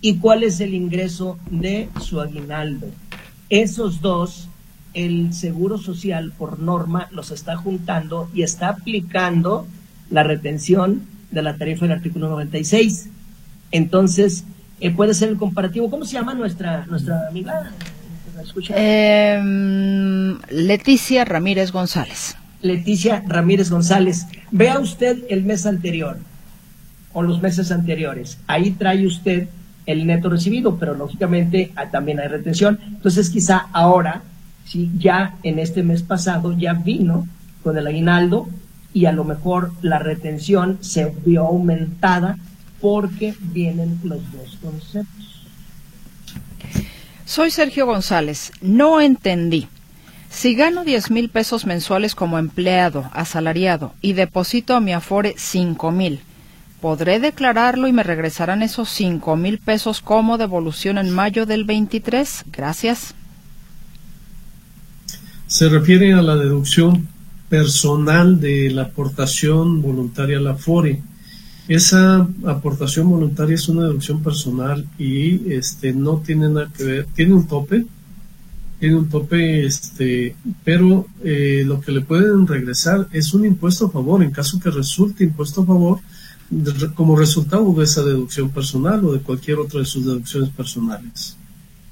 y 0.00 0.16
cuál 0.16 0.42
es 0.42 0.58
el 0.60 0.72
ingreso 0.72 1.38
de 1.50 1.90
su 2.00 2.22
aguinaldo. 2.22 2.86
Esos 3.50 4.00
dos, 4.00 4.48
el 4.94 5.34
Seguro 5.34 5.76
Social 5.76 6.32
por 6.38 6.58
norma 6.60 7.08
los 7.10 7.30
está 7.30 7.56
juntando 7.56 8.30
y 8.32 8.42
está 8.42 8.70
aplicando 8.70 9.66
la 10.08 10.22
retención 10.22 11.02
de 11.30 11.42
la 11.42 11.58
tarifa 11.58 11.84
del 11.84 11.98
artículo 11.98 12.30
96. 12.30 13.10
Entonces, 13.70 14.44
eh, 14.80 14.90
puede 14.90 15.12
ser 15.12 15.28
el 15.28 15.36
comparativo. 15.36 15.90
¿Cómo 15.90 16.06
se 16.06 16.14
llama 16.14 16.32
nuestra, 16.32 16.86
nuestra 16.86 17.28
amiga? 17.28 17.70
Em, 18.68 20.38
Leticia 20.50 21.24
Ramírez 21.24 21.72
González. 21.72 22.36
Leticia 22.62 23.22
Ramírez 23.26 23.70
González. 23.70 24.26
Vea 24.50 24.78
usted 24.78 25.18
el 25.28 25.44
mes 25.44 25.66
anterior 25.66 26.18
o 27.12 27.22
los 27.22 27.40
meses 27.40 27.70
anteriores. 27.70 28.38
Ahí 28.46 28.72
trae 28.72 29.06
usted 29.06 29.48
el 29.86 30.06
neto 30.06 30.30
recibido, 30.30 30.76
pero 30.78 30.94
lógicamente 30.94 31.72
ah, 31.76 31.90
también 31.90 32.20
hay 32.20 32.28
retención. 32.28 32.78
Entonces 32.86 33.30
quizá 33.30 33.66
ahora, 33.72 34.22
si 34.64 34.90
ya 34.98 35.36
en 35.42 35.58
este 35.58 35.82
mes 35.82 36.02
pasado 36.02 36.56
ya 36.56 36.72
vino 36.74 37.26
con 37.62 37.76
el 37.76 37.86
aguinaldo 37.86 38.48
y 38.92 39.06
a 39.06 39.12
lo 39.12 39.24
mejor 39.24 39.72
la 39.82 39.98
retención 39.98 40.78
se 40.80 41.12
vio 41.24 41.46
aumentada 41.46 42.38
porque 42.80 43.34
vienen 43.40 43.98
los 44.04 44.20
dos 44.32 44.58
conceptos. 44.62 45.33
Soy 47.26 47.50
Sergio 47.50 47.86
González. 47.86 48.52
No 48.60 49.00
entendí. 49.00 49.68
Si 50.28 50.54
gano 50.54 50.84
10 50.84 51.10
mil 51.10 51.30
pesos 51.30 51.64
mensuales 51.64 52.14
como 52.14 52.38
empleado, 52.38 53.08
asalariado, 53.12 53.94
y 54.02 54.12
deposito 54.12 54.74
a 54.74 54.80
mi 54.80 54.92
Afore 54.92 55.34
5 55.38 55.90
mil, 55.90 56.20
¿podré 56.80 57.20
declararlo 57.20 57.88
y 57.88 57.92
me 57.92 58.02
regresarán 58.02 58.62
esos 58.62 58.90
5 58.90 59.36
mil 59.36 59.58
pesos 59.58 60.00
como 60.00 60.36
devolución 60.36 60.98
en 60.98 61.10
mayo 61.10 61.46
del 61.46 61.64
23? 61.64 62.44
Gracias. 62.52 63.14
Se 65.46 65.68
refiere 65.68 66.12
a 66.12 66.20
la 66.20 66.36
deducción 66.36 67.08
personal 67.48 68.40
de 68.40 68.70
la 68.70 68.82
aportación 68.82 69.80
voluntaria 69.80 70.38
a 70.38 70.40
la 70.40 70.50
Afore. 70.50 71.00
Esa 71.66 72.28
aportación 72.44 73.08
voluntaria 73.08 73.54
es 73.54 73.68
una 73.68 73.84
deducción 73.84 74.22
personal 74.22 74.86
y 74.98 75.52
este 75.52 75.94
no 75.94 76.18
tiene 76.18 76.48
nada 76.48 76.70
que 76.76 76.84
ver, 76.84 77.06
tiene 77.14 77.34
un 77.34 77.46
tope, 77.46 77.86
tiene 78.78 78.96
un 78.96 79.08
tope, 79.08 79.64
este, 79.64 80.36
pero 80.62 81.06
eh, 81.22 81.62
lo 81.64 81.80
que 81.80 81.92
le 81.92 82.02
pueden 82.02 82.46
regresar 82.46 83.08
es 83.12 83.32
un 83.32 83.46
impuesto 83.46 83.86
a 83.86 83.90
favor 83.90 84.22
en 84.22 84.30
caso 84.30 84.60
que 84.60 84.70
resulte 84.70 85.24
impuesto 85.24 85.62
a 85.62 85.66
favor 85.66 86.00
como 86.94 87.16
resultado 87.16 87.72
de 87.72 87.84
esa 87.84 88.02
deducción 88.02 88.50
personal 88.50 89.02
o 89.06 89.14
de 89.14 89.20
cualquier 89.20 89.58
otra 89.58 89.80
de 89.80 89.86
sus 89.86 90.04
deducciones 90.04 90.50
personales. 90.50 91.36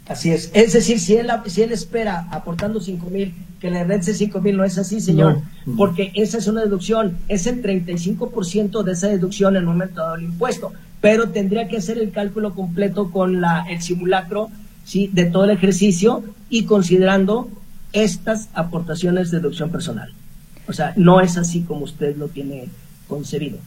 Así 0.06 0.30
es. 0.30 0.50
Es 0.52 0.74
decir, 0.74 1.00
si 1.00 1.14
él, 1.14 1.28
si 1.46 1.62
él 1.62 1.72
espera 1.72 2.28
aportando 2.30 2.78
cinco 2.78 3.08
mil, 3.08 3.32
que 3.62 3.70
le 3.70 3.84
regrese 3.84 4.12
cinco 4.12 4.40
mil, 4.40 4.56
no 4.56 4.64
es 4.64 4.76
así, 4.76 5.00
señor. 5.00 5.40
Porque 5.76 6.10
esa 6.16 6.38
es 6.38 6.48
una 6.48 6.62
deducción. 6.62 7.16
Es 7.28 7.46
el 7.46 7.62
35% 7.62 8.82
de 8.82 8.92
esa 8.92 9.06
deducción 9.06 9.54
en 9.54 9.62
el 9.62 9.66
momento 9.66 10.00
dado 10.00 10.16
el 10.16 10.24
impuesto. 10.24 10.72
Pero 11.00 11.28
tendría 11.28 11.68
que 11.68 11.76
hacer 11.76 11.96
el 11.98 12.10
cálculo 12.10 12.56
completo 12.56 13.12
con 13.12 13.40
la, 13.40 13.64
el 13.70 13.80
simulacro 13.80 14.50
¿sí? 14.84 15.08
de 15.12 15.26
todo 15.26 15.44
el 15.44 15.50
ejercicio 15.50 16.24
y 16.50 16.64
considerando 16.64 17.50
estas 17.92 18.48
aportaciones 18.52 19.30
de 19.30 19.38
deducción 19.38 19.70
personal. 19.70 20.12
O 20.66 20.72
sea, 20.72 20.92
no 20.96 21.20
es 21.20 21.36
así 21.36 21.60
como 21.60 21.84
usted 21.84 22.16
lo 22.16 22.26
tiene 22.26 22.68
concebido. 23.06 23.58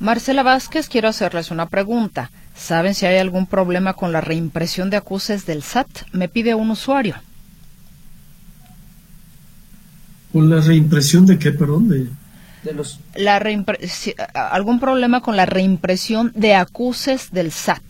Marcela 0.00 0.42
Vázquez, 0.42 0.90
quiero 0.90 1.08
hacerles 1.08 1.50
una 1.50 1.64
pregunta. 1.70 2.30
¿Saben 2.54 2.94
si 2.94 3.06
hay 3.06 3.16
algún 3.16 3.46
problema 3.46 3.94
con 3.94 4.12
la 4.12 4.20
reimpresión 4.20 4.90
de 4.90 4.98
acuses 4.98 5.46
del 5.46 5.62
SAT? 5.62 5.88
Me 6.12 6.28
pide 6.28 6.54
un 6.54 6.70
usuario. 6.70 7.14
¿Con 10.38 10.50
la 10.50 10.60
reimpresión 10.60 11.26
de 11.26 11.36
qué, 11.36 11.50
perdón? 11.50 11.88
De, 11.88 12.72
los... 12.72 13.00
La 13.16 13.42
¿Algún 14.52 14.78
problema 14.78 15.20
con 15.20 15.36
la 15.36 15.46
reimpresión 15.46 16.30
de 16.36 16.54
acuses 16.54 17.32
del 17.32 17.50
SAT? 17.50 17.82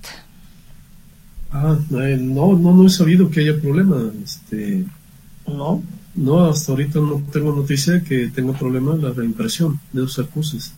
Ah, 1.53 1.77
eh, 1.91 2.17
no, 2.19 2.55
no, 2.57 2.75
no 2.75 2.87
he 2.87 2.89
sabido 2.89 3.29
que 3.29 3.41
haya 3.41 3.61
problema. 3.61 3.99
Este, 4.25 4.87
¿No? 5.47 5.83
No, 6.15 6.47
hasta 6.47 6.73
ahorita 6.73 7.01
no 7.01 7.23
tengo 7.31 7.55
noticia 7.55 7.93
de 7.93 8.03
que 8.03 8.29
tenga 8.29 8.55
problema 8.55 8.97
la 8.97 9.11
reimpresión 9.11 9.79
de 9.93 10.01
los 10.01 10.19
acuses. 10.19 10.73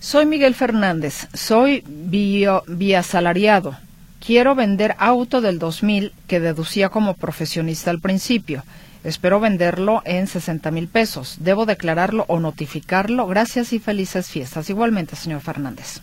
Soy 0.00 0.26
Miguel 0.26 0.56
Fernández, 0.56 1.28
soy 1.34 1.84
biasalariado. 1.86 3.76
Quiero 4.18 4.56
vender 4.56 4.96
auto 4.98 5.40
del 5.40 5.60
2000 5.60 6.10
que 6.26 6.40
deducía 6.40 6.88
como 6.88 7.14
profesionista 7.14 7.92
al 7.92 8.00
principio. 8.00 8.64
Espero 9.04 9.38
venderlo 9.38 10.02
en 10.04 10.26
60 10.26 10.70
mil 10.70 10.88
pesos. 10.88 11.36
¿Debo 11.40 11.66
declararlo 11.66 12.24
o 12.26 12.40
notificarlo? 12.40 13.26
Gracias 13.26 13.72
y 13.72 13.78
felices 13.78 14.28
fiestas. 14.28 14.70
Igualmente, 14.70 15.14
señor 15.14 15.42
Fernández. 15.42 16.00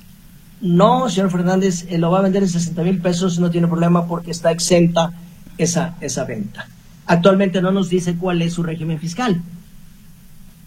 No, 0.61 1.09
señor 1.09 1.31
Fernández, 1.31 1.87
eh, 1.89 1.97
lo 1.97 2.11
va 2.11 2.19
a 2.19 2.21
vender 2.21 2.43
en 2.43 2.49
60 2.49 2.83
mil 2.83 2.99
pesos, 2.99 3.39
no 3.39 3.49
tiene 3.49 3.67
problema 3.67 4.05
porque 4.05 4.29
está 4.29 4.51
exenta 4.51 5.11
esa, 5.57 5.95
esa 5.99 6.23
venta. 6.25 6.67
Actualmente 7.07 7.61
no 7.61 7.71
nos 7.71 7.89
dice 7.89 8.15
cuál 8.15 8.43
es 8.43 8.53
su 8.53 8.61
régimen 8.61 8.99
fiscal. 8.99 9.41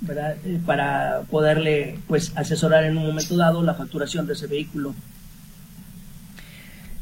Eh, 0.06 0.60
para 0.66 1.22
poderle 1.30 1.98
pues 2.06 2.32
asesorar 2.36 2.84
en 2.84 2.98
un 2.98 3.06
momento 3.06 3.36
dado 3.36 3.62
la 3.62 3.74
facturación 3.74 4.26
de 4.26 4.34
ese 4.34 4.46
vehículo. 4.46 4.94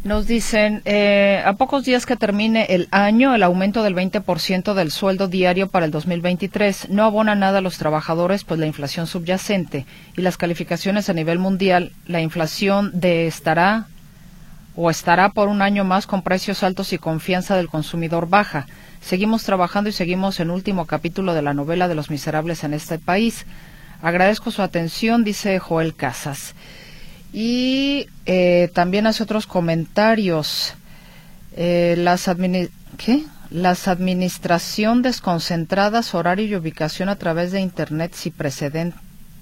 Nos 0.04 0.26
dicen, 0.26 0.82
eh, 0.84 1.40
a 1.46 1.52
pocos 1.52 1.84
días 1.84 2.06
que 2.06 2.16
termine 2.16 2.66
el 2.70 2.88
año, 2.90 3.36
el 3.36 3.44
aumento 3.44 3.84
del 3.84 3.94
20% 3.94 4.74
del 4.74 4.90
sueldo 4.90 5.28
diario 5.28 5.68
para 5.68 5.86
el 5.86 5.92
2023 5.92 6.88
no 6.90 7.04
abona 7.04 7.36
nada 7.36 7.58
a 7.58 7.60
los 7.60 7.78
trabajadores, 7.78 8.42
pues 8.42 8.58
la 8.58 8.66
inflación 8.66 9.06
subyacente 9.06 9.86
y 10.16 10.22
las 10.22 10.36
calificaciones 10.36 11.08
a 11.08 11.12
nivel 11.12 11.38
mundial, 11.38 11.92
la 12.08 12.20
inflación 12.20 12.90
de 12.94 13.28
estará 13.28 13.86
o 14.74 14.90
estará 14.90 15.28
por 15.28 15.46
un 15.46 15.62
año 15.62 15.84
más 15.84 16.08
con 16.08 16.22
precios 16.22 16.64
altos 16.64 16.92
y 16.92 16.98
confianza 16.98 17.54
del 17.54 17.68
consumidor 17.68 18.28
baja. 18.28 18.66
Seguimos 19.00 19.44
trabajando 19.44 19.88
y 19.88 19.92
seguimos 19.92 20.40
en 20.40 20.50
último 20.50 20.86
capítulo 20.86 21.32
de 21.32 21.42
la 21.42 21.54
novela 21.54 21.86
de 21.86 21.94
los 21.94 22.10
miserables 22.10 22.64
en 22.64 22.74
este 22.74 22.98
país. 22.98 23.46
Agradezco 24.02 24.50
su 24.50 24.62
atención, 24.62 25.22
dice 25.22 25.60
Joel 25.60 25.94
Casas. 25.94 26.56
Y 27.32 28.06
eh, 28.26 28.70
también 28.74 29.06
hace 29.06 29.22
otros 29.22 29.46
comentarios. 29.46 30.74
Eh, 31.54 31.94
las, 31.98 32.30
¿qué? 32.98 33.24
las 33.50 33.88
administración 33.88 35.02
desconcentradas, 35.02 36.14
horario 36.14 36.46
y 36.46 36.56
ubicación 36.56 37.08
a 37.08 37.16
través 37.16 37.52
de 37.52 37.60
Internet 37.60 38.14
sin, 38.14 38.32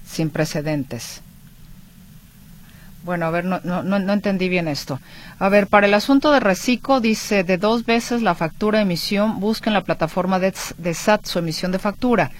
sin 0.05 0.29
precedentes. 0.29 1.21
Bueno, 3.03 3.25
a 3.25 3.31
ver, 3.31 3.45
no, 3.45 3.59
no, 3.63 3.81
no, 3.81 4.13
entendí 4.13 4.47
bien 4.47 4.67
esto. 4.67 4.99
A 5.39 5.49
ver, 5.49 5.67
para 5.67 5.87
el 5.87 5.93
asunto 5.93 6.31
de 6.31 6.39
reciclo, 6.39 6.99
dice 6.99 7.43
de 7.43 7.57
dos 7.57 7.85
veces 7.85 8.21
la 8.21 8.35
factura 8.35 8.77
de 8.77 8.83
emisión, 8.83 9.39
busquen 9.39 9.73
la 9.73 9.83
plataforma 9.83 10.39
de, 10.39 10.53
SAT 10.53 11.25
su 11.25 11.39
emisión 11.39 11.71
de 11.71 11.79
factura. 11.79 12.31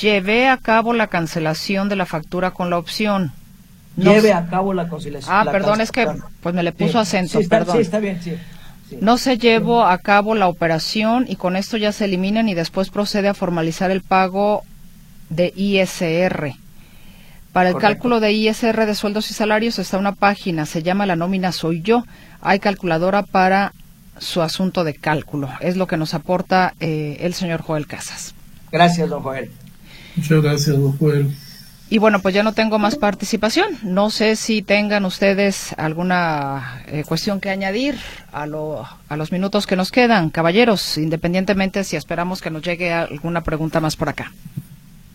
Llevé 0.00 0.48
a 0.48 0.56
cabo 0.56 0.92
la 0.92 1.06
cancelación 1.06 1.88
de 1.88 1.96
la 1.96 2.06
factura 2.06 2.50
con 2.50 2.68
la 2.68 2.78
opción. 2.78 3.32
Lleve 3.96 4.32
a 4.32 4.46
cabo 4.46 4.72
la 4.72 4.88
cancelación. 4.88 5.34
Ah, 5.34 5.44
perdón, 5.50 5.80
es 5.80 5.92
que 5.92 6.06
pues 6.42 6.54
me 6.54 6.62
le 6.62 6.72
puso 6.72 6.98
acento, 6.98 7.40
perdón. 7.48 7.76
Sí, 7.76 7.82
está 7.82 7.98
bien, 7.98 8.20
sí. 8.22 8.34
No 9.00 9.18
se 9.18 9.38
llevó 9.38 9.84
a 9.84 9.98
cabo 9.98 10.34
la 10.34 10.48
operación 10.48 11.26
y 11.28 11.36
con 11.36 11.56
esto 11.56 11.76
ya 11.76 11.92
se 11.92 12.06
eliminan 12.06 12.48
y 12.48 12.54
después 12.54 12.90
procede 12.90 13.28
a 13.28 13.34
formalizar 13.34 13.90
el 13.90 14.02
pago 14.02 14.62
de 15.28 15.52
ISR. 15.54 16.54
Para 17.52 17.70
el 17.70 17.76
cálculo 17.76 18.20
de 18.20 18.32
ISR 18.32 18.86
de 18.86 18.94
sueldos 18.94 19.30
y 19.30 19.34
salarios 19.34 19.78
está 19.78 19.98
una 19.98 20.12
página, 20.12 20.66
se 20.66 20.82
llama 20.82 21.06
La 21.06 21.16
nómina 21.16 21.52
soy 21.52 21.82
yo. 21.82 22.04
Hay 22.40 22.58
calculadora 22.58 23.22
para 23.22 23.72
su 24.18 24.42
asunto 24.42 24.84
de 24.84 24.94
cálculo. 24.94 25.48
Es 25.60 25.76
lo 25.76 25.86
que 25.86 25.96
nos 25.96 26.14
aporta 26.14 26.74
eh, 26.78 27.18
el 27.20 27.34
señor 27.34 27.62
Joel 27.62 27.86
Casas. 27.86 28.34
Gracias, 28.70 29.08
don 29.08 29.22
Joel. 29.22 29.50
Muchas 30.16 30.42
gracias, 30.42 30.78
don 30.78 30.96
Joel. 30.96 31.34
Y 31.92 31.98
bueno, 31.98 32.22
pues 32.22 32.34
ya 32.34 32.44
no 32.44 32.52
tengo 32.52 32.78
más 32.78 32.94
participación. 32.94 33.66
No 33.82 34.10
sé 34.10 34.36
si 34.36 34.62
tengan 34.62 35.04
ustedes 35.04 35.74
alguna 35.76 36.82
eh, 36.86 37.02
cuestión 37.04 37.40
que 37.40 37.50
añadir 37.50 37.96
a, 38.30 38.46
lo, 38.46 38.84
a 39.08 39.16
los 39.16 39.32
minutos 39.32 39.66
que 39.66 39.74
nos 39.74 39.90
quedan, 39.90 40.30
caballeros, 40.30 40.96
independientemente 40.98 41.82
si 41.82 41.96
esperamos 41.96 42.40
que 42.40 42.50
nos 42.50 42.62
llegue 42.62 42.92
alguna 42.92 43.42
pregunta 43.42 43.80
más 43.80 43.96
por 43.96 44.08
acá. 44.08 44.32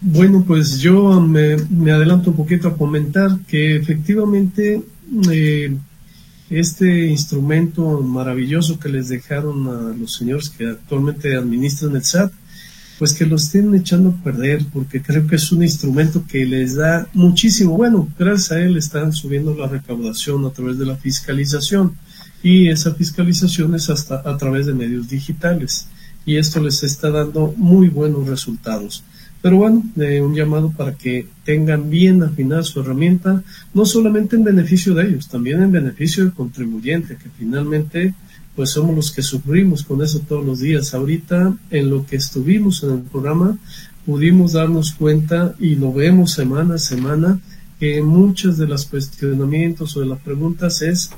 Bueno, 0.01 0.43
pues 0.45 0.79
yo 0.79 1.21
me, 1.21 1.53
adelanto 1.91 2.31
un 2.31 2.35
poquito 2.35 2.67
a 2.67 2.77
comentar 2.77 3.39
que 3.47 3.77
efectivamente 3.77 4.83
eh, 5.31 5.77
este 6.49 7.07
instrumento 7.07 8.01
maravilloso 8.01 8.77
que 8.77 8.89
les 8.89 9.07
dejaron 9.07 9.67
a 9.67 9.97
los 9.97 10.13
señores 10.13 10.49
que 10.49 10.67
actualmente 10.67 11.35
administran 11.35 11.95
el 11.95 12.03
SAT, 12.03 12.33
pues 12.97 13.13
que 13.13 13.25
lo 13.25 13.35
estén 13.35 13.73
echando 13.75 14.09
a 14.09 14.23
perder, 14.23 14.65
porque 14.71 15.01
creo 15.01 15.27
que 15.27 15.35
es 15.35 15.51
un 15.51 15.63
instrumento 15.63 16.23
que 16.27 16.45
les 16.45 16.75
da 16.75 17.07
muchísimo. 17.13 17.75
Bueno, 17.75 18.07
gracias 18.17 18.51
a 18.51 18.59
él 18.59 18.77
están 18.77 19.11
subiendo 19.11 19.53
la 19.55 19.67
recaudación 19.67 20.45
a 20.45 20.51
través 20.51 20.77
de 20.77 20.85
la 20.85 20.95
fiscalización 20.95 21.95
y 22.41 22.69
esa 22.69 22.93
fiscalización 22.93 23.75
es 23.75 23.89
hasta 23.89 24.21
a 24.23 24.37
través 24.37 24.65
de 24.65 24.73
medios 24.73 25.09
digitales 25.09 25.87
y 26.25 26.37
esto 26.37 26.61
les 26.61 26.83
está 26.83 27.09
dando 27.09 27.53
muy 27.57 27.89
buenos 27.89 28.27
resultados. 28.27 29.03
Pero 29.41 29.57
bueno, 29.57 29.83
eh, 29.97 30.21
un 30.21 30.33
llamado 30.33 30.71
para 30.71 30.95
que 30.95 31.27
tengan 31.43 31.89
bien 31.89 32.23
afinada 32.23 32.63
su 32.63 32.79
herramienta, 32.79 33.43
no 33.75 33.85
solamente 33.85 34.35
en 34.35 34.43
beneficio 34.43 34.95
de 34.95 35.07
ellos, 35.07 35.27
también 35.27 35.61
en 35.61 35.71
beneficio 35.71 36.23
del 36.23 36.33
contribuyente, 36.33 37.15
que 37.15 37.29
finalmente 37.37 38.15
pues 38.55 38.71
somos 38.71 38.95
los 38.95 39.11
que 39.11 39.21
sufrimos 39.21 39.83
con 39.83 40.01
eso 40.01 40.19
todos 40.19 40.45
los 40.45 40.59
días. 40.59 40.93
Ahorita, 40.93 41.55
en 41.71 41.89
lo 41.89 42.05
que 42.05 42.15
estuvimos 42.15 42.83
en 42.83 42.91
el 42.91 43.01
programa, 43.01 43.57
pudimos 44.05 44.53
darnos 44.53 44.91
cuenta 44.93 45.55
y 45.59 45.75
lo 45.75 45.91
vemos 45.91 46.31
semana 46.31 46.75
a 46.75 46.79
semana, 46.79 47.39
que 47.79 48.01
muchas 48.01 48.57
de 48.57 48.67
los 48.67 48.85
cuestionamientos 48.85 49.97
o 49.97 49.99
de 49.99 50.05
las 50.05 50.19
preguntas 50.19 50.81
es 50.81 51.09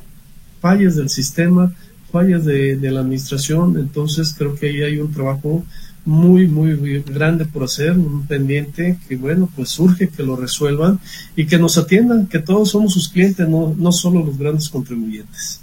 fallas 0.59 0.95
del 0.95 1.09
sistema, 1.09 1.73
fallas 2.11 2.45
de, 2.45 2.77
de 2.77 2.91
la 2.91 3.01
administración, 3.01 3.77
entonces 3.77 4.33
creo 4.35 4.55
que 4.55 4.67
ahí 4.67 4.81
hay 4.81 4.97
un 4.97 5.11
trabajo 5.11 5.63
muy, 6.07 6.47
muy 6.47 7.01
grande 7.01 7.45
por 7.45 7.63
hacer, 7.63 7.91
un 7.91 8.25
pendiente 8.25 8.97
que, 9.07 9.17
bueno, 9.17 9.49
pues 9.53 9.69
surge 9.69 10.07
que 10.07 10.23
lo 10.23 10.37
resuelvan 10.37 10.99
y 11.35 11.45
que 11.45 11.59
nos 11.59 11.77
atiendan, 11.77 12.27
que 12.27 12.39
todos 12.39 12.71
somos 12.71 12.93
sus 12.93 13.09
clientes, 13.09 13.47
no, 13.47 13.75
no 13.77 13.91
solo 13.91 14.23
los 14.23 14.37
grandes 14.37 14.69
contribuyentes. 14.69 15.61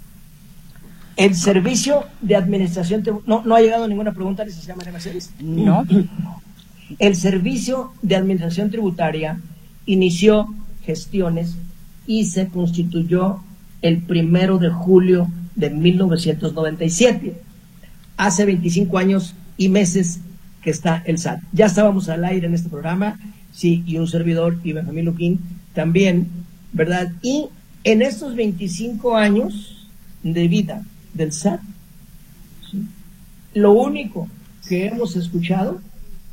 El 1.16 1.34
servicio 1.36 2.04
de 2.20 2.36
administración, 2.36 3.04
no, 3.26 3.42
no 3.44 3.54
ha 3.54 3.60
llegado 3.60 3.86
ninguna 3.86 4.12
pregunta, 4.12 4.44
licenciada 4.44 4.76
María 4.76 4.92
Mercedes. 4.92 5.30
No. 5.40 5.84
El 6.98 7.16
servicio 7.16 7.92
de 8.02 8.16
administración 8.16 8.70
tributaria 8.70 9.40
inició 9.86 10.48
gestiones 10.84 11.54
y 12.06 12.24
se 12.24 12.48
constituyó 12.48 13.40
el 13.82 14.02
primero 14.02 14.58
de 14.58 14.70
julio 14.70 15.28
de 15.54 15.70
1997. 15.70 17.40
Hace 18.16 18.44
25 18.44 18.98
años 18.98 19.34
y 19.56 19.68
meses 19.68 20.20
que 20.62 20.70
está 20.70 21.02
el 21.06 21.18
SAT. 21.18 21.40
Ya 21.52 21.66
estábamos 21.66 22.08
al 22.08 22.24
aire 22.24 22.46
en 22.46 22.54
este 22.54 22.68
programa, 22.68 23.20
sí, 23.52 23.82
y 23.86 23.98
un 23.98 24.08
servidor, 24.08 24.58
y 24.64 24.72
Benjamín 24.72 25.04
Luquín 25.04 25.40
también, 25.74 26.28
¿verdad? 26.72 27.12
Y 27.22 27.46
en 27.84 28.02
estos 28.02 28.34
25 28.34 29.16
años 29.16 29.88
de 30.22 30.48
vida 30.48 30.82
del 31.14 31.32
SAT, 31.32 31.60
lo 33.54 33.72
único 33.72 34.28
que 34.68 34.86
hemos 34.86 35.16
escuchado, 35.16 35.80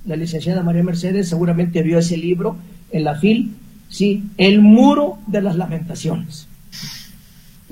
la 0.06 0.16
licenciada 0.16 0.64
María 0.64 0.84
Mercedes 0.84 1.30
seguramente 1.30 1.84
vio 1.84 2.00
ese 2.00 2.18
libro 2.18 2.58
en 2.92 3.04
la 3.04 3.16
FIL, 3.16 3.56
sí, 3.90 4.24
El 4.38 4.62
muro 4.62 5.20
de 5.28 5.42
las 5.42 5.56
lamentaciones. 5.56 6.48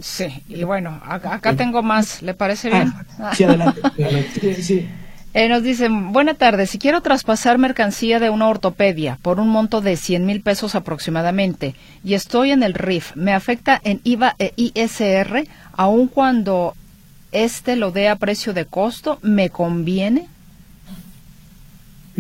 Sí, 0.02 0.28
y 0.48 0.64
bueno, 0.64 1.02
acá, 1.04 1.56
tengo 1.56 1.84
más, 1.84 2.22
¿le 2.22 2.34
parece 2.34 2.70
bien? 2.70 2.94
Ah, 3.18 3.34
sí, 3.36 3.44
adelante. 3.46 3.82
sí, 4.40 4.64
sí. 4.64 4.88
Eh, 5.36 5.48
nos 5.48 5.62
dicen, 5.62 6.12
buena 6.12 6.34
tarde, 6.34 6.66
si 6.66 6.80
quiero 6.80 7.02
traspasar 7.02 7.60
mercancía 7.60 8.20
de 8.20 8.32
una 8.32 8.48
ortopedia 8.48 9.20
por 9.22 9.40
un 9.40 9.48
monto 9.48 9.80
de 9.80 9.96
100 9.96 10.26
mil 10.26 10.42
pesos 10.42 10.74
aproximadamente 10.74 11.76
y 12.04 12.16
estoy 12.16 12.50
en 12.50 12.64
el 12.64 12.74
RIF, 12.74 13.16
¿me 13.16 13.34
afecta 13.34 13.80
en 13.84 14.02
IVA 14.04 14.36
e 14.40 14.54
ISR 14.56 15.48
aun 15.74 16.08
cuando 16.08 16.76
este 17.32 17.76
lo 17.76 17.92
dé 17.92 18.10
a 18.10 18.16
precio 18.16 18.54
de 18.54 18.66
costo? 18.66 19.20
¿Me 19.22 19.50
conviene? 19.50 20.28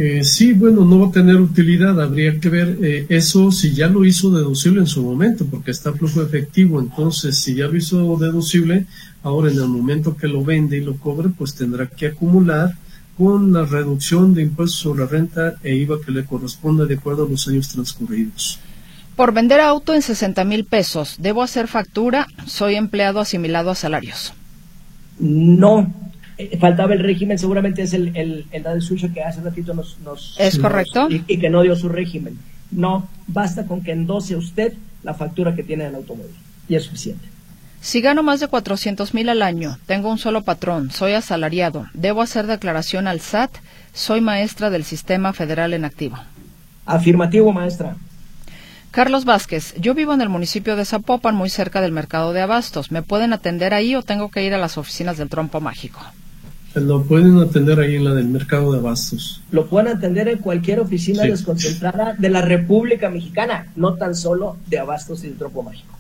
Eh, 0.02 0.24
sí, 0.24 0.54
bueno, 0.54 0.86
no 0.86 1.00
va 1.00 1.08
a 1.08 1.12
tener 1.12 1.36
utilidad. 1.36 2.02
Habría 2.02 2.40
que 2.40 2.48
ver 2.48 2.78
eh, 2.82 3.06
eso 3.10 3.52
si 3.52 3.74
ya 3.74 3.88
lo 3.88 4.06
hizo 4.06 4.32
deducible 4.32 4.80
en 4.80 4.88
su 4.88 5.04
momento, 5.04 5.46
porque 5.46 5.72
está 5.72 5.92
flujo 5.92 6.22
efectivo. 6.22 6.80
Entonces, 6.80 7.38
si 7.38 7.56
ya 7.56 7.68
lo 7.68 7.76
hizo 7.76 8.16
deducible, 8.18 8.86
ahora 9.24 9.52
en 9.52 9.58
el 9.58 9.68
momento 9.68 10.16
que 10.16 10.30
lo 10.30 10.44
vende 10.44 10.78
y 10.78 10.86
lo 10.86 10.96
cobre, 10.96 11.30
pues 11.30 11.54
tendrá 11.54 11.88
que 11.88 12.08
acumular 12.08 12.76
con 13.18 13.52
la 13.52 13.66
reducción 13.66 14.34
de 14.34 14.44
impuestos 14.44 14.80
sobre 14.80 15.04
la 15.04 15.10
renta 15.10 15.56
e 15.62 15.76
IVA 15.76 15.98
que 16.06 16.14
le 16.14 16.24
corresponde 16.24 16.86
de 16.86 16.96
acuerdo 16.96 17.26
a 17.26 17.30
los 17.30 17.46
años 17.50 17.68
transcurridos. 17.68 18.58
Por 19.18 19.34
vender 19.34 19.60
auto 19.60 19.94
en 19.94 20.02
60 20.02 20.46
mil 20.46 20.64
pesos, 20.64 21.18
¿debo 21.20 21.44
hacer 21.44 21.68
factura? 21.68 22.28
Soy 22.46 22.76
empleado 22.76 23.20
asimilado 23.20 23.70
a 23.70 23.76
salarios. 23.76 24.34
No, 25.20 25.94
eh, 26.38 26.58
faltaba 26.58 26.94
el 26.94 27.00
régimen, 27.00 27.38
seguramente 27.38 27.82
es 27.82 27.94
el, 27.94 28.16
el, 28.16 28.46
el 28.52 28.82
suyo 28.82 29.10
que 29.14 29.22
hace 29.22 29.42
ratito 29.42 29.74
nos... 29.74 30.36
¿Es 30.40 30.58
correcto? 30.58 31.10
Y, 31.10 31.38
que 31.38 31.50
no 31.50 31.62
dio 31.62 31.76
su 31.76 31.90
régimen. 31.90 32.40
No, 32.72 33.10
basta 33.28 33.66
con 33.66 33.84
que 33.84 33.92
endose 33.92 34.38
usted 34.38 34.74
la 35.04 35.14
factura 35.14 35.54
que 35.54 35.64
tiene 35.64 35.84
del 35.84 35.96
automóvil 35.96 36.32
y 36.70 36.76
es 36.76 36.84
suficiente. 36.84 37.28
Si 37.82 38.00
gano 38.00 38.24
más 38.24 38.40
de 38.40 38.48
400 38.48 39.14
mil 39.14 39.28
al 39.30 39.42
año, 39.42 39.78
tengo 39.86 40.10
un 40.10 40.18
solo 40.18 40.44
patrón, 40.44 40.92
soy 40.92 41.14
asalariado, 41.14 41.88
debo 41.94 42.22
hacer 42.22 42.48
declaración 42.48 43.08
al 43.08 43.20
SAT, 43.20 43.52
soy 43.94 44.22
maestra 44.22 44.70
del 44.70 44.84
Sistema 44.84 45.34
Federal 45.34 45.74
en 45.74 45.86
Activo. 45.86 46.18
Afirmativo, 46.86 47.52
maestra. 47.52 47.96
Carlos 48.92 49.24
Vázquez, 49.24 49.76
yo 49.80 49.94
vivo 49.94 50.14
en 50.14 50.22
el 50.22 50.30
municipio 50.30 50.76
de 50.76 50.84
Zapopan, 50.84 51.36
muy 51.36 51.50
cerca 51.50 51.80
del 51.80 51.92
mercado 51.92 52.34
de 52.34 52.42
abastos. 52.42 52.92
¿Me 52.92 53.04
pueden 53.04 53.34
atender 53.34 53.76
ahí 53.76 53.96
o 53.96 54.02
tengo 54.02 54.32
que 54.32 54.44
ir 54.44 54.56
a 54.56 54.58
las 54.58 54.80
oficinas 54.80 55.16
del 55.18 55.30
Trompo 55.30 55.62
Mágico? 55.62 56.00
Lo 56.74 57.04
pueden 57.04 57.38
atender 57.40 57.80
ahí 57.80 57.96
en 57.96 58.06
la 58.06 58.16
del 58.16 58.28
mercado 58.28 58.72
de 58.72 58.80
abastos. 58.80 59.42
Lo 59.52 59.68
pueden 59.68 59.96
atender 59.96 60.28
en 60.28 60.40
cualquier 60.40 60.80
oficina 60.80 61.24
desconcentrada 61.24 62.16
de 62.18 62.30
la 62.30 62.42
República 62.42 63.10
Mexicana, 63.10 63.68
no 63.76 63.94
tan 63.94 64.16
solo 64.16 64.58
de 64.68 64.80
abastos 64.80 65.24
y 65.24 65.28
del 65.28 65.38
Trompo 65.38 65.62
Mágico 65.62 65.99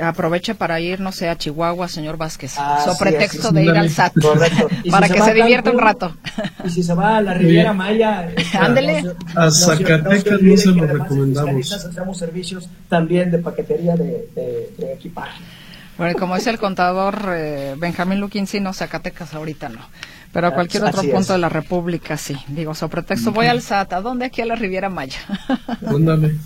aproveche 0.00 0.54
para 0.54 0.80
ir, 0.80 1.00
no 1.00 1.12
sé, 1.12 1.28
a 1.28 1.36
Chihuahua, 1.36 1.88
señor 1.88 2.16
Vázquez. 2.16 2.52
so 2.52 2.96
pretexto 2.98 3.50
de 3.52 3.64
ir 3.64 3.70
al 3.70 3.90
SAT. 3.90 4.14
para 4.90 5.08
que 5.08 5.20
se 5.20 5.34
divierta 5.34 5.70
un 5.70 5.78
rato. 5.78 6.16
Y 6.64 6.70
si 6.70 6.82
se 6.82 6.94
va 6.94 7.18
a 7.18 7.20
la 7.20 7.34
Riviera 7.34 7.72
Maya. 7.72 8.30
Este, 8.36 8.58
Ándele. 8.58 9.02
a 9.34 9.50
Zacatecas 9.50 10.40
no, 10.40 10.56
se 10.56 10.68
lo 10.70 10.86
recomendamos. 10.86 11.72
Hacemos 11.72 12.18
servicios 12.18 12.68
también 12.88 13.30
de 13.30 13.38
paquetería 13.38 13.96
de, 13.96 14.28
de, 14.34 14.92
equipaje. 14.92 15.40
Bueno, 15.98 16.18
como 16.18 16.34
dice 16.34 16.50
el 16.50 16.58
contador 16.58 17.26
eh, 17.34 17.74
Benjamín 17.76 18.18
Luquín, 18.18 18.46
sí, 18.46 18.60
no, 18.60 18.72
Zacatecas 18.72 19.34
ahorita 19.34 19.68
no. 19.68 19.80
Pero 20.32 20.46
a 20.46 20.50
ah, 20.50 20.54
cualquier 20.54 20.84
otro 20.84 21.02
punto 21.02 21.34
de 21.34 21.38
la 21.38 21.50
República, 21.50 22.16
sí. 22.16 22.36
Digo, 22.48 22.74
sobre 22.74 23.02
pretexto, 23.02 23.32
voy 23.32 23.46
al 23.46 23.60
SAT. 23.60 23.92
¿A 23.92 24.00
dónde? 24.00 24.24
Aquí 24.24 24.40
a 24.40 24.46
la 24.46 24.54
Riviera 24.54 24.88
Maya. 24.88 25.18
Ándale. 25.86 26.36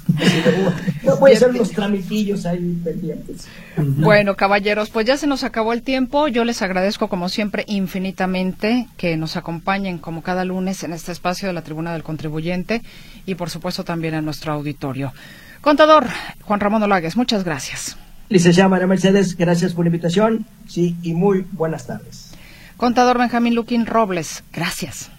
voy 1.20 1.30
a 1.30 1.34
hacer 1.34 1.50
unos 1.50 1.70
tramitillos 1.70 2.46
ahí 2.46 2.80
pendientes. 2.82 3.46
Bueno, 3.76 4.34
caballeros, 4.34 4.90
pues 4.90 5.06
ya 5.06 5.16
se 5.16 5.28
nos 5.28 5.44
acabó 5.44 5.72
el 5.72 5.82
tiempo. 5.82 6.26
Yo 6.26 6.44
les 6.44 6.62
agradezco, 6.62 7.08
como 7.08 7.28
siempre, 7.28 7.64
infinitamente 7.68 8.88
que 8.96 9.16
nos 9.16 9.36
acompañen 9.36 9.98
como 9.98 10.22
cada 10.22 10.44
lunes 10.44 10.82
en 10.82 10.92
este 10.92 11.12
espacio 11.12 11.46
de 11.46 11.54
la 11.54 11.62
Tribuna 11.62 11.92
del 11.92 12.02
Contribuyente 12.02 12.82
y, 13.24 13.36
por 13.36 13.50
supuesto, 13.50 13.84
también 13.84 14.14
en 14.14 14.24
nuestro 14.24 14.52
auditorio. 14.52 15.12
Contador 15.60 16.06
Juan 16.42 16.60
Ramón 16.60 16.82
Olagues, 16.82 17.16
muchas 17.16 17.44
gracias. 17.44 17.96
Licenciada 18.28 18.68
María 18.68 18.88
Mercedes, 18.88 19.36
gracias 19.36 19.74
por 19.74 19.84
la 19.84 19.90
invitación. 19.90 20.44
Sí, 20.66 20.96
y 21.02 21.12
muy 21.12 21.46
buenas 21.52 21.86
tardes. 21.86 22.25
Contador 22.76 23.18
Benjamín 23.18 23.54
Luquín 23.54 23.86
Robles, 23.86 24.44
gracias. 24.52 25.10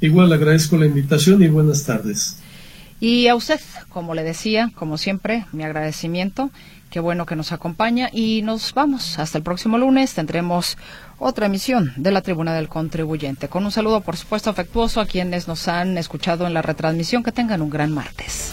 Igual 0.00 0.32
agradezco 0.32 0.76
la 0.76 0.86
invitación 0.86 1.42
y 1.42 1.48
buenas 1.48 1.84
tardes. 1.84 2.38
Y 3.00 3.26
a 3.26 3.34
usted, 3.34 3.60
como 3.88 4.14
le 4.14 4.22
decía, 4.22 4.70
como 4.74 4.96
siempre, 4.96 5.46
mi 5.52 5.64
agradecimiento. 5.64 6.50
Qué 6.90 7.00
bueno 7.00 7.26
que 7.26 7.36
nos 7.36 7.52
acompaña 7.52 8.08
y 8.12 8.42
nos 8.42 8.72
vamos. 8.72 9.18
Hasta 9.18 9.36
el 9.36 9.44
próximo 9.44 9.76
lunes 9.76 10.14
tendremos 10.14 10.78
otra 11.18 11.46
emisión 11.46 11.92
de 11.96 12.12
la 12.12 12.22
Tribuna 12.22 12.54
del 12.54 12.68
Contribuyente. 12.68 13.48
Con 13.48 13.64
un 13.64 13.72
saludo, 13.72 14.00
por 14.00 14.16
supuesto, 14.16 14.48
afectuoso 14.48 15.00
a 15.00 15.06
quienes 15.06 15.48
nos 15.48 15.68
han 15.68 15.98
escuchado 15.98 16.46
en 16.46 16.54
la 16.54 16.62
retransmisión. 16.62 17.22
Que 17.22 17.32
tengan 17.32 17.60
un 17.60 17.70
gran 17.70 17.92
martes. 17.92 18.52